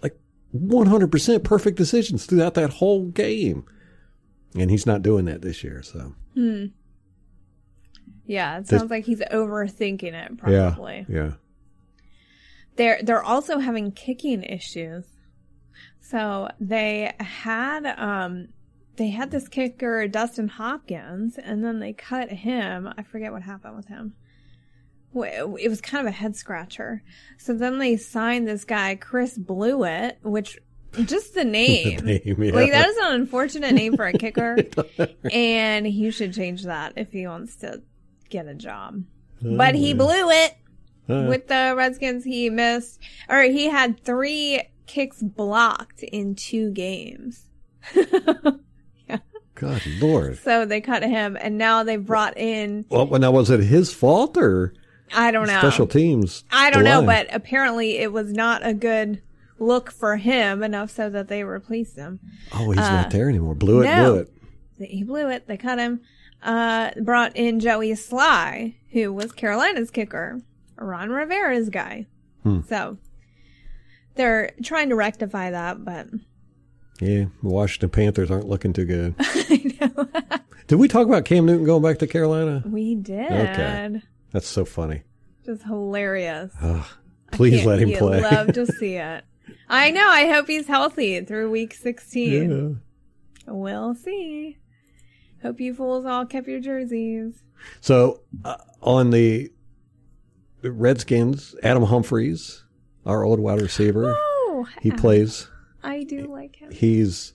like 0.01 0.17
100% 0.55 1.43
perfect 1.43 1.77
decisions 1.77 2.25
throughout 2.25 2.55
that 2.55 2.71
whole 2.71 3.05
game, 3.10 3.63
and 4.55 4.71
he's 4.71 4.88
not 4.88 5.03
doing 5.03 5.25
that 5.25 5.43
this 5.43 5.63
year. 5.63 5.83
So 5.83 6.15
Yeah, 8.27 8.57
it 8.59 8.67
This- 8.67 8.79
sounds 8.79 8.91
like 8.91 9.05
he's 9.05 9.21
overthinking 9.21 10.13
it. 10.13 10.37
Probably. 10.37 11.05
yeah. 11.09 11.15
yeah. 11.15 11.31
They're 12.75 12.99
they're 13.01 13.23
also 13.23 13.57
having 13.57 13.91
kicking 13.91 14.43
issues. 14.43 15.05
So 15.99 16.49
they 16.59 17.11
had 17.19 17.85
um 17.97 18.49
they 18.97 19.09
had 19.09 19.31
this 19.31 19.47
kicker 19.47 20.07
Dustin 20.07 20.47
Hopkins, 20.47 21.37
and 21.37 21.63
then 21.63 21.79
they 21.79 21.93
cut 21.93 22.29
him. 22.29 22.91
I 22.97 23.03
forget 23.03 23.31
what 23.31 23.41
happened 23.43 23.75
with 23.77 23.87
him. 23.87 24.13
It 25.15 25.69
was 25.69 25.81
kind 25.81 26.05
of 26.07 26.13
a 26.13 26.15
head 26.15 26.35
scratcher. 26.35 27.01
So 27.39 27.53
then 27.53 27.79
they 27.79 27.97
signed 27.97 28.47
this 28.47 28.63
guy 28.65 28.95
Chris 28.95 29.37
Blewitt, 29.37 30.17
which 30.21 30.59
just 31.05 31.33
the 31.33 31.45
name. 31.45 32.05
Name, 32.05 32.21
yeah. 32.25 32.51
Like 32.53 32.71
that 32.71 32.89
is 32.89 32.97
an 32.97 33.13
unfortunate 33.13 33.73
name 33.73 33.95
for 33.95 34.05
a 34.05 34.13
kicker, 34.13 34.57
and 35.31 35.87
he 35.87 36.11
should 36.11 36.33
change 36.33 36.63
that 36.63 36.93
if 36.95 37.11
he 37.11 37.25
wants 37.25 37.55
to 37.57 37.81
get 38.29 38.47
a 38.47 38.53
job. 38.55 39.03
But 39.41 39.75
he 39.75 39.93
blew 39.93 40.29
it 40.29 40.55
Uh, 41.09 41.25
with 41.29 41.47
the 41.47 41.73
Redskins. 41.77 42.23
He 42.23 42.49
missed, 42.49 42.99
or 43.29 43.41
he 43.43 43.65
had 43.69 44.03
three 44.03 44.61
kicks 44.87 45.21
blocked 45.21 46.03
in 46.03 46.35
two 46.35 46.71
games. 46.71 47.45
God 49.55 49.81
Lord. 49.99 50.37
So 50.37 50.65
they 50.65 50.81
cut 50.81 51.01
him, 51.03 51.35
and 51.41 51.57
now 51.57 51.83
they 51.83 51.95
brought 51.97 52.37
in 52.37 52.85
Well, 52.89 53.07
now 53.07 53.31
was 53.31 53.49
it 53.49 53.59
his 53.61 53.91
fault 53.91 54.37
or 54.37 54.73
I 55.15 55.31
don't 55.31 55.47
know. 55.47 55.57
special 55.59 55.87
teams? 55.87 56.43
I 56.51 56.69
don't 56.69 56.83
know, 56.83 57.01
but 57.03 57.27
apparently 57.33 57.97
it 57.97 58.11
was 58.11 58.31
not 58.33 58.65
a 58.65 58.73
good 58.75 59.21
look 59.57 59.89
for 59.91 60.17
him 60.17 60.61
enough 60.61 60.91
so 60.91 61.09
that 61.09 61.27
they 61.27 61.43
replaced 61.43 61.95
him. 61.95 62.19
oh, 62.53 62.67
he's 62.69 62.77
not 62.77 63.09
there 63.09 63.29
anymore. 63.29 63.55
Blew 63.55 63.81
it, 63.81 63.87
uh, 63.87 63.95
no. 63.95 64.11
blew 64.11 64.19
it. 64.19 64.89
He 64.91 65.03
blew 65.03 65.27
it. 65.29 65.47
They 65.47 65.57
cut 65.57 65.79
him. 65.79 66.01
Uh, 66.43 66.91
brought 67.02 67.36
in 67.36 67.60
Joey 67.60 67.91
Slye, 67.93 68.76
who 68.91 69.12
was 69.12 69.32
Carolina's 69.32 69.89
kicker, 69.91 70.39
Ron 70.78 71.10
Rivera's 71.10 71.69
guy. 71.69 72.06
Hmm. 72.43 72.62
So 72.69 72.97
they're 74.15 74.52
trying 74.63 74.89
to 74.89 74.95
rectify 74.95 75.52
that, 75.52 75.84
but 75.84 76.08
Yeah, 77.02 77.26
the 77.43 77.50
Washington 77.50 77.89
Panthers 77.89 78.30
aren't 78.32 78.47
looking 78.47 78.71
too 78.73 78.86
good. 78.86 79.15
I 79.19 79.76
know 79.82 80.08
Did 80.67 80.76
we 80.76 80.88
talk 80.88 81.08
about 81.08 81.26
Cam 81.26 81.45
Newton 81.45 81.65
going 81.65 81.82
back 81.82 82.00
to 82.00 82.08
Carolina? 82.08 82.62
we 82.65 82.95
did. 82.95 83.32
Okay. 83.32 84.02
That's 84.32 84.47
so 84.47 84.65
funny. 84.65 85.04
Just 85.45 85.63
hilarious. 85.63 86.52
Please 87.32 87.65
let 87.65 87.80
him 87.80 87.93
play. 87.93 88.21
Love 88.21 88.54
to 88.54 88.65
see 88.73 88.95
it. 88.95 89.23
I 89.69 89.91
know. 89.91 90.06
I 90.08 90.28
hope 90.28 90.47
he's 90.47 90.67
healthy 90.67 91.21
through 91.21 91.50
week 91.52 91.73
sixteen. 91.73 92.80
Yeah. 93.47 93.54
We'll 93.54 93.95
see. 93.95 94.58
Hope 95.47 95.62
you 95.62 95.73
fools 95.73 96.05
all 96.05 96.25
kept 96.25 96.47
your 96.47 96.60
jerseys. 96.60 97.41
So 97.79 98.19
uh, 98.43 98.57
on 98.81 99.12
the 99.12 99.49
Redskins, 100.63 101.55
Adam 101.63 101.83
Humphries, 101.83 102.63
our 103.05 103.23
old 103.23 103.39
wide 103.39 103.62
receiver, 103.62 104.13
Oh, 104.17 104.67
he 104.81 104.91
plays. 104.91 105.47
I 105.83 106.03
do 106.03 106.27
like 106.27 106.57
him. 106.57 106.71
He's 106.71 107.33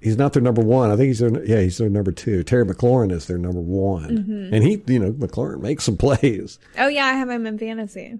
he's 0.00 0.16
not 0.16 0.32
their 0.32 0.42
number 0.42 0.62
one. 0.62 0.90
I 0.90 0.96
think 0.96 1.08
he's 1.08 1.18
their 1.18 1.44
yeah 1.44 1.60
he's 1.60 1.76
their 1.78 1.90
number 1.90 2.12
two. 2.12 2.42
Terry 2.42 2.64
McLaurin 2.64 3.12
is 3.12 3.26
their 3.26 3.36
number 3.38 3.60
one, 3.60 4.08
Mm-hmm. 4.18 4.54
and 4.54 4.62
he 4.64 4.82
you 4.86 4.98
know 4.98 5.12
McLaurin 5.12 5.60
makes 5.60 5.84
some 5.84 5.96
plays. 5.96 6.58
Oh 6.78 6.88
yeah, 6.88 7.04
I 7.06 7.12
have 7.14 7.28
him 7.28 7.46
in 7.46 7.58
fantasy. 7.58 8.18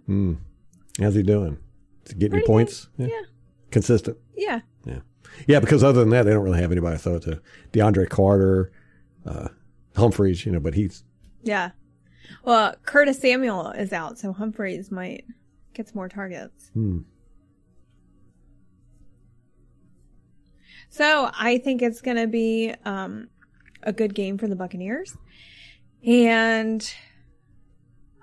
How's 1.01 1.15
he 1.15 1.23
doing? 1.23 1.59
Is 2.05 2.13
he 2.13 2.19
getting 2.19 2.43
points? 2.43 2.89
Yeah, 2.99 3.09
consistent. 3.71 4.19
yeah. 4.37 4.61
Yeah, 4.85 4.99
yeah. 5.47 5.61
Because 5.61 5.83
other 5.83 6.01
than 6.01 6.11
that, 6.11 6.25
they 6.25 6.33
don't 6.33 6.45
really 6.45 6.61
have 6.61 6.71
anybody 6.73 6.97
to 6.97 7.03
throw 7.03 7.17
it 7.17 7.23
to. 7.23 7.41
DeAndre 7.73 8.09
Carter, 8.09 8.71
uh, 9.27 9.49
Humphries, 9.97 10.45
you 10.45 10.53
know, 10.53 10.61
but 10.61 10.75
he's 10.75 11.05
Yeah. 11.43 11.71
Well, 12.45 12.75
Curtis 12.85 13.21
Samuel 13.21 13.71
is 13.71 13.93
out, 13.93 14.19
so 14.19 14.33
Humphries 14.33 14.91
might 14.91 15.25
get 15.75 15.89
some 15.89 15.97
more 15.97 16.09
targets. 16.09 16.71
Hmm. 16.75 17.01
So 20.89 21.31
I 21.39 21.59
think 21.59 21.83
it's 21.83 22.01
going 22.01 22.17
to 22.17 22.27
be 22.27 22.75
um, 22.85 23.29
a 23.83 23.93
good 23.93 24.15
game 24.15 24.39
for 24.39 24.49
the 24.49 24.57
Buccaneers, 24.57 25.17
and 26.05 26.89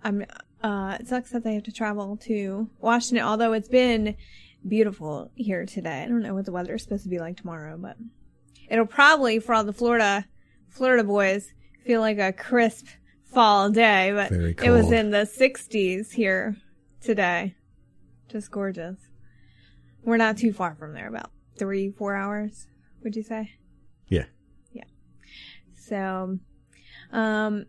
I'm. 0.03 0.25
Uh, 0.61 0.95
it 0.97 1.07
sucks 1.09 1.31
that 1.31 1.43
they 1.43 1.55
have 1.55 1.63
to 1.63 1.73
travel 1.73 2.15
to 2.15 2.69
Washington, 2.79 3.25
although 3.25 3.51
it's 3.51 3.67
been 3.67 4.15
beautiful 4.65 5.29
here 5.35 5.65
today. 5.65 6.03
I 6.03 6.07
don't 6.07 6.21
know 6.21 6.33
what 6.33 6.45
the 6.45 6.53
weather 6.53 6.75
is 6.75 6.83
supposed 6.83 7.03
to 7.03 7.09
be 7.09 7.19
like 7.19 7.35
tomorrow, 7.35 7.77
but 7.77 7.97
it'll 8.69 8.85
probably 8.85 9.39
for 9.39 9.53
all 9.53 9.65
the 9.65 9.73
Florida 9.73 10.25
Florida 10.73 11.03
boys 11.03 11.53
feel 11.85 12.01
like 12.01 12.17
a 12.17 12.33
crisp 12.33 12.87
fall 13.25 13.69
day, 13.69 14.11
but 14.11 14.31
it 14.31 14.71
was 14.71 14.91
in 14.91 15.11
the 15.11 15.19
60s 15.19 16.11
here 16.11 16.57
today. 16.99 17.55
Just 18.27 18.49
gorgeous. 18.51 18.97
We're 20.03 20.17
not 20.17 20.37
too 20.37 20.51
far 20.51 20.75
from 20.75 20.93
there, 20.93 21.07
about 21.07 21.29
three, 21.57 21.91
four 21.91 22.15
hours, 22.15 22.67
would 23.03 23.15
you 23.15 23.23
say? 23.23 23.51
Yeah. 24.07 24.25
Yeah. 24.71 24.83
So, 25.75 26.39
um, 27.11 27.65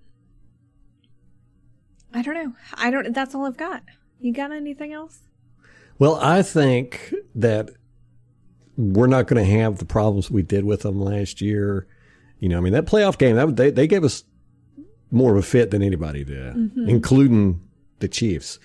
I 2.15 2.23
don't 2.23 2.35
know. 2.35 2.55
I 2.75 2.91
don't, 2.91 3.13
that's 3.13 3.35
all 3.35 3.45
I've 3.45 3.59
got. 3.59 3.83
You 4.19 4.33
got 4.33 4.51
anything 4.51 4.93
else? 4.93 5.21
Well, 5.99 6.17
I 6.17 6.43
think 6.43 7.15
that 7.35 7.71
we're 8.77 9.07
not 9.07 9.27
going 9.27 9.45
to 9.45 9.51
have 9.61 9.79
the 9.79 9.85
problems 9.85 10.31
we 10.31 10.43
did 10.43 10.65
with 10.65 10.83
them 10.83 11.01
last 11.01 11.41
year. 11.41 11.87
You 12.41 12.49
know, 12.49 12.59
I 12.59 12.61
mean 12.61 12.73
that 12.73 12.87
playoff 12.87 13.19
game 13.19 13.37
that 13.37 13.57
they 13.57 13.71
they 13.71 13.87
gave 13.87 14.05
us 14.05 14.25
more 15.11 15.33
of 15.33 15.39
a 15.39 15.43
fit 15.43 15.71
than 15.71 15.83
anybody 15.83 16.25
did, 16.25 16.57
including 16.89 17.63
the 18.01 18.09
Chiefs. 18.09 18.59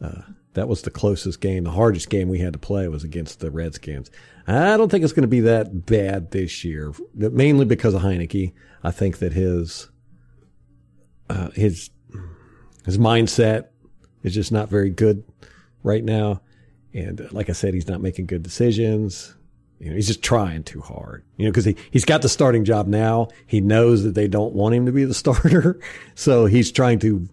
Uh, 0.00 0.22
that 0.54 0.68
was 0.68 0.82
the 0.82 0.90
closest 0.90 1.40
game, 1.40 1.64
the 1.64 1.70
hardest 1.70 2.10
game 2.10 2.28
we 2.28 2.38
had 2.38 2.52
to 2.52 2.58
play 2.58 2.86
was 2.88 3.04
against 3.04 3.40
the 3.40 3.50
Redskins. 3.50 4.10
I 4.46 4.76
don't 4.76 4.90
think 4.90 5.04
it's 5.04 5.12
going 5.12 5.22
to 5.22 5.28
be 5.28 5.40
that 5.40 5.86
bad 5.86 6.30
this 6.30 6.64
year, 6.64 6.92
mainly 7.14 7.64
because 7.64 7.94
of 7.94 8.02
Heinicke. 8.02 8.52
I 8.82 8.90
think 8.90 9.18
that 9.18 9.32
his 9.32 9.88
uh, 11.30 11.50
his 11.50 11.90
his 12.84 12.98
mindset 12.98 13.68
is 14.22 14.34
just 14.34 14.52
not 14.52 14.68
very 14.68 14.90
good 14.90 15.24
right 15.82 16.04
now. 16.04 16.42
And 16.92 17.20
uh, 17.20 17.28
like 17.30 17.48
I 17.48 17.52
said, 17.52 17.74
he's 17.74 17.88
not 17.88 18.02
making 18.02 18.26
good 18.26 18.42
decisions. 18.42 19.34
You 19.82 19.90
know, 19.90 19.96
he's 19.96 20.06
just 20.06 20.22
trying 20.22 20.62
too 20.62 20.80
hard. 20.80 21.24
You 21.36 21.46
know, 21.46 21.50
because 21.50 21.64
he 21.64 21.76
he's 21.90 22.04
got 22.04 22.22
the 22.22 22.28
starting 22.28 22.64
job 22.64 22.86
now. 22.86 23.28
He 23.48 23.60
knows 23.60 24.04
that 24.04 24.14
they 24.14 24.28
don't 24.28 24.54
want 24.54 24.76
him 24.76 24.86
to 24.86 24.92
be 24.92 25.04
the 25.04 25.14
starter, 25.22 25.80
so 26.14 26.46
he's 26.46 26.70
trying 26.70 27.00
to 27.00 27.28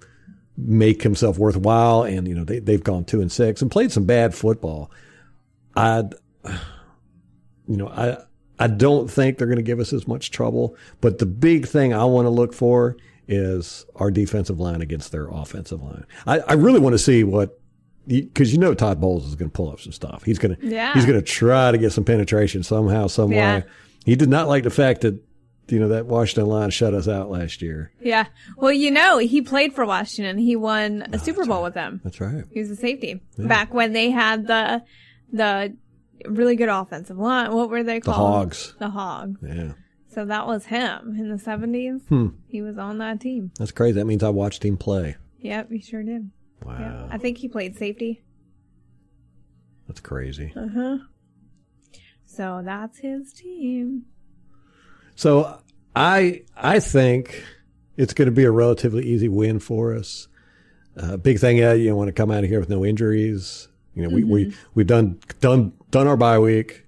make 0.58 1.04
himself 1.04 1.38
worthwhile. 1.38 2.02
And 2.02 2.28
you 2.28 2.34
know, 2.34 2.44
they 2.44 2.58
they've 2.58 2.84
gone 2.84 3.06
two 3.06 3.22
and 3.22 3.32
six 3.32 3.62
and 3.62 3.70
played 3.70 3.92
some 3.92 4.06
bad 4.06 4.34
football. 4.34 4.90
I, 5.76 6.06
you 7.68 7.78
know, 7.78 7.88
I 7.88 8.18
I 8.58 8.66
don't 8.66 9.12
think 9.12 9.38
they're 9.38 9.46
going 9.48 9.58
to 9.58 9.64
give 9.64 9.80
us 9.80 9.94
as 9.94 10.08
much 10.08 10.32
trouble. 10.32 10.76
But 11.02 11.20
the 11.20 11.28
big 11.28 11.68
thing 11.68 11.94
I 11.94 12.06
want 12.06 12.26
to 12.26 12.32
look 12.32 12.56
for 12.56 12.98
is 13.28 13.86
our 13.98 14.10
defensive 14.10 14.60
line 14.60 14.82
against 14.82 15.12
their 15.12 15.28
offensive 15.28 15.84
line. 15.84 16.06
I, 16.26 16.40
I 16.40 16.54
really 16.54 16.80
want 16.80 16.94
to 16.94 17.00
see 17.00 17.24
what 17.24 17.60
because 18.10 18.52
you 18.52 18.58
know 18.60 18.74
Todd 18.74 19.00
Bowles 19.00 19.26
is 19.28 19.36
going 19.36 19.50
to 19.52 19.56
pull 19.56 19.70
up 19.72 19.80
some 19.80 19.92
stuff. 19.94 20.24
He's 20.24 20.40
going 20.40 20.56
to 20.56 20.66
Yeah. 20.68 20.94
he's 20.94 21.06
going 21.06 21.20
to 21.20 21.26
try 21.26 21.72
to 21.72 21.78
get 21.78 21.92
some 21.94 22.04
penetration 22.04 22.64
somehow, 22.64 23.08
some 23.08 23.32
Yeah. 23.32 23.60
way. 23.60 23.64
He 24.06 24.16
did 24.16 24.30
not 24.30 24.48
like 24.48 24.64
the 24.64 24.70
fact 24.70 25.02
that 25.02 25.22
you 25.68 25.80
know 25.80 25.90
that 25.90 26.08
Washington 26.08 26.48
line 26.48 26.72
shut 26.72 26.96
us 26.96 27.08
out 27.08 27.30
last 27.30 27.62
year. 27.62 27.92
Yeah. 28.02 28.26
Well, 28.58 28.72
you 28.72 28.90
know, 28.90 29.20
he 29.20 29.42
played 29.44 29.74
for 29.74 29.86
Washington. 29.86 30.40
He 30.40 30.56
won 30.56 31.06
a 31.14 31.20
Super 31.20 31.46
Bowl 31.46 31.62
with 31.62 31.76
them. 31.76 32.02
That's 32.04 32.20
right. 32.20 32.44
He 32.52 32.60
was 32.60 32.72
a 32.72 32.76
safety 32.76 33.22
back 33.38 33.72
when 33.74 33.94
they 33.94 34.10
had 34.10 34.48
the 34.48 34.82
the 35.32 35.76
really 36.26 36.56
good 36.56 36.70
offensive 36.70 37.18
line. 37.20 37.54
What 37.54 37.70
were 37.70 37.84
they 37.84 38.00
called? 38.00 38.18
The? 38.18 38.22
Hogs. 38.22 38.76
The 38.80 38.90
Hog. 38.90 39.38
Yeah, 39.44 39.74
So 40.12 40.26
that 40.26 40.48
was 40.48 40.66
him 40.66 41.16
in 41.20 41.30
the 41.30 41.38
seventies. 41.38 42.02
Hmm. 42.10 42.30
He 42.48 42.64
was 42.64 42.80
on 42.80 42.98
that 42.98 43.20
team. 43.22 43.52
that's 43.60 43.72
crazy. 43.72 43.94
That 44.00 44.06
means 44.06 44.24
I 44.24 44.30
watched 44.30 44.66
him 44.66 44.76
play. 44.76 45.18
Yep, 45.42 45.72
he 45.72 45.80
sure 45.82 46.02
did. 46.04 46.32
Wow, 46.64 46.78
Yeah. 46.80 47.08
I 47.10 47.18
think 47.18 47.38
he 47.38 47.48
played 47.48 47.78
safety. 47.78 48.22
that's 49.88 50.00
crazy. 50.00 50.54
Uh 50.56 50.68
huh. 50.74 50.98
So 52.26 52.62
that's 52.64 53.00
his 53.00 53.34
team. 53.34 54.06
So 55.16 55.62
I 55.96 56.44
I 56.56 56.80
think 56.80 57.44
it's 57.98 58.14
going 58.14 58.28
to 58.28 58.32
be 58.32 58.44
a 58.46 58.52
relatively 58.52 59.04
easy 59.06 59.28
win 59.28 59.60
for 59.60 59.94
us. 59.96 60.28
Uh, 60.96 61.18
big 61.18 61.40
thing, 61.40 61.64
uh, 61.64 61.72
you 61.74 61.96
want 61.96 62.08
to 62.08 62.14
come 62.14 62.32
out 62.32 62.44
of 62.44 62.50
here 62.50 62.60
with 62.60 62.70
no 62.70 62.86
injuries. 62.86 63.68
You 63.96 64.04
know, 64.04 64.10
we 64.10 64.24
we 64.24 64.54
we've 64.76 64.88
done 64.88 65.20
done 65.42 65.74
done 65.92 66.08
our 66.08 66.16
bye 66.18 66.40
week, 66.40 66.86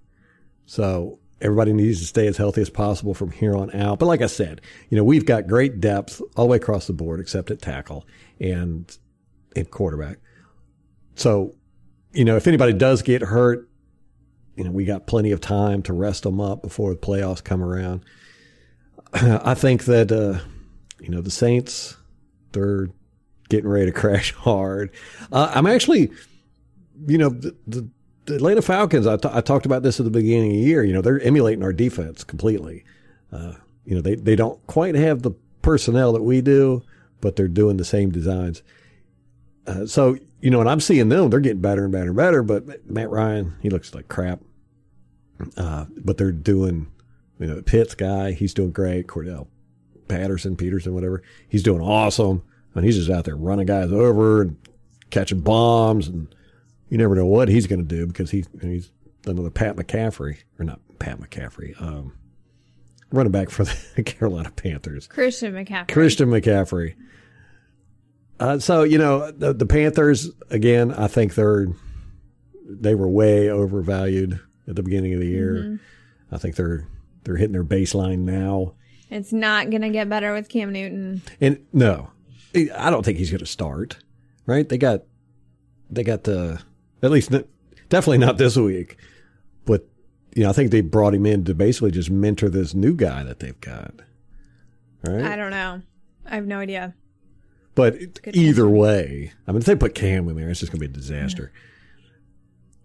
so 0.65 1.19
everybody 1.41 1.73
needs 1.73 1.99
to 1.99 2.05
stay 2.05 2.27
as 2.27 2.37
healthy 2.37 2.61
as 2.61 2.69
possible 2.69 3.13
from 3.13 3.31
here 3.31 3.55
on 3.55 3.73
out. 3.75 3.99
But 3.99 4.05
like 4.05 4.21
I 4.21 4.27
said, 4.27 4.61
you 4.89 4.95
know, 4.97 5.03
we've 5.03 5.25
got 5.25 5.47
great 5.47 5.79
depth 5.81 6.21
all 6.35 6.45
the 6.45 6.51
way 6.51 6.57
across 6.57 6.87
the 6.87 6.93
board, 6.93 7.19
except 7.19 7.49
at 7.51 7.61
tackle 7.61 8.05
and 8.39 8.95
in 9.55 9.65
quarterback. 9.65 10.17
So, 11.15 11.55
you 12.13 12.25
know, 12.25 12.35
if 12.35 12.47
anybody 12.47 12.73
does 12.73 13.01
get 13.01 13.21
hurt, 13.21 13.69
you 14.55 14.63
know, 14.63 14.71
we 14.71 14.85
got 14.85 15.07
plenty 15.07 15.31
of 15.31 15.41
time 15.41 15.81
to 15.83 15.93
rest 15.93 16.23
them 16.23 16.39
up 16.39 16.61
before 16.61 16.91
the 16.91 16.99
playoffs 16.99 17.43
come 17.43 17.63
around. 17.63 18.03
I 19.13 19.53
think 19.53 19.85
that, 19.85 20.11
uh, 20.11 20.39
you 20.99 21.09
know, 21.09 21.21
the 21.21 21.31
Saints, 21.31 21.95
they're 22.51 22.89
getting 23.49 23.69
ready 23.69 23.87
to 23.87 23.91
crash 23.97 24.33
hard. 24.33 24.91
Uh, 25.31 25.51
I'm 25.53 25.67
actually, 25.67 26.11
you 27.07 27.17
know, 27.17 27.29
the, 27.29 27.55
the, 27.67 27.89
the 28.25 28.35
Atlanta 28.35 28.61
Falcons, 28.61 29.07
I, 29.07 29.17
t- 29.17 29.29
I 29.31 29.41
talked 29.41 29.65
about 29.65 29.83
this 29.83 29.99
at 29.99 30.03
the 30.03 30.11
beginning 30.11 30.51
of 30.51 30.57
the 30.57 30.63
year. 30.63 30.83
You 30.83 30.93
know, 30.93 31.01
they're 31.01 31.21
emulating 31.21 31.63
our 31.63 31.73
defense 31.73 32.23
completely. 32.23 32.83
Uh, 33.31 33.53
you 33.85 33.95
know, 33.95 34.01
they, 34.01 34.15
they 34.15 34.35
don't 34.35 34.65
quite 34.67 34.95
have 34.95 35.21
the 35.21 35.31
personnel 35.61 36.13
that 36.13 36.23
we 36.23 36.41
do, 36.41 36.83
but 37.19 37.35
they're 37.35 37.47
doing 37.47 37.77
the 37.77 37.85
same 37.85 38.11
designs. 38.11 38.61
Uh, 39.71 39.85
so, 39.85 40.17
you 40.41 40.49
know, 40.49 40.59
and 40.59 40.69
I'm 40.69 40.79
seeing 40.79 41.09
them, 41.09 41.29
they're 41.29 41.39
getting 41.39 41.61
better 41.61 41.83
and 41.83 41.91
better 41.91 42.07
and 42.07 42.15
better, 42.15 42.43
but 42.43 42.89
Matt 42.89 43.09
Ryan, 43.09 43.55
he 43.61 43.69
looks 43.69 43.93
like 43.93 44.07
crap. 44.07 44.41
Uh, 45.57 45.85
but 45.97 46.17
they're 46.17 46.31
doing, 46.31 46.91
you 47.39 47.47
know, 47.47 47.61
Pitts 47.61 47.95
guy, 47.95 48.31
he's 48.31 48.53
doing 48.53 48.71
great. 48.71 49.07
Cordell 49.07 49.47
Patterson, 50.07 50.55
Peterson, 50.55 50.93
whatever, 50.93 51.23
he's 51.47 51.63
doing 51.63 51.81
awesome. 51.81 52.43
And 52.73 52.85
he's 52.85 52.95
just 52.97 53.09
out 53.09 53.25
there 53.25 53.35
running 53.35 53.65
guys 53.65 53.91
over 53.91 54.41
and 54.43 54.57
catching 55.09 55.41
bombs. 55.41 56.07
And 56.07 56.33
you 56.89 56.97
never 56.97 57.15
know 57.15 57.25
what 57.25 57.49
he's 57.49 57.67
going 57.67 57.85
to 57.85 57.95
do 57.95 58.07
because 58.07 58.31
he, 58.31 58.45
he's 58.61 58.91
another 59.25 59.49
Pat 59.49 59.75
McCaffrey, 59.75 60.37
or 60.59 60.65
not 60.65 60.79
Pat 60.99 61.19
McCaffrey, 61.19 61.79
um, 61.81 62.13
running 63.11 63.31
back 63.31 63.49
for 63.49 63.63
the 63.63 64.03
Carolina 64.05 64.51
Panthers. 64.51 65.07
Christian 65.07 65.53
McCaffrey. 65.53 65.91
Christian 65.91 66.29
McCaffrey. 66.29 66.95
Uh, 68.41 68.57
so 68.57 68.81
you 68.81 68.97
know 68.97 69.29
the, 69.29 69.53
the 69.53 69.67
Panthers 69.67 70.29
again. 70.49 70.91
I 70.91 71.07
think 71.07 71.35
they're 71.35 71.67
they 72.65 72.95
were 72.95 73.07
way 73.07 73.49
overvalued 73.49 74.39
at 74.67 74.75
the 74.75 74.81
beginning 74.81 75.13
of 75.13 75.19
the 75.19 75.27
year. 75.27 75.53
Mm-hmm. 75.53 76.35
I 76.35 76.37
think 76.39 76.55
they're 76.55 76.87
they're 77.23 77.35
hitting 77.35 77.53
their 77.53 77.63
baseline 77.63 78.19
now. 78.19 78.73
It's 79.11 79.31
not 79.31 79.69
going 79.69 79.83
to 79.83 79.89
get 79.89 80.09
better 80.09 80.33
with 80.33 80.49
Cam 80.49 80.71
Newton. 80.71 81.21
And 81.39 81.63
no, 81.71 82.09
I 82.55 82.89
don't 82.89 83.03
think 83.03 83.19
he's 83.19 83.29
going 83.29 83.41
to 83.41 83.45
start. 83.45 83.97
Right? 84.47 84.67
They 84.67 84.79
got 84.79 85.03
they 85.91 86.03
got 86.03 86.23
the 86.23 86.59
at 87.03 87.11
least 87.11 87.31
definitely 87.89 88.17
not 88.17 88.39
this 88.39 88.57
week. 88.57 88.97
But 89.65 89.87
you 90.35 90.43
know, 90.43 90.49
I 90.49 90.53
think 90.53 90.71
they 90.71 90.81
brought 90.81 91.13
him 91.13 91.27
in 91.27 91.45
to 91.45 91.53
basically 91.53 91.91
just 91.91 92.09
mentor 92.09 92.49
this 92.49 92.73
new 92.73 92.95
guy 92.95 93.23
that 93.23 93.39
they've 93.39 93.61
got. 93.61 93.93
Right? 95.03 95.25
I 95.25 95.35
don't 95.35 95.51
know. 95.51 95.83
I 96.25 96.35
have 96.35 96.47
no 96.47 96.57
idea. 96.57 96.95
But 97.75 98.21
good 98.21 98.35
either 98.35 98.67
way, 98.67 99.31
I 99.47 99.51
mean, 99.51 99.59
if 99.59 99.65
they 99.65 99.75
put 99.75 99.95
Cam 99.95 100.27
in 100.27 100.35
there, 100.35 100.49
it's 100.49 100.59
just 100.59 100.71
going 100.71 100.81
to 100.81 100.87
be 100.87 100.91
a 100.91 100.95
disaster. 100.97 101.51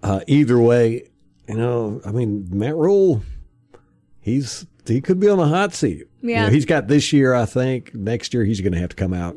Uh, 0.02 0.20
either 0.28 0.58
way, 0.58 1.08
you 1.48 1.56
know, 1.56 2.00
I 2.06 2.12
mean, 2.12 2.48
Matt 2.52 2.76
Rhule, 2.76 3.22
he's 4.20 4.66
he 4.86 5.00
could 5.00 5.18
be 5.18 5.28
on 5.28 5.38
the 5.38 5.48
hot 5.48 5.74
seat. 5.74 6.06
You 6.22 6.30
Yeah. 6.30 6.44
know, 6.44 6.50
he's 6.50 6.64
got 6.66 6.86
this 6.86 7.12
year, 7.12 7.34
I 7.34 7.44
think. 7.46 7.94
Next 7.94 8.32
year, 8.32 8.44
he's 8.44 8.60
going 8.60 8.72
to 8.74 8.78
have 8.78 8.90
to 8.90 8.96
come 8.96 9.12
out 9.12 9.36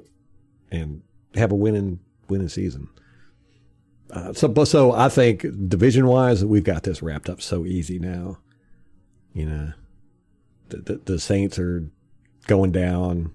and 0.71 1.01
have 1.33 1.51
a 1.51 1.55
winning 1.55 1.99
winning 2.27 2.49
season. 2.49 2.87
Uh, 4.11 4.33
so, 4.33 4.51
so 4.65 4.91
I 4.91 5.09
think 5.09 5.41
division 5.67 6.05
wise, 6.07 6.43
we've 6.45 6.63
got 6.63 6.83
this 6.83 7.01
wrapped 7.01 7.29
up 7.29 7.41
so 7.41 7.65
easy 7.65 7.97
now. 7.99 8.37
You 9.33 9.45
know, 9.45 9.73
the, 10.69 10.77
the, 10.77 10.95
the 11.05 11.19
Saints 11.19 11.57
are 11.57 11.87
going 12.47 12.71
down. 12.71 13.31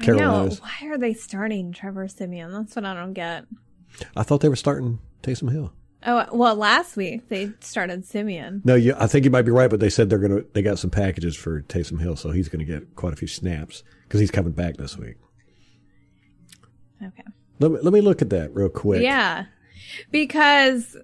I 0.00 0.06
know. 0.06 0.16
Carolina's. 0.18 0.60
Why 0.60 0.88
are 0.88 0.98
they 0.98 1.14
starting 1.14 1.72
Trevor 1.72 2.08
Siemian? 2.08 2.52
That's 2.52 2.74
what 2.76 2.84
I 2.84 2.94
don't 2.94 3.12
get. 3.12 3.44
I 4.16 4.22
thought 4.22 4.40
they 4.40 4.48
were 4.48 4.56
starting 4.56 4.98
Taysom 5.22 5.50
Hill. 5.52 5.72
Oh, 6.04 6.26
well, 6.32 6.56
last 6.56 6.96
week 6.96 7.28
they 7.28 7.52
started 7.60 8.04
Simeon. 8.04 8.60
No, 8.64 8.74
you, 8.74 8.94
I 8.98 9.06
think 9.06 9.24
you 9.24 9.30
might 9.30 9.42
be 9.42 9.52
right, 9.52 9.70
but 9.70 9.78
they 9.78 9.90
said 9.90 10.10
they're 10.10 10.18
gonna 10.18 10.42
they 10.52 10.60
got 10.62 10.78
some 10.80 10.90
packages 10.90 11.36
for 11.36 11.62
Taysom 11.62 12.00
Hill, 12.00 12.16
so 12.16 12.30
he's 12.32 12.48
gonna 12.48 12.64
get 12.64 12.96
quite 12.96 13.12
a 13.12 13.16
few 13.16 13.28
snaps 13.28 13.84
because 14.08 14.18
he's 14.18 14.30
coming 14.32 14.52
back 14.52 14.76
this 14.78 14.98
week. 14.98 15.14
Okay. 17.04 17.22
Let 17.60 17.70
me 17.70 17.78
let 17.82 17.92
me 17.92 18.00
look 18.00 18.22
at 18.22 18.30
that 18.30 18.52
real 18.54 18.68
quick. 18.68 19.02
Yeah. 19.02 19.44
Because, 20.10 20.96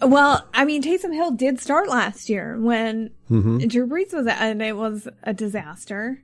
well, 0.00 0.48
I 0.54 0.64
mean, 0.64 0.82
Taysom 0.82 1.12
Hill 1.14 1.32
did 1.32 1.60
start 1.60 1.88
last 1.88 2.28
year 2.28 2.58
when 2.58 3.10
Mhm. 3.30 3.68
Drew 3.68 3.86
Brees 3.86 4.12
was, 4.12 4.26
and 4.26 4.62
it 4.62 4.76
was 4.76 5.06
a 5.22 5.32
disaster. 5.34 6.22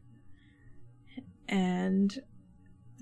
And 1.51 2.16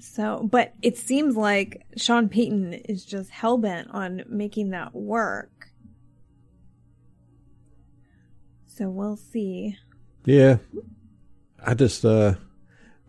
so, 0.01 0.49
but 0.51 0.73
it 0.83 0.97
seems 0.97 1.37
like 1.37 1.87
Sean 1.97 2.29
Payton 2.29 2.73
is 2.73 3.05
just 3.05 3.31
hell 3.31 3.59
bent 3.59 3.89
on 3.91 4.23
making 4.27 4.71
that 4.71 4.95
work. 4.95 5.69
So 8.67 8.89
we'll 8.89 9.17
see. 9.17 9.77
yeah. 10.25 10.59
I 11.65 11.75
just 11.75 12.05
uh, 12.05 12.35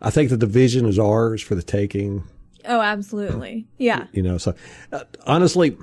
I 0.02 0.10
think 0.10 0.28
the 0.28 0.36
division 0.36 0.84
is 0.86 0.98
ours 0.98 1.40
for 1.40 1.54
the 1.54 1.62
taking. 1.62 2.24
Oh, 2.66 2.80
absolutely. 2.80 3.68
Yeah. 3.78 4.06
You 4.12 4.22
know, 4.22 4.36
so 4.36 4.54
uh, 4.92 5.04
honestly, 5.26 5.78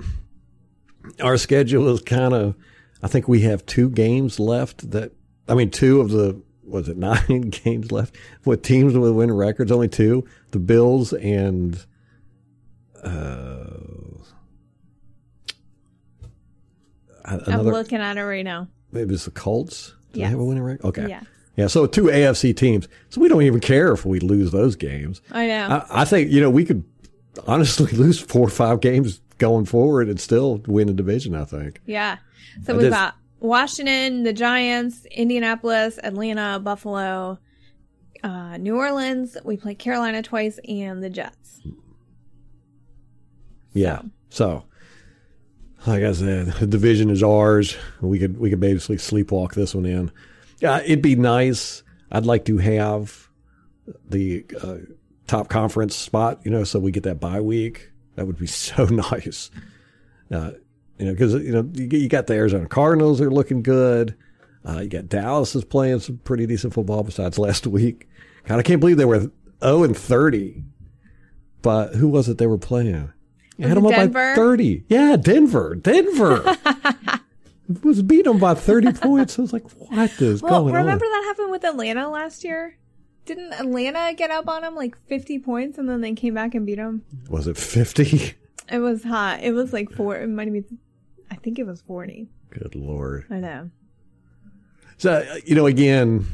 our 1.22 1.36
schedule 1.36 1.88
is 1.88 2.02
kind 2.02 2.34
of. 2.34 2.54
I 3.02 3.08
think 3.08 3.28
we 3.28 3.40
have 3.42 3.64
two 3.64 3.88
games 3.88 4.38
left. 4.38 4.90
That 4.90 5.12
I 5.48 5.54
mean, 5.54 5.70
two 5.70 6.00
of 6.00 6.10
the 6.10 6.40
was 6.68 6.88
it 6.88 6.96
nine 6.98 7.50
games 7.50 7.90
left 7.92 8.16
with 8.44 8.62
teams 8.62 8.94
with 8.96 9.12
winning 9.12 9.36
records. 9.36 9.72
Only 9.72 9.88
two: 9.88 10.26
the 10.52 10.58
Bills 10.58 11.12
and 11.12 11.84
uh, 13.02 13.64
I'm 17.24 17.62
looking 17.62 18.00
at 18.00 18.16
it 18.16 18.22
right 18.22 18.44
now. 18.44 18.68
Maybe 18.92 19.08
it 19.08 19.12
was 19.12 19.24
the 19.26 19.30
Colts. 19.30 19.94
Do 20.12 20.20
they 20.20 20.26
have 20.26 20.38
a 20.38 20.44
winning 20.44 20.62
record? 20.62 20.86
Okay. 20.86 21.08
Yeah. 21.08 21.22
Yeah, 21.56 21.66
so 21.66 21.86
two 21.86 22.04
AFC 22.04 22.56
teams. 22.56 22.86
So 23.10 23.20
we 23.20 23.28
don't 23.28 23.42
even 23.42 23.58
care 23.58 23.92
if 23.92 24.06
we 24.06 24.20
lose 24.20 24.52
those 24.52 24.76
games. 24.76 25.20
I 25.32 25.48
know. 25.48 25.84
I, 25.90 26.02
I 26.02 26.04
think, 26.04 26.30
you 26.30 26.40
know, 26.40 26.50
we 26.50 26.64
could 26.64 26.84
honestly 27.48 27.90
lose 27.96 28.20
four 28.20 28.46
or 28.46 28.50
five 28.50 28.80
games 28.80 29.20
going 29.38 29.64
forward 29.66 30.08
and 30.08 30.20
still 30.20 30.62
win 30.68 30.88
a 30.88 30.92
division, 30.92 31.34
I 31.34 31.44
think. 31.44 31.80
Yeah. 31.84 32.18
So 32.64 32.74
I 32.74 32.76
we've 32.76 32.86
just- 32.86 32.94
got 32.94 33.16
Washington, 33.40 34.24
the 34.24 34.32
Giants, 34.32 35.04
Indianapolis, 35.10 35.98
Atlanta, 36.02 36.58
Buffalo, 36.58 37.38
uh, 38.22 38.56
New 38.56 38.76
Orleans. 38.76 39.36
We 39.44 39.56
play 39.56 39.74
Carolina 39.74 40.22
twice 40.22 40.58
and 40.68 41.02
the 41.02 41.10
Jets. 41.10 41.60
Yeah. 43.72 44.02
So, 44.30 44.64
like 45.86 46.02
I 46.02 46.12
said, 46.12 46.46
the 46.46 46.66
division 46.66 47.10
is 47.10 47.22
ours. 47.22 47.76
We 48.00 48.18
could 48.18 48.38
we 48.38 48.50
could 48.50 48.60
basically 48.60 48.96
sleepwalk 48.96 49.54
this 49.54 49.74
one 49.74 49.86
in. 49.86 50.10
Uh, 50.62 50.80
it'd 50.84 51.02
be 51.02 51.14
nice. 51.14 51.82
I'd 52.10 52.26
like 52.26 52.44
to 52.46 52.58
have 52.58 53.28
the 54.08 54.44
uh, 54.60 54.76
top 55.26 55.48
conference 55.48 55.94
spot, 55.94 56.40
you 56.44 56.50
know, 56.50 56.64
so 56.64 56.80
we 56.80 56.90
get 56.90 57.04
that 57.04 57.20
bye 57.20 57.40
week. 57.40 57.90
That 58.16 58.26
would 58.26 58.38
be 58.38 58.46
so 58.48 58.86
nice. 58.86 59.50
Uh, 60.30 60.52
you 60.98 61.06
know, 61.06 61.12
because 61.12 61.34
you 61.34 61.52
know 61.52 61.68
you, 61.74 61.86
you 61.86 62.08
got 62.08 62.26
the 62.26 62.34
Arizona 62.34 62.66
Cardinals 62.66 63.20
are 63.20 63.30
looking 63.30 63.62
good. 63.62 64.16
Uh, 64.68 64.80
you 64.80 64.88
got 64.88 65.08
Dallas 65.08 65.54
is 65.54 65.64
playing 65.64 66.00
some 66.00 66.18
pretty 66.18 66.46
decent 66.46 66.74
football 66.74 67.02
besides 67.02 67.38
last 67.38 67.66
week. 67.66 68.08
God, 68.46 68.58
I 68.58 68.62
can't 68.62 68.80
believe 68.80 68.96
they 68.96 69.04
were 69.04 69.30
zero 69.62 69.82
and 69.84 69.96
thirty. 69.96 70.64
But 71.62 71.94
who 71.94 72.08
was 72.08 72.28
it 72.28 72.38
they 72.38 72.46
were 72.46 72.58
playing? 72.58 73.12
Was 73.58 73.68
had 73.68 73.76
them 73.76 73.86
up 73.86 74.12
by 74.12 74.34
thirty. 74.34 74.84
Yeah, 74.88 75.16
Denver. 75.16 75.74
Denver 75.74 76.56
was 77.82 78.02
beat 78.02 78.24
them 78.24 78.38
by 78.38 78.54
thirty 78.54 78.92
points. 78.92 79.38
I 79.38 79.42
was 79.42 79.52
like, 79.52 79.68
what 79.72 80.20
is 80.20 80.42
Well, 80.42 80.62
going 80.62 80.66
remember 80.74 80.78
on? 80.78 80.84
Remember 80.86 81.04
that 81.06 81.24
happened 81.26 81.50
with 81.50 81.64
Atlanta 81.64 82.08
last 82.08 82.44
year? 82.44 82.76
Didn't 83.26 83.52
Atlanta 83.52 84.14
get 84.14 84.30
up 84.30 84.48
on 84.48 84.62
them 84.62 84.74
like 84.74 84.96
50 85.06 85.40
points 85.40 85.76
and 85.76 85.86
then 85.88 86.00
they 86.00 86.14
came 86.14 86.32
back 86.32 86.54
and 86.54 86.64
beat 86.64 86.76
them? 86.76 87.02
Was 87.28 87.46
it 87.46 87.56
fifty? 87.56 88.34
It 88.70 88.78
was 88.78 89.02
hot. 89.02 89.42
It 89.42 89.52
was 89.52 89.72
like 89.72 89.90
four. 89.90 90.16
It 90.16 90.28
might 90.28 90.46
have 90.46 90.52
been, 90.52 90.78
I 91.30 91.36
think 91.36 91.58
it 91.58 91.64
was 91.64 91.80
40. 91.82 92.28
Good 92.50 92.74
lord. 92.74 93.26
I 93.30 93.36
know. 93.36 93.70
So 94.96 95.12
uh, 95.12 95.36
you 95.44 95.54
know, 95.54 95.66
again, 95.66 96.26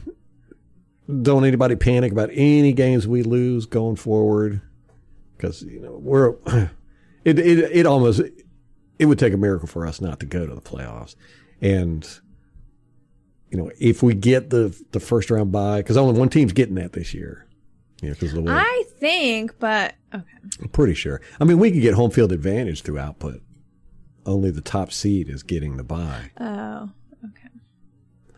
don't 1.23 1.45
anybody 1.45 1.77
panic 1.77 2.13
about 2.13 2.31
any 2.33 2.73
games 2.73 3.07
we 3.07 3.23
lose 3.23 3.67
going 3.67 3.97
forward, 3.97 4.63
because 5.37 5.63
you 5.63 5.81
know 5.81 5.99
we're 6.01 6.35
it 7.25 7.39
it 7.39 7.59
it 7.59 7.87
almost 7.87 8.23
it 8.99 9.07
would 9.07 9.19
take 9.19 9.35
a 9.35 9.37
miracle 9.37 9.69
for 9.69 9.87
us 9.87 10.01
not 10.01 10.21
to 10.21 10.27
go 10.27 10.47
to 10.47 10.55
the 10.55 10.63
playoffs, 10.63 11.15
and 11.61 12.21
you 13.51 13.59
know 13.59 13.71
if 13.79 14.03
we 14.03 14.15
get 14.15 14.49
the 14.49 14.75
the 14.93 15.01
first 15.01 15.31
round 15.31 15.53
bye, 15.53 15.81
because 15.81 15.99
only 15.99 16.19
one 16.19 16.31
team's 16.31 16.55
getting 16.55 16.77
that 16.77 16.95
this 16.95 17.13
year, 17.13 17.47
know, 18.09 18.15
because 18.15 18.31
of 18.31 18.37
the 18.37 18.43
way 18.43 18.55
I 18.55 18.85
think, 18.99 19.59
but 19.59 19.95
okay. 20.15 20.25
I'm 20.63 20.69
pretty 20.69 20.95
sure. 20.95 21.21
I 21.39 21.45
mean, 21.45 21.59
we 21.59 21.71
could 21.71 21.83
get 21.83 21.95
home 21.95 22.11
field 22.11 22.33
advantage 22.33 22.83
through 22.83 22.99
output. 22.99 23.43
Only 24.27 24.51
the 24.51 24.61
top 24.61 24.93
seed 24.93 25.29
is 25.29 25.43
getting 25.43 25.77
the 25.77 25.85
bye. 25.85 26.31
Oh, 26.39 26.91
okay. 27.25 27.49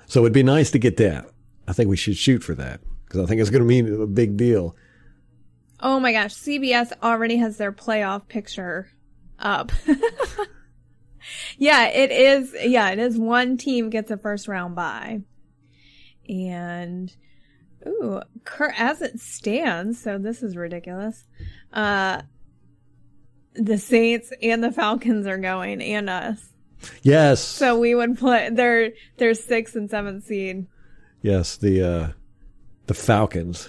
So 0.06 0.20
it'd 0.20 0.32
be 0.32 0.42
nice 0.42 0.70
to 0.72 0.78
get 0.78 0.96
that. 0.98 1.26
I 1.68 1.72
think 1.72 1.88
we 1.88 1.96
should 1.96 2.16
shoot 2.16 2.42
for 2.42 2.54
that 2.54 2.80
because 3.04 3.20
I 3.20 3.26
think 3.26 3.40
it's 3.40 3.50
going 3.50 3.62
to 3.62 3.68
mean 3.68 4.02
a 4.02 4.06
big 4.06 4.36
deal. 4.36 4.76
Oh 5.80 6.00
my 6.00 6.12
gosh, 6.12 6.34
CBS 6.34 6.92
already 7.02 7.36
has 7.36 7.56
their 7.56 7.72
playoff 7.72 8.28
picture 8.28 8.90
up. 9.38 9.72
yeah, 11.58 11.86
it 11.88 12.10
is. 12.10 12.54
Yeah, 12.60 12.90
it 12.90 12.98
is. 12.98 13.18
One 13.18 13.56
team 13.56 13.90
gets 13.90 14.10
a 14.10 14.16
first 14.16 14.48
round 14.48 14.74
bye, 14.74 15.20
and 16.28 17.14
ooh, 17.86 18.20
as 18.76 19.02
it 19.02 19.20
stands, 19.20 20.00
so 20.00 20.18
this 20.18 20.42
is 20.42 20.56
ridiculous. 20.56 21.24
Uh, 21.72 22.22
the 23.58 23.78
Saints 23.78 24.32
and 24.42 24.62
the 24.62 24.72
Falcons 24.72 25.26
are 25.26 25.38
going, 25.38 25.80
and 25.82 26.08
us. 26.10 26.48
Yes. 27.02 27.40
So 27.42 27.78
we 27.78 27.94
would 27.94 28.18
play. 28.18 28.50
They're 28.52 28.92
they're 29.16 29.34
six 29.34 29.74
and 29.74 29.88
seven 29.90 30.20
seed. 30.22 30.66
Yes, 31.22 31.56
the 31.56 31.82
uh 31.82 32.08
the 32.86 32.94
Falcons 32.94 33.68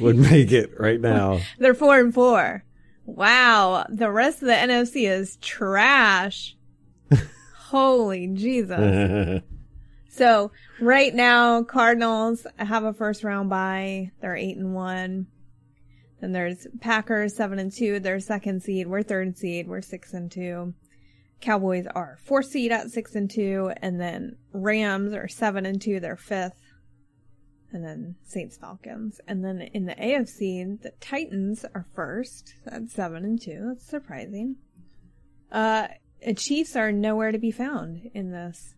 would 0.00 0.16
make 0.16 0.52
it 0.52 0.78
right 0.78 1.00
now. 1.00 1.40
they're 1.58 1.74
four 1.74 1.98
and 1.98 2.14
four. 2.14 2.64
Wow, 3.06 3.84
the 3.90 4.10
rest 4.10 4.40
of 4.40 4.48
the 4.48 4.54
NFC 4.54 5.08
is 5.10 5.36
trash. 5.36 6.56
Holy 7.56 8.28
Jesus. 8.28 9.42
so 10.08 10.52
right 10.80 11.14
now, 11.14 11.62
Cardinals 11.64 12.46
have 12.56 12.84
a 12.84 12.94
first 12.94 13.24
round 13.24 13.50
bye. 13.50 14.10
They're 14.20 14.36
eight 14.36 14.56
and 14.56 14.74
one. 14.74 15.26
Then 16.24 16.32
there's 16.32 16.66
Packers 16.80 17.36
seven 17.36 17.58
and 17.58 17.70
two. 17.70 18.00
They're 18.00 18.18
second 18.18 18.62
seed. 18.62 18.86
We're 18.86 19.02
third 19.02 19.36
seed. 19.36 19.68
We're 19.68 19.82
six 19.82 20.14
and 20.14 20.32
two. 20.32 20.72
Cowboys 21.42 21.86
are 21.94 22.16
fourth 22.24 22.46
seed 22.46 22.72
at 22.72 22.90
six 22.90 23.14
and 23.14 23.30
two, 23.30 23.70
and 23.82 24.00
then 24.00 24.38
Rams 24.50 25.12
are 25.12 25.28
seven 25.28 25.66
and 25.66 25.82
two. 25.82 26.00
They're 26.00 26.16
fifth, 26.16 26.58
and 27.72 27.84
then 27.84 28.14
Saints 28.24 28.56
Falcons, 28.56 29.20
and 29.28 29.44
then 29.44 29.60
in 29.74 29.84
the 29.84 29.94
AFC, 29.96 30.80
the 30.80 30.92
Titans 30.98 31.66
are 31.74 31.84
first 31.94 32.54
at 32.68 32.88
seven 32.88 33.26
and 33.26 33.38
two. 33.38 33.74
That's 33.74 33.84
surprising. 33.84 34.56
Uh, 35.52 35.88
Chiefs 36.38 36.74
are 36.74 36.90
nowhere 36.90 37.32
to 37.32 37.38
be 37.38 37.50
found 37.50 38.10
in 38.14 38.30
this 38.30 38.74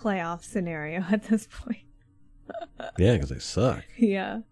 playoff 0.00 0.44
scenario 0.44 1.04
at 1.10 1.24
this 1.24 1.48
point. 1.48 1.88
yeah, 3.00 3.14
because 3.14 3.30
they 3.30 3.40
suck. 3.40 3.82
Yeah. 3.98 4.42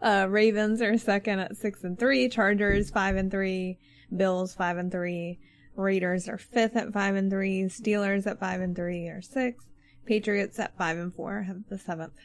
Uh, 0.00 0.26
Ravens 0.28 0.82
are 0.82 0.98
second 0.98 1.40
at 1.40 1.56
six 1.56 1.84
and 1.84 1.98
three. 1.98 2.28
Chargers 2.28 2.90
five 2.90 3.16
and 3.16 3.30
three. 3.30 3.78
Bills 4.14 4.54
five 4.54 4.76
and 4.76 4.90
three. 4.92 5.38
Raiders 5.76 6.28
are 6.28 6.38
fifth 6.38 6.76
at 6.76 6.92
five 6.92 7.16
and 7.16 7.30
three. 7.30 7.62
Steelers 7.64 8.26
at 8.26 8.38
five 8.38 8.60
and 8.60 8.76
three 8.76 9.08
are 9.08 9.22
sixth. 9.22 9.66
Patriots 10.06 10.58
at 10.58 10.76
five 10.76 10.98
and 10.98 11.14
four 11.14 11.42
have 11.42 11.68
the 11.68 11.78
seventh. 11.78 12.18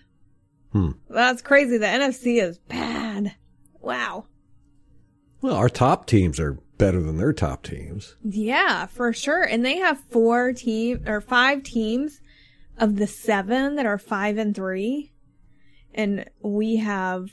Hmm. 0.72 0.92
That's 1.10 1.42
crazy. 1.42 1.78
The 1.78 1.88
NFC 1.88 2.42
is 2.42 2.60
bad. 2.60 3.36
Wow. 3.80 4.26
Well, 5.42 5.56
our 5.56 5.70
top 5.70 6.06
teams 6.06 6.40
are 6.40 6.60
better 6.78 7.02
than 7.02 7.18
their 7.18 7.34
top 7.34 7.64
teams. 7.64 8.16
Yeah, 8.24 8.86
for 8.86 9.14
sure. 9.14 9.44
And 9.44 9.66
they 9.66 9.78
have 9.78 10.00
four 10.12 10.54
team 10.54 11.04
or 11.08 11.22
five 11.22 11.64
teams 11.64 12.22
of 12.78 12.98
the 12.98 13.08
seven 13.08 13.76
that 13.76 13.86
are 13.86 13.98
five 13.98 14.38
and 14.38 14.54
three. 14.56 15.14
And 15.94 16.30
we 16.42 16.78
have 16.78 17.30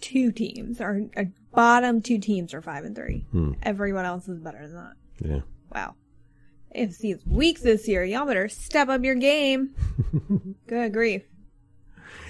two 0.00 0.32
teams. 0.32 0.80
Our, 0.80 1.02
our 1.16 1.26
bottom 1.52 2.02
two 2.02 2.18
teams 2.18 2.54
are 2.54 2.62
five 2.62 2.84
and 2.84 2.94
three. 2.94 3.26
Hmm. 3.30 3.52
Everyone 3.62 4.04
else 4.04 4.28
is 4.28 4.40
better 4.40 4.66
than 4.66 4.74
that. 4.74 4.92
Yeah. 5.20 5.40
Wow. 5.74 5.94
AFC 6.76 7.14
is 7.14 7.26
weak 7.26 7.60
this 7.60 7.88
year. 7.88 8.04
Y'all 8.04 8.26
better 8.26 8.48
step 8.48 8.88
up 8.88 9.02
your 9.02 9.16
game. 9.16 9.74
Good 10.66 10.92
grief. 10.92 11.22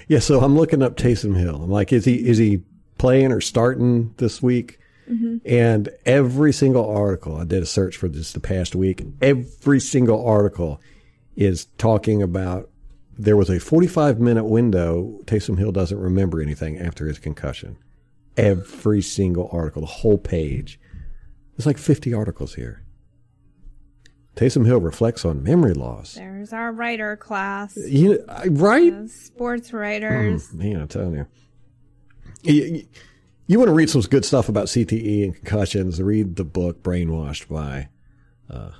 Yeah, 0.07 0.19
so 0.19 0.41
I'm 0.41 0.57
looking 0.57 0.81
up 0.81 0.97
Taysom 0.97 1.37
Hill. 1.37 1.55
I'm 1.63 1.69
like, 1.69 1.93
is 1.93 2.05
he 2.05 2.15
is 2.15 2.37
he 2.37 2.63
playing 2.97 3.31
or 3.31 3.39
starting 3.39 4.13
this 4.17 4.41
week? 4.41 4.79
Mm-hmm. 5.09 5.37
And 5.45 5.89
every 6.05 6.53
single 6.53 6.89
article, 6.89 7.37
I 7.37 7.43
did 7.43 7.63
a 7.63 7.65
search 7.65 7.97
for 7.97 8.07
this 8.07 8.33
the 8.33 8.39
past 8.39 8.75
week. 8.75 9.03
Every 9.21 9.79
single 9.79 10.25
article 10.25 10.81
is 11.35 11.65
talking 11.77 12.21
about 12.21 12.69
there 13.17 13.37
was 13.37 13.49
a 13.49 13.59
45 13.59 14.19
minute 14.19 14.45
window. 14.45 15.19
Taysom 15.25 15.57
Hill 15.57 15.71
doesn't 15.71 15.99
remember 15.99 16.41
anything 16.41 16.79
after 16.79 17.07
his 17.07 17.19
concussion. 17.19 17.77
Every 18.37 19.01
single 19.01 19.49
article, 19.51 19.81
the 19.81 19.87
whole 19.87 20.17
page. 20.17 20.79
There's 21.55 21.65
like 21.65 21.77
50 21.77 22.13
articles 22.13 22.55
here. 22.55 22.83
Taysom 24.35 24.65
Hill 24.65 24.79
reflects 24.79 25.25
on 25.25 25.43
memory 25.43 25.73
loss. 25.73 26.13
There's 26.13 26.53
our 26.53 26.71
writer 26.71 27.17
class. 27.17 27.77
You, 27.77 28.23
right? 28.49 29.09
Sports 29.09 29.73
writers. 29.73 30.49
Mm, 30.49 30.53
man, 30.53 30.81
I'm 30.81 30.87
telling 30.87 31.15
you. 31.15 31.27
you. 32.43 32.87
You 33.47 33.59
want 33.59 33.67
to 33.67 33.73
read 33.73 33.89
some 33.89 33.99
good 34.01 34.23
stuff 34.23 34.47
about 34.47 34.67
CTE 34.67 35.25
and 35.25 35.35
concussions, 35.35 36.01
read 36.01 36.37
the 36.37 36.45
book 36.45 36.81
Brainwashed 36.81 37.49
by 37.49 37.89
uh, 38.49 38.71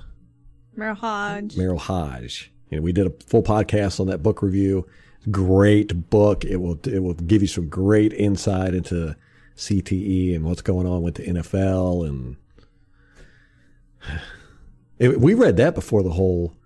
Merril 0.76 0.96
Hoge. 0.96 1.54
Merril 1.56 1.78
Hoge. 1.78 2.51
You 2.72 2.78
know, 2.78 2.82
we 2.82 2.92
did 2.92 3.06
a 3.06 3.12
full 3.26 3.42
podcast 3.42 4.00
on 4.00 4.06
that 4.06 4.22
book 4.22 4.40
review. 4.40 4.86
Great 5.30 6.08
book. 6.08 6.42
It 6.42 6.56
will 6.56 6.80
it 6.86 7.00
will 7.00 7.12
give 7.12 7.42
you 7.42 7.48
some 7.48 7.68
great 7.68 8.14
insight 8.14 8.72
into 8.72 9.14
CTE 9.58 10.34
and 10.34 10.46
what's 10.46 10.62
going 10.62 10.86
on 10.86 11.02
with 11.02 11.16
the 11.16 11.24
NFL 11.24 12.08
and 12.08 12.36
it, 14.98 15.20
we 15.20 15.34
read 15.34 15.58
that 15.58 15.74
before 15.74 16.02
the 16.02 16.12
whole 16.12 16.56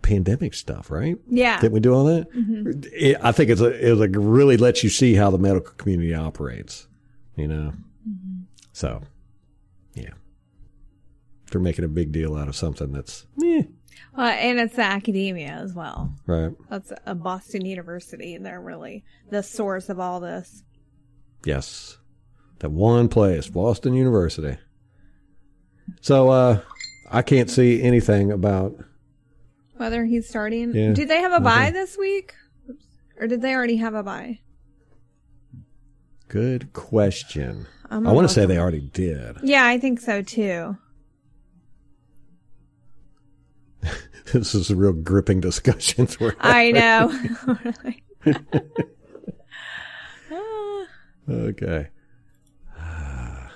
pandemic 0.00 0.54
stuff, 0.54 0.90
right? 0.90 1.18
Yeah. 1.28 1.60
Didn't 1.60 1.74
we 1.74 1.80
do 1.80 1.92
all 1.92 2.04
that? 2.04 2.32
Mm-hmm. 2.32 2.88
It, 2.94 3.18
I 3.20 3.32
think 3.32 3.50
it's 3.50 3.60
a, 3.60 3.90
it 3.90 3.96
like 3.96 4.12
really 4.14 4.56
lets 4.56 4.82
you 4.82 4.88
see 4.88 5.12
how 5.12 5.30
the 5.30 5.38
medical 5.38 5.74
community 5.74 6.14
operates, 6.14 6.88
you 7.36 7.46
know? 7.46 7.74
Mm-hmm. 8.08 8.44
So, 8.72 9.02
yeah. 9.92 10.12
They're 11.50 11.60
making 11.60 11.84
a 11.84 11.88
big 11.88 12.12
deal 12.12 12.34
out 12.34 12.48
of 12.48 12.56
something 12.56 12.92
that's, 12.92 13.26
eh. 13.44 13.64
Well, 14.18 14.26
and 14.26 14.58
it's 14.58 14.74
the 14.74 14.82
academia 14.82 15.50
as 15.50 15.74
well. 15.74 16.12
Right. 16.26 16.50
That's 16.68 16.92
a 17.06 17.14
Boston 17.14 17.64
University. 17.64 18.34
and 18.34 18.44
They're 18.44 18.60
really 18.60 19.04
the 19.30 19.44
source 19.44 19.88
of 19.88 20.00
all 20.00 20.18
this. 20.18 20.64
Yes. 21.44 21.98
That 22.58 22.72
one 22.72 23.08
place, 23.08 23.46
Boston 23.46 23.94
University. 23.94 24.58
So, 26.00 26.30
uh, 26.30 26.60
I 27.08 27.22
can't 27.22 27.48
see 27.48 27.80
anything 27.80 28.32
about 28.32 28.74
whether 29.76 30.04
he's 30.04 30.28
starting. 30.28 30.74
Yeah, 30.74 30.94
Do 30.94 31.06
they 31.06 31.20
have 31.20 31.32
a 31.32 31.38
bye 31.38 31.70
this 31.70 31.96
week? 31.96 32.34
Or 33.20 33.28
did 33.28 33.40
they 33.40 33.54
already 33.54 33.76
have 33.76 33.94
a 33.94 34.02
bye? 34.02 34.40
Good 36.26 36.72
question. 36.72 37.68
I 37.88 37.98
want 37.98 38.28
to 38.28 38.34
say 38.34 38.46
they 38.46 38.58
already 38.58 38.80
did. 38.80 39.36
Yeah, 39.44 39.64
I 39.64 39.78
think 39.78 40.00
so 40.00 40.22
too. 40.22 40.76
this 44.32 44.54
is 44.54 44.70
a 44.70 44.76
real 44.76 44.92
gripping 44.92 45.40
discussion. 45.40 46.08
I 46.40 46.70
know. 46.72 47.12
okay. 51.30 51.88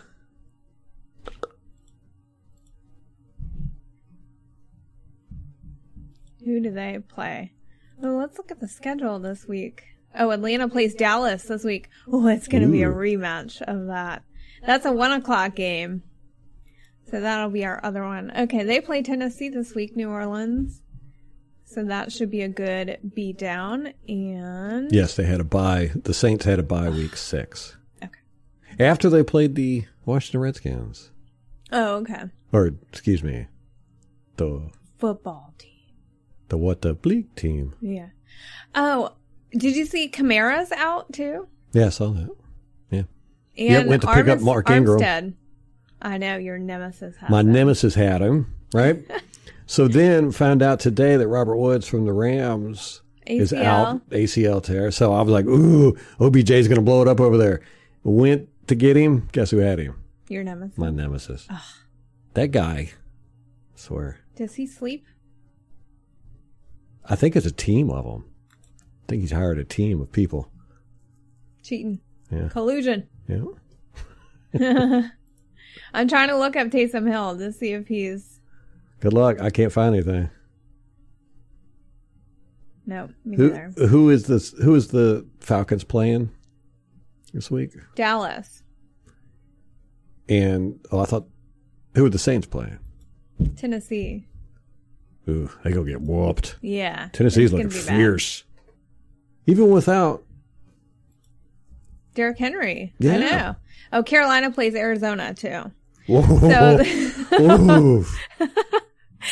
Who 6.45 6.61
do 6.61 6.71
they 6.71 6.99
play? 7.09 7.53
Oh, 8.03 8.17
let's 8.17 8.37
look 8.37 8.51
at 8.51 8.61
the 8.61 8.69
schedule 8.69 9.19
this 9.19 9.47
week. 9.47 9.85
Oh, 10.15 10.31
Atlanta 10.31 10.69
plays 10.69 10.95
Dallas 10.95 11.45
this 11.45 11.65
week. 11.65 11.89
Oh, 12.11 12.27
it's 12.27 12.49
going 12.49 12.63
to 12.63 12.69
be 12.69 12.83
a 12.83 12.91
rematch 12.91 13.63
of 13.63 13.87
that. 13.87 14.23
That's 14.67 14.85
a 14.85 14.93
one 14.93 15.13
o'clock 15.13 15.55
game. 15.57 16.03
So 17.13 17.21
that'll 17.21 17.51
be 17.51 17.67
our 17.67 17.79
other 17.85 18.05
one. 18.05 18.33
Okay, 18.35 18.65
they 18.65 18.81
play 18.81 19.03
Tennessee 19.03 19.51
this 19.51 19.75
week, 19.75 19.95
New 19.95 20.09
Orleans. 20.09 20.81
So 21.67 21.85
that 21.85 22.11
should 22.11 22.31
be 22.31 22.41
a 22.41 22.49
good 22.49 22.99
beat 23.15 23.37
down. 23.37 23.93
And 24.09 24.91
yes, 24.91 25.15
they 25.15 25.25
had 25.25 25.39
a 25.39 25.45
bye. 25.45 25.91
The 25.95 26.15
Saints 26.15 26.47
had 26.47 26.59
a 26.59 26.63
bye 26.63 26.89
week 26.89 27.17
six. 27.17 27.77
Okay. 28.03 28.85
After 28.85 29.11
they 29.11 29.23
played 29.23 29.55
the 29.55 29.85
Washington 30.07 30.41
Redskins. 30.41 31.11
Oh, 31.71 31.97
okay. 31.97 32.25
Or 32.51 32.69
excuse 32.89 33.23
me, 33.23 33.47
the 34.39 34.71
football 34.99 35.53
team. 35.59 35.71
The 36.49 36.57
what 36.57 36.81
the 36.81 36.95
bleak 36.95 37.35
team. 37.35 37.75
Yeah. 37.83 38.09
Oh, 38.75 39.11
did 39.53 39.77
you 39.77 39.85
see 39.85 40.09
Kamara's 40.09 40.73
out 40.73 41.13
too? 41.13 41.49
Yeah, 41.75 41.87
I 41.87 41.91
saw 41.91 42.09
that. 42.09 42.31
Yeah. 42.91 42.99
And 42.99 43.07
yeah, 43.69 43.85
went 43.85 44.03
to 44.03 44.15
pick 44.15 44.29
up 44.29 44.41
Mark 44.41 44.71
Ingram. 44.71 44.99
Armstead. 44.99 45.35
I 46.03 46.19
know 46.19 46.37
your 46.37 46.59
nemesis 46.59 47.17
had 47.17 47.31
My 47.31 47.41
him. 47.41 47.53
nemesis 47.53 47.95
had 47.95 48.21
him, 48.21 48.53
right? 48.75 48.99
so 49.67 49.87
then 49.89 50.33
found 50.33 50.61
out 50.63 50.81
today 50.81 51.17
that 51.17 51.29
Robert 51.29 51.57
Woods 51.57 51.87
from 51.87 52.05
the 52.05 52.13
Rams 52.13 53.03
ACL. 53.27 53.41
is 53.41 53.53
out 53.53 54.11
ACL 54.11 54.63
tear. 54.63 54.91
So 54.91 55.13
I 55.13 55.23
was 55.23 55.33
like, 55.33 55.47
ooh, 55.47 55.97
OBJ's 56.19 56.67
going 56.69 56.77
to 56.77 56.83
blow 56.83 57.03
it 57.03 57.09
up 57.09 57.21
over 57.21 57.39
there. 57.39 57.63
Went 58.03 58.49
to 58.67 58.75
get 58.75 58.97
him. 58.97 59.29
Guess 59.33 59.53
who 59.53 59.59
had 59.59 59.79
him? 59.79 60.03
Your 60.29 60.43
nemesis. 60.43 60.77
My 60.77 60.91
nemesis. 60.91 61.47
Ugh. 61.49 61.61
That 62.35 62.49
guy. 62.49 62.75
I 62.75 63.77
swear. 63.77 64.19
Does 64.35 64.55
he 64.57 64.67
sleep? 64.67 65.07
I 67.05 67.15
think 67.17 67.37
it's 67.37 67.47
a 67.47 67.53
team 67.53 67.91
of 67.91 68.05
them. 68.05 68.25
I 68.81 69.05
think 69.09 69.23
he's 69.23 69.33
hired 69.33 69.59
a 69.59 69.65
team 69.65 70.01
of 70.01 70.11
people. 70.11 70.51
Cheating. 71.63 72.01
Yeah. 72.31 72.49
Collusion. 72.49 73.09
Yeah. 73.29 73.45
I'm 75.95 76.09
trying 76.09 76.29
to 76.29 76.37
look 76.39 76.57
up 76.57 76.69
Taysom 76.69 77.09
Hill 77.11 77.37
to 77.39 77.53
see 77.53 77.73
if 77.73 77.89
he's. 77.89 78.41
Good 79.01 79.13
luck. 79.13 79.41
I 79.41 79.51
can't 79.51 79.73
find 79.73 79.95
anything. 79.95 80.31
No, 82.87 83.09
me 83.25 83.37
Who 83.37 83.49
neither. 83.51 83.87
who 83.89 84.11
is 84.11 84.27
this? 84.27 84.53
Who 84.53 84.75
is 84.75 84.89
the 84.89 85.27
Falcons 85.41 85.85
playing 85.85 86.31
this 87.33 87.51
week? 87.51 87.73
Dallas, 87.95 88.63
And 90.29 90.81
oh, 90.91 91.01
I 91.01 91.05
thought 91.05 91.27
who 91.95 92.05
are 92.07 92.11
the 92.11 92.19
Saints 92.19 92.47
playing? 92.47 92.79
Tennessee. 93.57 94.27
Ooh, 95.29 95.49
they 95.63 95.71
gonna 95.73 95.89
get 95.89 96.01
whooped. 96.01 96.57
Yeah. 96.61 97.09
Tennessee's 97.13 97.53
looking 97.53 97.69
gonna 97.69 97.85
bad. 97.85 97.97
fierce, 97.97 98.45
even 99.47 99.71
without. 99.71 100.25
Derrick 102.15 102.39
Henry. 102.39 102.93
Yeah. 102.99 103.13
I 103.15 103.19
know. 103.19 103.57
Oh, 103.93 104.03
Carolina 104.03 104.51
plays 104.51 104.75
Arizona 104.75 105.35
too. 105.35 105.71
Whoa, 106.07 106.23
So. 106.23 108.05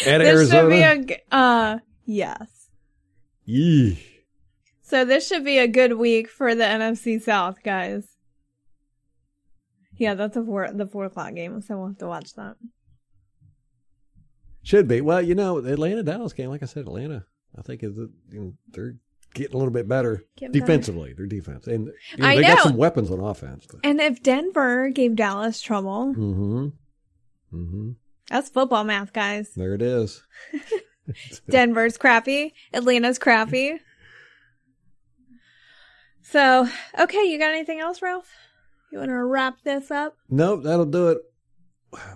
At 0.07 0.19
this 0.19 0.29
Arizona. 0.29 0.49
should 0.51 1.07
be 1.07 1.15
a 1.33 1.35
uh 1.37 1.79
yes. 2.05 2.69
Yee. 3.45 4.07
So 4.83 5.05
this 5.05 5.27
should 5.27 5.45
be 5.45 5.59
a 5.59 5.67
good 5.69 5.95
week 5.95 6.29
for 6.29 6.55
the 6.55 6.65
NFC 6.65 7.21
South 7.21 7.63
guys. 7.65 8.05
Yeah, 9.97 10.15
that's 10.15 10.37
a 10.37 10.45
four 10.45 10.71
the 10.73 10.87
four 10.87 11.07
o'clock 11.07 11.35
game, 11.35 11.61
so 11.61 11.77
we'll 11.77 11.89
have 11.89 11.99
to 11.99 12.07
watch 12.07 12.35
that. 12.35 12.57
Should 14.63 14.89
be. 14.89 15.01
Well, 15.01 15.21
you 15.21 15.35
know, 15.35 15.59
Atlanta 15.59 16.03
Dallas 16.03 16.33
game, 16.33 16.51
like 16.51 16.63
I 16.63 16.67
said, 16.67 16.87
Atlanta, 16.87 17.25
I 17.59 17.63
think 17.63 17.83
is 17.83 17.99
know, 18.41 18.55
they're 18.69 18.95
getting 19.35 19.55
a 19.55 19.59
little 19.59 19.73
bit 19.73 19.87
better 19.89 20.25
Getting 20.37 20.53
better. 20.53 20.67
defensively. 20.67 21.13
Their 21.13 21.27
defense, 21.27 21.67
and 21.67 21.87
you 22.13 22.19
know, 22.19 22.29
they 22.37 22.43
got 22.43 22.61
some 22.63 22.77
weapons 22.77 23.11
on 23.11 23.21
offense. 23.21 23.67
But. 23.71 23.81
And 23.85 24.01
if 24.01 24.23
Denver 24.23 24.91
gave 24.91 25.17
Dallas 25.17 25.61
trouble, 25.61 26.15
Mm-hmm. 26.17 26.67
Mm-hmm. 27.57 27.91
that's 28.29 28.49
football 28.49 28.85
math, 28.85 29.13
guys. 29.13 29.51
There 29.57 29.75
it 29.75 29.83
is. 29.83 30.23
Denver's 31.51 31.97
crappy. 31.99 32.53
Atlanta's 32.73 33.19
crappy. 33.19 33.79
So, 36.23 36.69
okay, 36.99 37.25
you 37.25 37.39
got 37.39 37.51
anything 37.51 37.81
else, 37.81 38.01
Ralph? 38.03 38.29
You 38.93 38.99
want 38.99 39.11
to 39.11 39.25
wrap 39.25 39.57
this 39.65 39.91
up? 39.91 40.17
Nope, 40.29 40.63
that'll 40.65 40.85
do 40.87 41.09
it. 41.09 41.19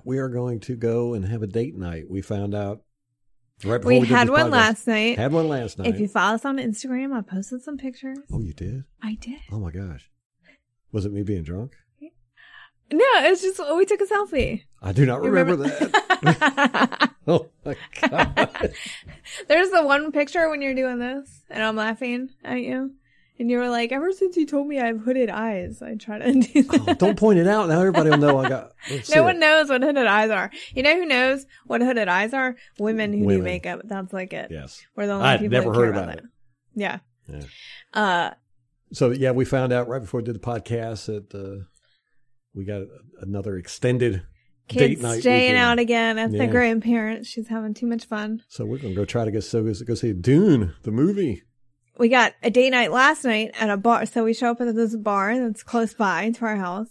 We 0.04 0.18
are 0.18 0.28
going 0.28 0.60
to 0.60 0.76
go 0.76 1.14
and 1.14 1.24
have 1.24 1.42
a 1.42 1.46
date 1.48 1.76
night. 1.76 2.04
We 2.08 2.20
found 2.22 2.54
out 2.54 2.82
right 3.64 3.84
We, 3.84 4.00
we, 4.00 4.06
had 4.06 4.30
one 4.30 4.46
podcast. 4.46 4.50
last 4.50 4.86
night. 4.86 5.18
Had 5.18 5.32
one 5.32 5.48
last 5.48 5.78
night. 5.78 5.88
If 5.88 6.00
you 6.00 6.08
follow 6.08 6.34
us 6.34 6.44
on 6.44 6.58
Instagram, 6.58 7.12
I 7.16 7.22
posted 7.22 7.62
some 7.62 7.76
pictures. 7.78 8.18
oh, 8.32 8.40
you 8.40 8.52
did? 8.52 8.84
I 9.02 9.14
did. 9.20 9.40
Oh 9.50 9.58
my 9.58 9.70
gosh. 9.70 10.10
Was 10.92 11.04
it 11.06 11.12
me 11.12 11.22
being 11.22 11.42
drunk? 11.42 11.72
No, 12.92 13.04
it's 13.16 13.40
just 13.40 13.58
we 13.74 13.86
took 13.86 14.00
a 14.02 14.04
selfie. 14.04 14.64
I 14.82 14.92
do 14.92 15.06
not 15.06 15.22
You 15.24 15.30
remember, 15.30 15.56
that. 15.56 17.10
Oh 17.26 17.48
my 17.64 17.74
god. 18.02 18.74
There's 19.48 19.70
the 19.70 19.82
one 19.82 20.12
picture 20.12 20.50
when 20.50 20.60
you're 20.60 20.74
doing 20.74 20.98
this, 20.98 21.40
and 21.48 21.64
I'm 21.64 21.74
laughing 21.76 22.28
at 22.44 22.60
you, 22.60 22.92
and 23.38 23.50
you 23.50 23.58
were 23.58 23.68
like, 23.68 23.90
"Ever 23.92 24.12
since 24.12 24.36
you 24.36 24.46
told 24.46 24.66
me 24.66 24.78
I 24.80 24.86
have 24.86 25.00
hooded 25.00 25.28
eyes, 25.30 25.82
I 25.82 25.94
try 25.96 26.18
to 26.18 26.24
undo 26.28 26.62
that." 26.62 26.84
Oh, 26.88 26.94
don't 26.94 27.18
point 27.18 27.38
it 27.38 27.46
out. 27.46 27.68
Now 27.68 27.80
everybody 27.80 28.10
will 28.10 28.18
know 28.18 28.38
I 28.38 28.48
got. 28.48 28.72
see 28.86 29.02
No 29.14 29.22
it. 29.22 29.24
one 29.24 29.40
knows 29.40 29.68
what 29.68 29.82
hooded 29.82 30.06
eyes 30.06 30.30
are. 30.30 30.50
You 30.74 30.82
know 30.82 30.94
who 30.94 31.06
knows 31.06 31.46
what 31.66 31.80
hooded 31.80 32.08
eyes 32.08 32.32
are? 32.32 32.56
Women 32.78 33.12
who 33.12 33.28
do 33.28 33.42
makeup. 33.42 33.80
That's 33.84 34.12
like 34.12 34.32
it. 34.32 34.50
Yes. 34.50 34.82
We're 34.96 35.06
the 35.06 35.12
only 35.14 35.26
I'd 35.26 35.40
people 35.40 35.52
never 35.58 35.70
that 35.70 35.74
care 35.76 35.84
heard 35.86 35.90
about, 35.96 36.04
about 36.04 36.16
it. 36.18 36.24
it. 36.24 36.30
Yeah. 36.76 36.98
Yeah. 37.28 37.40
Uh, 37.92 38.30
So 38.92 39.10
yeah, 39.10 39.30
we 39.32 39.44
found 39.44 39.72
out 39.72 39.88
right 39.88 40.00
before 40.00 40.20
we 40.20 40.24
did 40.24 40.34
the 40.36 40.40
podcast 40.40 41.06
that 41.06 41.34
uh, 41.34 41.64
we 42.54 42.64
got 42.64 42.82
another 43.20 43.56
extended 43.56 44.22
kids 44.68 44.96
date 44.96 45.00
night. 45.02 45.20
staying 45.20 45.52
weekend. 45.52 45.58
out 45.58 45.78
again 45.78 46.18
at 46.18 46.30
the 46.32 46.46
grandparents. 46.46 47.28
She's 47.28 47.48
having 47.48 47.74
too 47.74 47.86
much 47.86 48.04
fun. 48.06 48.42
So 48.48 48.64
we're 48.64 48.78
gonna 48.78 48.94
go 48.94 49.04
try 49.04 49.24
to 49.24 49.30
go 49.30 49.40
so 49.40 49.62
go 49.62 49.94
see 49.94 50.12
Dune 50.12 50.74
the 50.84 50.90
movie. 50.92 51.42
We 51.98 52.08
got 52.08 52.34
a 52.42 52.50
day 52.50 52.70
night 52.70 52.90
last 52.92 53.24
night 53.24 53.52
at 53.58 53.70
a 53.70 53.76
bar. 53.76 54.04
So 54.06 54.24
we 54.24 54.34
show 54.34 54.50
up 54.50 54.60
at 54.60 54.74
this 54.74 54.96
bar 54.96 55.38
that's 55.38 55.62
close 55.62 55.94
by 55.94 56.30
to 56.30 56.44
our 56.44 56.56
house, 56.56 56.88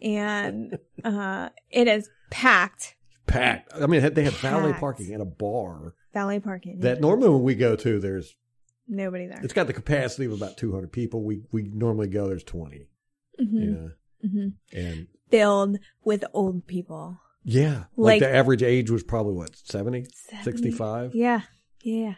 and 0.00 0.78
uh, 1.04 1.48
it 1.70 1.88
is 1.88 2.08
packed. 2.30 2.94
Packed. 3.26 3.72
I 3.74 3.86
mean, 3.86 4.00
they 4.14 4.22
had 4.22 4.34
valet 4.34 4.70
Packed. 4.70 4.80
parking 4.80 5.12
at 5.14 5.20
a 5.20 5.24
bar 5.24 5.94
Valet 6.14 6.38
parking. 6.40 6.78
that 6.80 7.00
normally 7.00 7.28
when 7.30 7.42
we 7.42 7.54
go 7.56 7.74
to, 7.76 7.98
there's 7.98 8.34
Nobody 8.88 9.26
there. 9.26 9.40
it's 9.42 9.52
got 9.52 9.66
the 9.66 9.72
capacity 9.72 10.26
of 10.26 10.32
about 10.32 10.56
200 10.56 10.92
people. 10.92 11.24
We 11.24 11.42
we 11.50 11.62
normally 11.64 12.06
go 12.08 12.28
there's 12.28 12.44
20. 12.44 12.86
hmm 13.38 13.56
You 13.56 13.70
know, 13.70 13.90
hmm 14.30 14.48
and 14.72 15.08
Filled 15.28 15.78
with 16.04 16.24
old 16.32 16.68
people. 16.68 17.18
yeah, 17.42 17.86
Like- 17.96 18.20
like, 18.20 18.20
the 18.20 18.32
average 18.32 18.62
age 18.62 18.92
was 18.92 19.02
probably 19.02 19.34
what 19.34 19.56
70, 19.56 20.06
70? 20.30 20.44
65, 20.44 21.14
Yeah. 21.16 21.40
Yeah. 21.82 22.14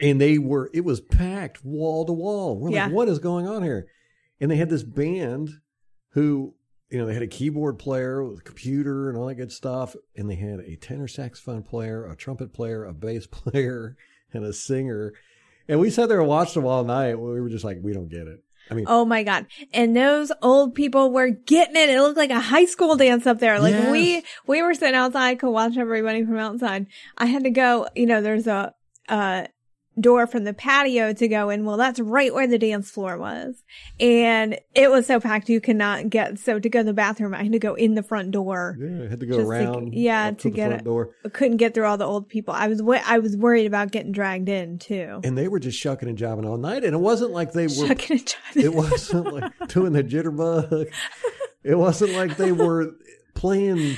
And 0.00 0.20
they 0.20 0.38
were 0.38 0.70
it 0.72 0.84
was 0.84 1.00
packed 1.00 1.64
wall 1.64 2.04
to 2.06 2.12
wall. 2.12 2.58
We're 2.58 2.70
Yeah. 2.70 2.84
like, 2.86 2.94
what 2.94 3.08
is 3.08 3.18
going 3.18 3.46
on 3.46 3.62
here? 3.62 3.86
And 4.40 4.50
they 4.50 4.56
had 4.56 4.70
this 4.70 4.82
band 4.84 5.50
who. 6.10 6.54
You 6.90 6.98
know, 6.98 7.06
they 7.06 7.14
had 7.14 7.22
a 7.22 7.26
keyboard 7.26 7.78
player 7.78 8.22
with 8.22 8.40
a 8.40 8.42
computer 8.42 9.08
and 9.08 9.16
all 9.16 9.24
that 9.28 9.36
good 9.36 9.50
stuff. 9.50 9.96
And 10.14 10.28
they 10.28 10.34
had 10.34 10.60
a 10.60 10.76
tenor 10.76 11.08
saxophone 11.08 11.62
player, 11.62 12.04
a 12.04 12.14
trumpet 12.14 12.52
player, 12.52 12.84
a 12.84 12.92
bass 12.92 13.26
player, 13.30 13.96
and 14.34 14.44
a 14.44 14.52
singer. 14.52 15.14
And 15.68 15.80
we 15.80 15.88
sat 15.88 16.10
there 16.10 16.20
and 16.20 16.28
watched 16.28 16.52
them 16.52 16.66
all 16.66 16.84
night. 16.84 17.14
We 17.18 17.40
were 17.40 17.48
just 17.48 17.64
like, 17.64 17.78
we 17.80 17.94
don't 17.94 18.10
get 18.10 18.26
it. 18.26 18.44
I 18.70 18.74
mean, 18.74 18.84
Oh 18.86 19.06
my 19.06 19.22
God. 19.22 19.46
And 19.72 19.96
those 19.96 20.30
old 20.42 20.74
people 20.74 21.10
were 21.10 21.30
getting 21.30 21.76
it. 21.76 21.88
It 21.88 21.98
looked 22.02 22.18
like 22.18 22.28
a 22.28 22.38
high 22.40 22.66
school 22.66 22.94
dance 22.94 23.26
up 23.26 23.38
there. 23.38 23.58
Like 23.58 23.72
Yes. 23.72 23.90
we, 23.90 24.22
we 24.46 24.62
were 24.62 24.74
sitting 24.74 24.94
outside, 24.94 25.38
could 25.38 25.48
watch 25.50 25.78
everybody 25.78 26.26
from 26.26 26.36
outside. 26.36 26.88
I 27.16 27.24
had 27.24 27.44
to 27.44 27.50
go, 27.50 27.88
you 27.96 28.04
know, 28.04 28.20
there's 28.20 28.46
a, 28.46 28.74
uh, 29.08 29.46
door 30.00 30.26
from 30.26 30.44
the 30.44 30.54
patio 30.54 31.12
to 31.12 31.28
go 31.28 31.50
in. 31.50 31.64
Well, 31.66 31.76
that's 31.76 32.00
right 32.00 32.32
where 32.32 32.46
the 32.46 32.58
dance 32.58 32.90
floor 32.90 33.18
was. 33.18 33.62
And 34.00 34.58
it 34.74 34.90
was 34.90 35.06
so 35.06 35.20
packed 35.20 35.48
you 35.50 35.60
could 35.60 35.76
not 35.76 36.08
get, 36.08 36.38
so 36.38 36.58
to 36.58 36.68
go 36.68 36.80
to 36.80 36.84
the 36.84 36.92
bathroom, 36.94 37.34
I 37.34 37.42
had 37.42 37.52
to 37.52 37.58
go 37.58 37.74
in 37.74 37.94
the 37.94 38.02
front 38.02 38.30
door. 38.30 38.76
yeah, 38.80 39.04
I 39.04 39.08
had 39.10 39.20
to 39.20 39.26
go 39.26 39.36
Just 39.36 39.44
to- 39.44 39.48
around. 39.50 39.92
yeah, 39.94 40.30
to 40.30 40.36
to, 40.36 40.48
the 40.48 40.54
get 40.54 40.66
front 40.68 40.80
it. 40.80 40.84
door. 40.84 41.10
I 41.24 41.28
couldn't 41.28 41.58
get 41.58 41.74
through 41.74 41.84
all 41.84 41.98
the 41.98 42.06
old 42.06 42.28
people. 42.28 42.54
I 42.54 42.68
was, 42.68 42.80
I 43.06 43.18
was 43.18 43.36
worried 43.36 43.66
about 43.66 43.90
getting 43.90 44.12
dragged 44.12 44.48
in 44.48 44.78
too. 44.78 45.20
And 45.24 45.36
they 45.36 45.48
were 45.48 45.60
just 45.60 45.78
shucking 45.78 46.08
and 46.08 46.16
jiving 46.16 46.46
all 46.46 46.56
night. 46.56 46.84
And 46.84 46.94
it 46.94 47.00
wasn't 47.00 47.32
like 47.32 47.52
they 47.52 47.66
were, 47.66 47.86
Shucking 47.88 48.18
and 48.18 48.26
jiving. 48.26 48.64
it 48.64 48.74
wasn't 48.74 49.32
like 49.34 49.52
doing 49.68 49.92
the 49.92 50.02
jitterbug. 50.02 50.90
It 51.64 51.74
wasn't 51.76 52.12
like 52.14 52.38
they 52.38 52.52
were 52.52 52.92
playing, 53.34 53.96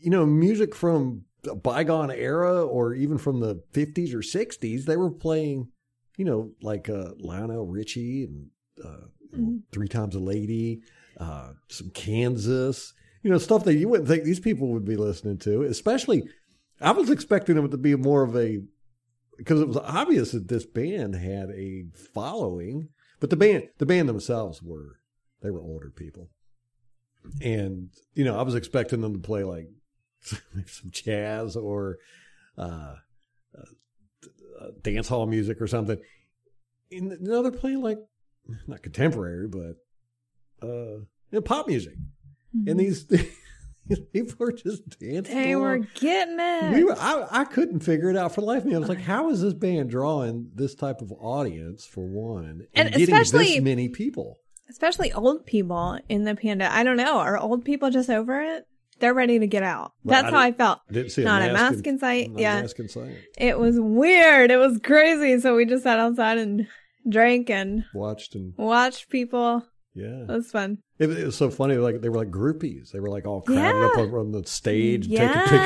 you 0.00 0.10
know, 0.10 0.24
music 0.26 0.74
from 0.74 1.24
bygone 1.62 2.10
era 2.10 2.64
or 2.64 2.94
even 2.94 3.18
from 3.18 3.40
the 3.40 3.62
50s 3.72 4.14
or 4.14 4.18
60s. 4.18 4.84
They 4.84 4.96
were 4.96 5.10
playing, 5.10 5.68
you 6.16 6.24
know, 6.24 6.52
like 6.62 6.88
uh, 6.88 7.10
Lionel 7.18 7.66
Richie 7.66 8.24
and 8.24 8.50
uh, 8.84 9.06
Mhm. 9.36 9.62
Three 9.72 9.88
Times 9.88 10.14
a 10.14 10.20
Lady, 10.20 10.82
uh, 11.18 11.52
some 11.68 11.90
Kansas, 11.90 12.92
you 13.22 13.30
know, 13.30 13.38
stuff 13.38 13.64
that 13.64 13.74
you 13.74 13.88
wouldn't 13.88 14.08
think 14.08 14.24
these 14.24 14.40
people 14.40 14.68
would 14.68 14.84
be 14.84 14.96
listening 14.96 15.38
to. 15.38 15.62
Especially, 15.62 16.28
I 16.80 16.92
was 16.92 17.10
expecting 17.10 17.56
them 17.56 17.70
to 17.70 17.76
be 17.76 17.96
more 17.96 18.22
of 18.22 18.36
a, 18.36 18.60
because 19.36 19.60
it 19.60 19.68
was 19.68 19.76
obvious 19.76 20.32
that 20.32 20.48
this 20.48 20.66
band 20.66 21.16
had 21.16 21.50
a 21.50 21.86
following, 22.12 22.90
but 23.20 23.30
the 23.30 23.36
band, 23.36 23.68
the 23.78 23.86
band 23.86 24.08
themselves 24.08 24.62
were, 24.62 25.00
they 25.42 25.50
were 25.50 25.62
older 25.62 25.90
people. 25.90 26.30
And, 27.40 27.88
you 28.14 28.24
know, 28.24 28.38
I 28.38 28.42
was 28.42 28.54
expecting 28.54 29.00
them 29.00 29.14
to 29.14 29.18
play 29.18 29.44
like 29.44 29.68
some 30.66 30.90
jazz 30.90 31.56
or 31.56 31.98
uh, 32.58 32.94
uh, 33.56 34.66
dance 34.82 35.08
hall 35.08 35.26
music 35.26 35.60
or 35.60 35.66
something. 35.66 35.98
And, 36.90 37.12
they're 37.20 37.50
playing 37.50 37.82
like, 37.82 37.98
not 38.66 38.82
contemporary, 38.82 39.48
but 39.48 39.76
uh, 40.62 40.66
you 40.98 41.06
know, 41.32 41.40
pop 41.40 41.66
music. 41.66 41.94
And 42.66 42.78
these, 42.78 43.04
people 44.12 44.46
are 44.46 44.52
just 44.52 44.98
dancing. 45.00 45.34
they 45.34 45.56
were 45.56 45.78
getting 45.78 46.38
it. 46.38 46.72
We 46.72 46.84
were, 46.84 46.96
I, 46.98 47.26
I 47.30 47.44
couldn't 47.44 47.80
figure 47.80 48.10
it 48.10 48.16
out 48.16 48.32
for 48.34 48.42
the 48.42 48.46
life 48.46 48.62
of 48.62 48.66
me. 48.66 48.76
I 48.76 48.78
was 48.78 48.88
like, 48.88 49.00
how 49.00 49.30
is 49.30 49.40
this 49.42 49.54
band 49.54 49.90
drawing 49.90 50.50
this 50.54 50.74
type 50.74 51.00
of 51.00 51.10
audience 51.12 51.84
for 51.84 52.06
one, 52.06 52.66
and, 52.74 52.88
And 52.88 52.94
getting 52.94 53.14
especially- 53.14 53.54
this 53.54 53.62
many 53.62 53.88
people? 53.88 54.38
especially 54.70 55.12
old 55.12 55.44
people 55.44 55.98
in 56.08 56.24
the 56.24 56.34
panda. 56.34 56.72
I 56.74 56.84
don't 56.84 56.96
know. 56.96 57.18
Are 57.18 57.38
old 57.38 57.64
people 57.66 57.90
just 57.90 58.08
over 58.08 58.40
it? 58.40 58.66
They're 59.04 59.12
ready 59.12 59.38
to 59.38 59.46
get 59.46 59.62
out. 59.62 59.92
Well, 60.02 60.22
That's 60.22 60.32
I 60.32 60.36
how 60.36 60.42
I 60.46 60.52
felt. 60.52 60.80
Didn't 60.90 61.10
see 61.10 61.20
a 61.20 61.24
Not 61.26 61.42
a 61.42 61.52
mask 61.52 61.74
mask 61.74 61.86
in 61.86 61.98
sight, 61.98 62.30
not 62.30 62.38
a 62.38 62.42
yeah. 62.42 62.60
mask 62.62 62.78
in 62.78 62.88
sight. 62.88 63.16
It 63.36 63.58
was 63.58 63.78
weird. 63.78 64.50
It 64.50 64.56
was 64.56 64.80
crazy. 64.82 65.38
So 65.40 65.54
we 65.56 65.66
just 65.66 65.82
sat 65.82 65.98
outside 65.98 66.38
and 66.38 66.66
drank 67.06 67.50
and 67.50 67.84
Watched 67.92 68.34
and 68.34 68.54
watched 68.56 69.10
people. 69.10 69.62
Yeah. 69.94 70.22
it 70.22 70.28
was 70.28 70.50
fun. 70.50 70.78
It, 70.98 71.10
it 71.10 71.26
was 71.26 71.36
so 71.36 71.50
funny. 71.50 71.76
Like 71.76 72.00
they 72.00 72.08
were 72.08 72.16
like 72.16 72.30
groupies. 72.30 72.92
They 72.92 72.98
were 72.98 73.10
like 73.10 73.26
all 73.26 73.42
crowded 73.42 73.78
Yeah. 73.78 73.86
up 73.88 73.98
on, 73.98 74.14
on 74.14 74.32
the 74.32 74.46
stage, 74.46 75.06
Yes. 75.06 75.50
taking 75.50 75.58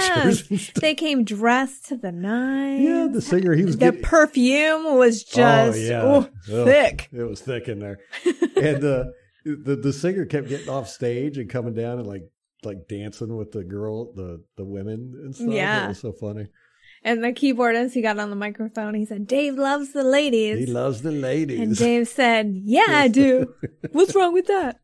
pictures. 0.51 0.70
They 0.80 0.95
came 0.97 1.22
dressed 1.22 1.86
to 1.91 1.97
the 1.97 2.11
nines. 2.11 2.82
Yeah, 2.82 3.07
the 3.09 3.22
singer. 3.22 3.55
He 3.55 3.64
was 3.64 3.76
the 3.76 3.93
getting, 3.93 4.03
perfume 4.03 4.97
was 4.97 5.22
just 5.22 5.78
oh, 5.78 5.80
yeah. 5.80 6.03
oh, 6.03 6.64
thick. 6.64 7.09
It 7.12 7.22
was 7.22 7.41
thick 7.41 7.68
in 7.68 7.78
there, 7.78 7.99
and 8.57 8.82
uh, 8.84 9.05
the 9.45 9.76
the 9.80 9.93
singer 9.93 10.26
kept 10.26 10.49
getting 10.49 10.68
off 10.68 10.89
stage 10.89 11.39
and 11.39 11.49
coming 11.49 11.74
down 11.74 12.01
and 12.01 12.07
like 12.09 12.24
like 12.64 12.88
dancing 12.88 13.36
with 13.36 13.52
the 13.52 13.64
girl, 13.64 14.12
the 14.14 14.42
the 14.56 14.64
women 14.64 15.14
and 15.24 15.34
stuff. 15.34 15.48
Yeah. 15.50 15.86
it 15.86 15.88
was 15.88 16.00
so 16.00 16.12
funny. 16.12 16.48
And 17.04 17.22
the 17.22 17.28
keyboardist, 17.28 17.92
he 17.92 18.02
got 18.02 18.18
on 18.18 18.30
the 18.30 18.36
microphone. 18.36 18.94
He 18.94 19.04
said, 19.06 19.26
"Dave 19.26 19.54
loves 19.54 19.92
the 19.92 20.02
ladies." 20.02 20.59
He 20.59 20.66
loves 20.66 21.02
the 21.02 21.12
ladies. 21.12 21.61
and 21.61 21.76
Dave 21.76 22.09
said, 22.09 22.52
"Yeah, 22.64 22.86
I 22.88 23.06
do. 23.09 23.54
What's 23.92 24.14
wrong 24.14 24.32
with 24.34 24.46
that?" 24.48 24.80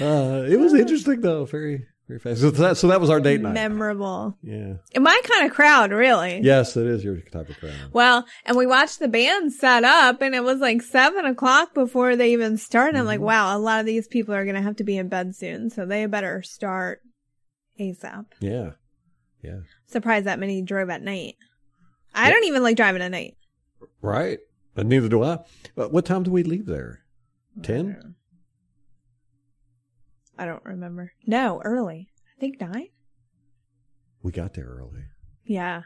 Uh, 0.00 0.44
it 0.48 0.58
was 0.60 0.74
interesting 0.74 1.20
though. 1.20 1.44
Very 1.44 1.84
very 2.08 2.18
fast. 2.18 2.40
So 2.40 2.50
that 2.50 2.76
so 2.76 2.88
that 2.88 3.00
was 3.00 3.10
our 3.10 3.20
date 3.20 3.40
night. 3.40 3.52
Memorable. 3.54 4.36
yeah. 4.42 4.74
And 4.94 5.04
my 5.04 5.20
kind 5.24 5.46
of 5.46 5.54
crowd, 5.54 5.92
really. 5.92 6.40
Yes, 6.42 6.76
it 6.76 6.86
is 6.86 7.04
your 7.04 7.16
type 7.20 7.48
of 7.48 7.58
crowd. 7.58 7.74
Well, 7.92 8.24
and 8.46 8.56
we 8.56 8.66
watched 8.66 8.98
the 8.98 9.08
band 9.08 9.52
set 9.52 9.84
up, 9.84 10.22
and 10.22 10.34
it 10.34 10.42
was 10.42 10.58
like 10.58 10.82
seven 10.82 11.24
o'clock 11.26 11.74
before 11.74 12.16
they 12.16 12.32
even 12.32 12.56
started. 12.56 12.96
I'm 12.96 13.00
Mm-hmm. 13.02 13.06
like, 13.08 13.20
wow, 13.20 13.56
a 13.56 13.58
lot 13.58 13.80
of 13.80 13.86
these 13.86 14.08
people 14.08 14.34
are 14.34 14.44
going 14.44 14.56
to 14.56 14.62
have 14.62 14.76
to 14.76 14.84
be 14.84 14.96
in 14.96 15.08
bed 15.08 15.36
soon, 15.36 15.70
so 15.70 15.84
they 15.86 16.04
better 16.06 16.42
start 16.42 17.00
ASAP. 17.78 18.24
Yeah. 18.40 18.70
Yeah. 19.42 19.58
Surprised 19.86 20.26
that 20.26 20.38
many 20.40 20.62
drove 20.62 20.90
at 20.90 21.02
night. 21.02 21.36
I 22.14 22.30
don't 22.30 22.44
even 22.44 22.62
like 22.62 22.76
driving 22.76 23.02
at 23.02 23.10
night. 23.12 23.36
Right. 24.02 24.38
But 24.74 24.86
neither 24.86 25.08
do 25.08 25.22
I. 25.22 25.38
But 25.76 25.92
what 25.92 26.04
time 26.06 26.22
do 26.24 26.30
we 26.30 26.42
leave 26.42 26.66
there? 26.66 27.02
Ten? 27.62 28.14
I 30.38 30.46
don't 30.46 30.64
remember. 30.64 31.12
No, 31.26 31.60
early. 31.64 32.08
I 32.36 32.40
think 32.40 32.60
nine. 32.60 32.88
We 34.22 34.32
got 34.32 34.54
there 34.54 34.66
early. 34.66 35.04
Yeah. 35.44 35.82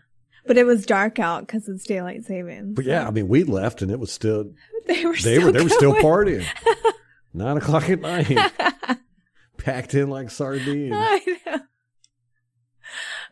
But 0.47 0.59
it 0.59 0.65
was 0.65 0.85
dark 0.85 1.19
out 1.19 1.47
because 1.47 1.69
it's 1.69 1.85
daylight 1.85 2.25
savings. 2.25 2.75
But 2.75 2.85
yeah, 2.85 3.07
I 3.07 3.11
mean, 3.11 3.29
we 3.29 3.45
left 3.45 3.83
and 3.83 3.91
it 3.91 4.01
was 4.01 4.13
still 4.13 4.53
they 4.87 5.07
were 5.07 5.13
they 5.13 5.19
still 5.19 5.45
were 5.47 5.53
they 5.53 5.63
were 5.63 5.69
still 5.69 5.95
partying. 5.95 6.47
Nine 7.35 7.57
o'clock 7.57 7.89
at 7.89 8.01
night, 8.01 8.37
packed 9.57 9.95
in 9.95 10.11
like 10.11 10.31
sardines. 10.31 10.95
I 10.95 11.39
know. 11.47 11.61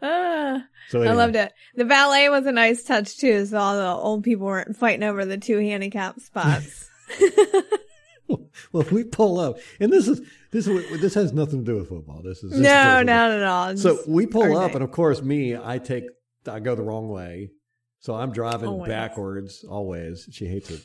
Ah. 0.02 0.64
So 0.88 1.02
I 1.02 1.12
loved 1.12 1.36
it. 1.36 1.52
The 1.74 1.84
valet 1.84 2.30
was 2.30 2.46
a 2.46 2.52
nice 2.52 2.82
touch 2.82 3.18
too, 3.18 3.44
so 3.44 3.58
all 3.58 3.76
the 3.76 3.86
old 3.86 4.24
people 4.24 4.46
weren't 4.46 4.76
fighting 4.76 5.02
over 5.02 5.26
the 5.26 5.36
two 5.36 5.58
handicap 5.58 6.18
spots. 6.20 6.88
Well, 8.72 8.86
we 8.92 9.04
pull 9.04 9.40
up, 9.40 9.58
and 9.80 9.92
this 9.92 10.06
is 10.06 10.20
this 10.50 10.66
is 10.66 11.00
this 11.00 11.14
has 11.14 11.32
nothing 11.32 11.64
to 11.64 11.72
do 11.72 11.78
with 11.78 11.88
football. 11.88 12.22
This 12.22 12.42
is 12.42 12.58
no, 12.58 13.02
not 13.02 13.30
at 13.30 13.42
all. 13.42 13.76
So 13.76 13.98
we 14.06 14.26
pull 14.26 14.56
up, 14.56 14.70
day. 14.70 14.74
and 14.76 14.84
of 14.84 14.90
course, 14.90 15.22
me, 15.22 15.56
I 15.56 15.78
take, 15.78 16.04
I 16.46 16.60
go 16.60 16.74
the 16.74 16.82
wrong 16.82 17.08
way, 17.08 17.50
so 17.98 18.14
I'm 18.14 18.32
driving 18.32 18.68
Always. 18.68 18.88
backwards 18.88 19.64
always. 19.68 20.28
She 20.30 20.46
hates 20.46 20.70
it. 20.70 20.82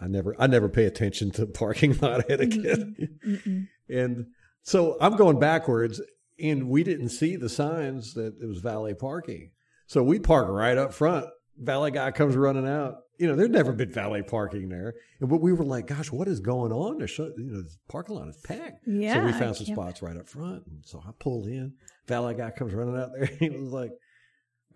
I 0.00 0.06
never, 0.08 0.34
I 0.38 0.46
never 0.46 0.68
pay 0.68 0.84
attention 0.86 1.30
to 1.32 1.46
parking 1.46 1.96
lot 2.02 2.30
etiquette, 2.30 2.80
Mm-mm. 3.24 3.68
and 3.88 4.26
so 4.62 4.96
I'm 5.00 5.16
going 5.16 5.38
backwards, 5.38 6.00
and 6.40 6.68
we 6.68 6.82
didn't 6.82 7.10
see 7.10 7.36
the 7.36 7.48
signs 7.48 8.14
that 8.14 8.34
it 8.40 8.46
was 8.46 8.58
valet 8.58 8.94
parking, 8.94 9.50
so 9.86 10.02
we 10.02 10.18
park 10.18 10.48
right 10.48 10.78
up 10.78 10.92
front. 10.92 11.26
Valet 11.56 11.90
guy 11.90 12.10
comes 12.12 12.36
running 12.36 12.68
out. 12.68 12.96
You 13.18 13.26
know, 13.26 13.34
there's 13.36 13.50
never 13.50 13.72
been 13.72 13.90
valet 13.90 14.22
parking 14.22 14.68
there, 14.68 14.94
and 15.20 15.28
but 15.28 15.40
we 15.40 15.52
were 15.52 15.64
like, 15.64 15.86
"Gosh, 15.88 16.12
what 16.12 16.28
is 16.28 16.38
going 16.40 16.70
on?" 16.72 16.98
There's, 16.98 17.14
so- 17.16 17.32
you 17.36 17.50
know, 17.50 17.62
the 17.62 17.70
parking 17.88 18.14
lot 18.16 18.28
is 18.28 18.36
packed. 18.36 18.86
Yeah. 18.86 19.14
So 19.14 19.24
we 19.26 19.32
found 19.32 19.56
some 19.56 19.66
spots 19.66 20.02
right 20.02 20.16
up 20.16 20.28
front. 20.28 20.64
And 20.66 20.84
so 20.84 21.02
I 21.06 21.10
pulled 21.18 21.46
in. 21.46 21.74
Valet 22.06 22.34
guy 22.34 22.50
comes 22.50 22.72
running 22.74 22.96
out 22.96 23.10
there. 23.18 23.26
He 23.40 23.50
was 23.50 23.72
like, 23.72 23.90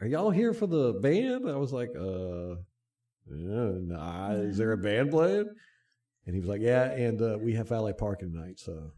Are 0.01 0.07
y'all 0.09 0.30
here 0.30 0.53
for 0.53 0.66
the 0.66 0.95
band? 1.01 1.49
I 1.49 1.57
was 1.57 1.72
like, 1.72 1.90
Uh, 1.97 2.57
yeah, 3.30 3.70
nah, 3.80 4.32
is 4.32 4.57
there 4.59 4.72
a 4.72 4.76
band 4.78 5.11
playing? 5.11 5.49
And 6.26 6.34
he 6.34 6.40
was 6.40 6.49
like, 6.49 6.61
Yeah, 6.61 6.90
and 6.90 7.22
uh, 7.22 7.38
we 7.40 7.55
have 7.55 7.68
valet 7.68 7.93
parking 7.93 8.32
tonight. 8.32 8.59
So 8.59 8.90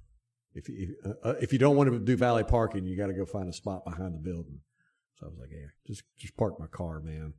if 0.55 0.69
you, 0.69 0.97
uh, 1.05 1.29
uh, 1.29 1.35
if 1.41 1.53
you 1.53 1.59
don't 1.59 1.77
want 1.77 1.93
to 1.93 1.99
do 1.99 2.17
valet 2.17 2.45
parking, 2.45 2.87
you 2.87 2.97
got 2.97 3.09
to 3.09 3.13
go 3.15 3.27
find 3.27 3.49
a 3.49 3.53
spot 3.53 3.85
behind 3.85 4.15
the 4.15 4.19
building. 4.19 4.61
So 5.21 5.27
I 5.27 5.29
was 5.29 5.39
like, 5.39 5.51
Yeah, 5.53 5.67
just, 5.87 6.03
just 6.17 6.35
park 6.37 6.59
my 6.59 6.67
car, 6.67 7.01
man. 7.01 7.35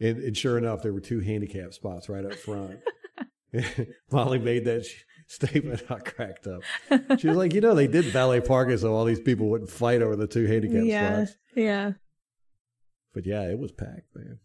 And, 0.00 0.18
and 0.18 0.36
sure 0.36 0.56
enough, 0.58 0.82
there 0.82 0.92
were 0.92 1.00
two 1.00 1.20
handicap 1.20 1.72
spots 1.74 2.08
right 2.08 2.24
up 2.24 2.34
front. 2.34 2.80
Molly 4.12 4.38
made 4.38 4.64
that 4.66 4.86
sh- 4.86 5.02
statement. 5.26 5.82
I 5.90 5.96
cracked 5.98 6.46
up. 6.46 6.62
She 7.18 7.28
was 7.28 7.36
like, 7.36 7.52
you 7.54 7.60
know, 7.60 7.74
they 7.74 7.86
did 7.88 8.06
valet 8.06 8.40
parking 8.40 8.78
so 8.78 8.94
all 8.94 9.04
these 9.04 9.20
people 9.20 9.48
wouldn't 9.50 9.70
fight 9.70 10.02
over 10.02 10.16
the 10.16 10.26
two 10.26 10.46
handicap 10.46 10.82
Yeah, 10.84 11.24
spots. 11.24 11.38
yeah. 11.56 11.92
But 13.12 13.26
yeah, 13.26 13.42
it 13.50 13.58
was 13.58 13.72
packed, 13.72 14.14
man. 14.14 14.38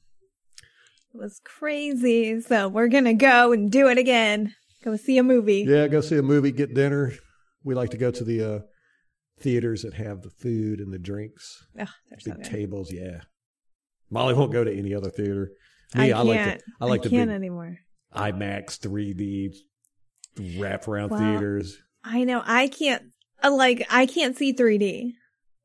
It 1.14 1.18
was 1.18 1.39
crazy. 1.45 2.41
So 2.41 2.68
we're 2.68 2.88
gonna 2.88 3.14
go 3.14 3.51
and 3.53 3.72
do 3.72 3.88
it 3.88 3.97
again. 3.97 4.56
Go 4.84 4.95
see 4.97 5.18
a 5.18 5.24
movie. 5.24 5.66
Yeah, 5.68 5.88
go 5.88 6.01
see 6.01 6.18
a 6.18 6.24
movie, 6.24 6.51
get 6.51 6.74
dinner. 6.74 7.14
We 7.64 7.74
like 7.76 7.91
to 7.91 7.97
go 7.97 8.12
to 8.12 8.24
the 8.24 8.43
uh, 8.56 8.60
theaters 9.39 9.84
that 9.84 9.93
have 9.95 10.22
the 10.24 10.30
food 10.30 10.80
and 10.80 10.91
the 10.93 10.99
drinks, 10.99 11.64
so 11.78 11.86
big 12.26 12.43
tables. 12.43 12.91
Yeah, 12.91 13.22
Molly 14.10 14.34
won't 14.34 14.51
go 14.51 14.64
to 14.64 14.74
any 14.76 14.93
other 14.93 15.10
theater. 15.10 15.51
I 15.93 15.97
Me, 15.99 16.03
I, 16.14 16.16
can't. 16.16 16.28
like 16.28 16.43
the 16.58 16.62
I 16.82 16.86
like 16.86 17.01
the 17.03 17.10
can't 17.10 17.30
big 17.30 17.36
anymore. 17.36 17.78
IMAX 18.16 18.80
3D 18.80 19.56
wraparound 20.58 21.10
Wow. 21.10 21.18
theaters. 21.18 21.78
I 22.03 22.24
know. 22.24 22.41
I 22.45 22.68
can't. 22.68 23.03
uh, 23.43 23.51
Like 23.51 23.86
I 23.89 24.06
can't 24.06 24.38
see 24.38 24.53
3D. 24.53 25.12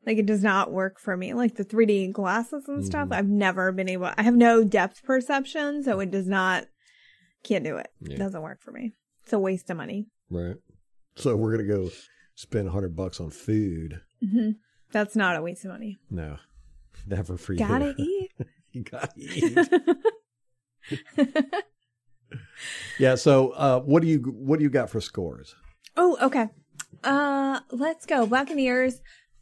Like 0.06 0.18
it 0.18 0.26
does 0.26 0.42
not 0.42 0.72
work 0.72 0.98
for 0.98 1.16
me. 1.16 1.34
Like 1.34 1.56
the 1.56 1.64
3D 1.64 2.12
glasses 2.12 2.64
and 2.68 2.84
stuff. 2.84 3.08
Mhm. 3.08 3.14
I've 3.16 3.28
never 3.28 3.70
been 3.72 3.88
able. 3.88 4.10
I 4.16 4.22
have 4.22 4.34
no 4.36 4.64
depth 4.64 5.02
perception, 5.02 5.82
so 5.82 6.00
it 6.00 6.10
does 6.10 6.26
not. 6.26 6.64
Can't 7.44 7.64
do 7.64 7.76
it. 7.76 7.88
Yeah. 8.00 8.14
It 8.14 8.18
doesn't 8.18 8.42
work 8.42 8.60
for 8.62 8.70
me. 8.72 8.92
It's 9.24 9.32
a 9.32 9.38
waste 9.38 9.68
of 9.70 9.76
money. 9.76 10.06
Right. 10.30 10.56
So 11.16 11.36
we're 11.36 11.52
gonna 11.52 11.68
go 11.68 11.90
spend 12.34 12.68
a 12.68 12.70
hundred 12.70 12.96
bucks 12.96 13.20
on 13.20 13.30
food. 13.30 14.00
hmm 14.22 14.50
That's 14.92 15.14
not 15.16 15.36
a 15.36 15.42
waste 15.42 15.64
of 15.64 15.70
money. 15.72 15.98
No, 16.10 16.36
never 17.06 17.36
for 17.36 17.52
you. 17.52 17.58
Gotta 17.58 17.94
eat. 17.98 18.29
you 18.72 18.82
gotta 18.82 19.10
eat. 19.16 19.58
yeah. 22.98 23.14
So, 23.14 23.50
uh, 23.50 23.80
what 23.80 24.02
do 24.02 24.08
you 24.08 24.18
what 24.18 24.58
do 24.58 24.62
you 24.62 24.70
got 24.70 24.90
for 24.90 25.00
scores? 25.00 25.54
Oh, 25.96 26.16
okay. 26.22 26.48
Uh, 27.02 27.60
let's 27.70 28.06
go. 28.06 28.26
Buccaneers 28.26 29.00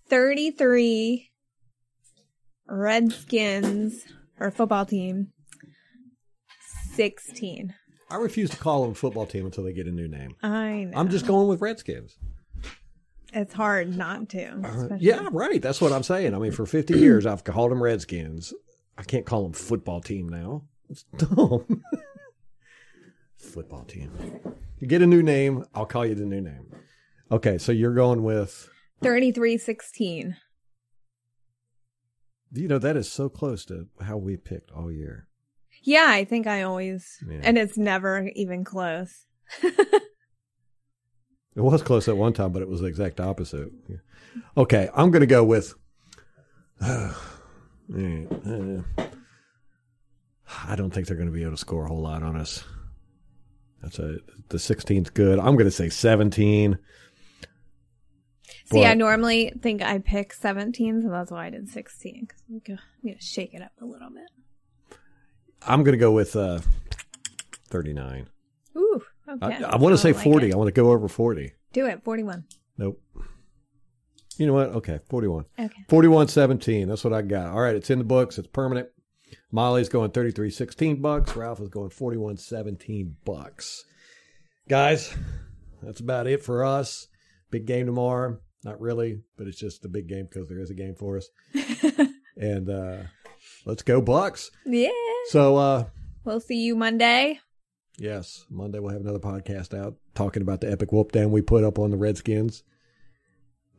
33. 0.09 1.31
Redskins 2.70 4.05
or 4.39 4.51
football 4.51 4.85
team 4.85 5.29
16. 6.95 7.74
I 8.11 8.16
refuse 8.16 8.51
to 8.51 8.57
call 8.57 8.83
them 8.85 8.95
football 8.95 9.26
team 9.26 9.47
until 9.47 9.64
they 9.64 9.72
get 9.72 9.87
a 9.87 9.91
new 9.91 10.09
name. 10.09 10.35
I 10.43 10.85
know. 10.85 10.99
I'm 10.99 11.09
just 11.09 11.26
going 11.26 11.49
with 11.49 11.61
Redskins. 11.61 12.16
It's 13.33 13.53
hard 13.53 13.97
not 13.97 14.31
to. 14.31 14.47
Uh, 14.47 14.97
yeah, 14.99 15.29
right. 15.33 15.61
That's 15.61 15.81
what 15.81 15.93
I'm 15.93 16.03
saying. 16.03 16.35
I 16.35 16.39
mean, 16.39 16.53
for 16.53 16.64
50 16.64 16.99
years, 16.99 17.26
I've 17.26 17.45
called 17.45 17.70
them 17.70 17.83
Redskins. 17.83 18.55
I 18.99 19.03
can't 19.05 19.25
call 19.25 19.45
them 19.45 19.53
football 19.53 20.01
team 20.01 20.29
now. 20.29 20.65
It's 20.91 21.05
dumb. 21.17 21.83
football 23.37 23.85
team. 23.85 24.11
You 24.79 24.87
get 24.87 25.03
a 25.03 25.07
new 25.07 25.23
name, 25.23 25.65
I'll 25.75 25.87
call 25.87 26.05
you 26.05 26.15
the 26.15 26.27
new 26.27 26.41
name. 26.41 26.67
Okay, 27.31 27.59
so 27.59 27.73
you're 27.73 27.95
going 27.95 28.23
with 28.23 28.69
3316. 29.03 30.37
You 32.53 32.69
know, 32.69 32.79
that 32.79 32.97
is 32.97 33.11
so 33.11 33.29
close 33.29 33.65
to 33.67 33.87
how 34.01 34.17
we 34.17 34.37
picked 34.37 34.71
all 34.73 34.91
year. 34.91 35.29
Yeah, 35.83 36.07
I 36.09 36.25
think 36.25 36.47
I 36.47 36.63
always, 36.63 37.19
Yeah. 37.29 37.41
and 37.43 37.57
it's 37.57 37.79
never 37.79 38.31
even 38.35 38.65
close. 38.65 39.27
It 41.59 41.63
was 41.63 41.83
close 41.83 42.07
at 42.07 42.17
one 42.17 42.35
time, 42.35 42.53
but 42.53 42.63
it 42.63 42.69
was 42.69 42.83
the 42.83 42.87
exact 42.87 43.19
opposite. 43.19 43.73
Okay, 44.57 44.89
I'm 44.95 45.11
going 45.11 45.23
to 45.23 45.27
go 45.27 45.43
with. 45.43 45.75
uh, 46.81 47.13
I 50.68 50.76
don't 50.76 50.93
think 50.93 51.07
they're 51.07 51.16
going 51.16 51.28
to 51.28 51.32
be 51.32 51.43
able 51.43 51.53
to 51.53 51.59
score 51.59 51.84
a 51.84 51.89
whole 51.89 52.03
lot 52.03 52.22
on 52.22 52.36
us. 52.36 52.64
That's 53.82 53.99
a 53.99 54.18
the 54.49 54.59
16th 54.59 55.14
good. 55.14 55.39
I'm 55.39 55.55
going 55.55 55.66
to 55.66 55.70
say 55.70 55.89
17. 55.89 56.78
See, 58.70 58.84
I 58.84 58.95
normally 58.95 59.53
think 59.62 59.82
I 59.82 59.99
pick 59.99 60.34
17, 60.34 61.03
so 61.03 61.09
that's 61.09 61.30
why 61.30 61.47
I 61.47 61.51
did 61.51 61.70
16. 61.70 62.28
Because 62.53 62.78
I'm 62.78 63.09
going 63.09 63.18
to 63.18 63.24
shake 63.24 63.55
it 63.55 63.62
up 63.62 63.72
a 63.80 63.84
little 63.84 64.11
bit. 64.11 64.99
I'm 65.66 65.84
going 65.84 65.93
to 65.93 65.99
go 65.99 66.12
with 66.12 66.36
uh, 66.36 66.61
39. 67.68 68.28
Ooh, 68.76 69.03
okay. 69.28 69.64
I, 69.64 69.70
I 69.70 69.76
want 69.76 69.95
to 69.95 69.99
say 69.99 70.12
like 70.12 70.22
40. 70.22 70.49
it. 70.49 70.55
I 70.55 70.57
want 70.57 70.68
to 70.68 70.72
go 70.72 70.93
over 70.93 71.09
40. 71.09 71.53
Do 71.72 71.86
it, 71.86 72.05
41. 72.05 72.45
Nope. 72.76 73.01
You 74.39 74.47
know 74.47 74.55
what? 74.55 74.68
Okay, 74.68 75.01
41. 75.09 75.45
Okay. 75.59 75.84
41 75.89 76.28
17. 76.28 76.89
That's 76.89 77.05
what 77.05 77.12
I 77.12 77.22
got. 77.22 77.49
All 77.53 77.61
right, 77.61 77.74
it's 77.74 77.91
in 77.91 77.99
the 77.99 78.05
books. 78.05 78.39
It's 78.39 78.49
permanent. 78.49 78.89
Molly's 79.51 79.89
going 79.89 80.11
33 80.12 80.51
16 80.51 81.03
Bucs. 81.03 81.34
Ralph 81.36 81.61
is 81.61 81.68
going 81.68 81.91
41 81.91 82.36
17 82.39 83.16
Bucs. 83.26 83.80
guys, 84.68 85.14
that's 85.82 86.01
about 86.01 86.26
it 86.26 86.43
for 86.43 86.64
us. 86.64 87.09
Big 87.51 87.66
game 87.66 87.86
tomorrow. 87.86 88.39
Not 88.64 88.80
really, 88.80 89.20
but 89.36 89.47
it's 89.47 89.59
just 89.59 89.84
a 89.84 89.89
big 89.89 90.09
game 90.09 90.26
because 90.30 90.49
there 90.49 90.61
is 90.61 90.70
a 90.70 90.74
game 90.74 90.95
for 90.95 91.16
us. 91.16 91.28
and 92.36 92.68
uh 92.70 92.97
let's 93.66 93.82
go 93.82 94.01
Bucs. 94.03 94.51
Yeah. 94.66 94.91
So 95.28 95.57
uh 95.57 95.84
We'll 96.24 96.41
see 96.41 96.62
you 96.62 96.76
Monday. 96.76 97.41
yes, 97.99 98.45
Monday 98.51 98.78
we'll 98.80 98.93
have 98.93 99.01
another 99.01 99.18
podcast 99.18 99.76
out 99.78 99.95
talking 100.14 100.43
about 100.43 100.61
the 100.61 100.70
epic 100.70 100.93
whoop 100.93 101.12
down 101.12 101.30
we 101.30 101.41
put 101.43 101.64
up 101.64 101.78
on 101.78 101.91
the 101.91 101.97
Redskins. 101.97 102.62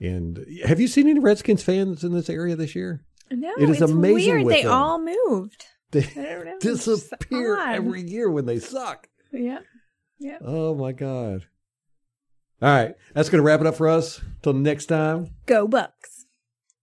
And 0.01 0.45
have 0.65 0.79
you 0.79 0.87
seen 0.87 1.07
any 1.07 1.19
Redskins 1.19 1.63
fans 1.63 2.03
in 2.03 2.13
this 2.13 2.29
area 2.29 2.55
this 2.55 2.75
year? 2.75 3.03
No, 3.31 3.51
It 3.57 3.69
is 3.69 3.81
it's 3.81 3.91
amazing 3.91 4.45
weird. 4.45 4.47
They 4.47 4.63
them. 4.63 4.71
all 4.71 4.99
moved. 4.99 5.65
They 5.91 6.03
I 6.03 6.23
don't 6.33 6.45
know. 6.45 6.57
Disappear 6.61 7.59
every 7.59 8.01
year 8.01 8.29
when 8.29 8.45
they 8.45 8.59
suck. 8.59 9.07
Yeah. 9.31 9.59
Yeah. 10.19 10.37
Oh 10.43 10.73
my 10.75 10.91
god. 10.91 11.45
All 12.61 12.69
right, 12.69 12.95
that's 13.13 13.29
going 13.29 13.39
to 13.39 13.45
wrap 13.45 13.61
it 13.61 13.67
up 13.67 13.75
for 13.75 13.87
us. 13.87 14.19
Till 14.41 14.51
next 14.53 14.87
time. 14.87 15.29
Go 15.45 15.65
Bucs. 15.67 16.18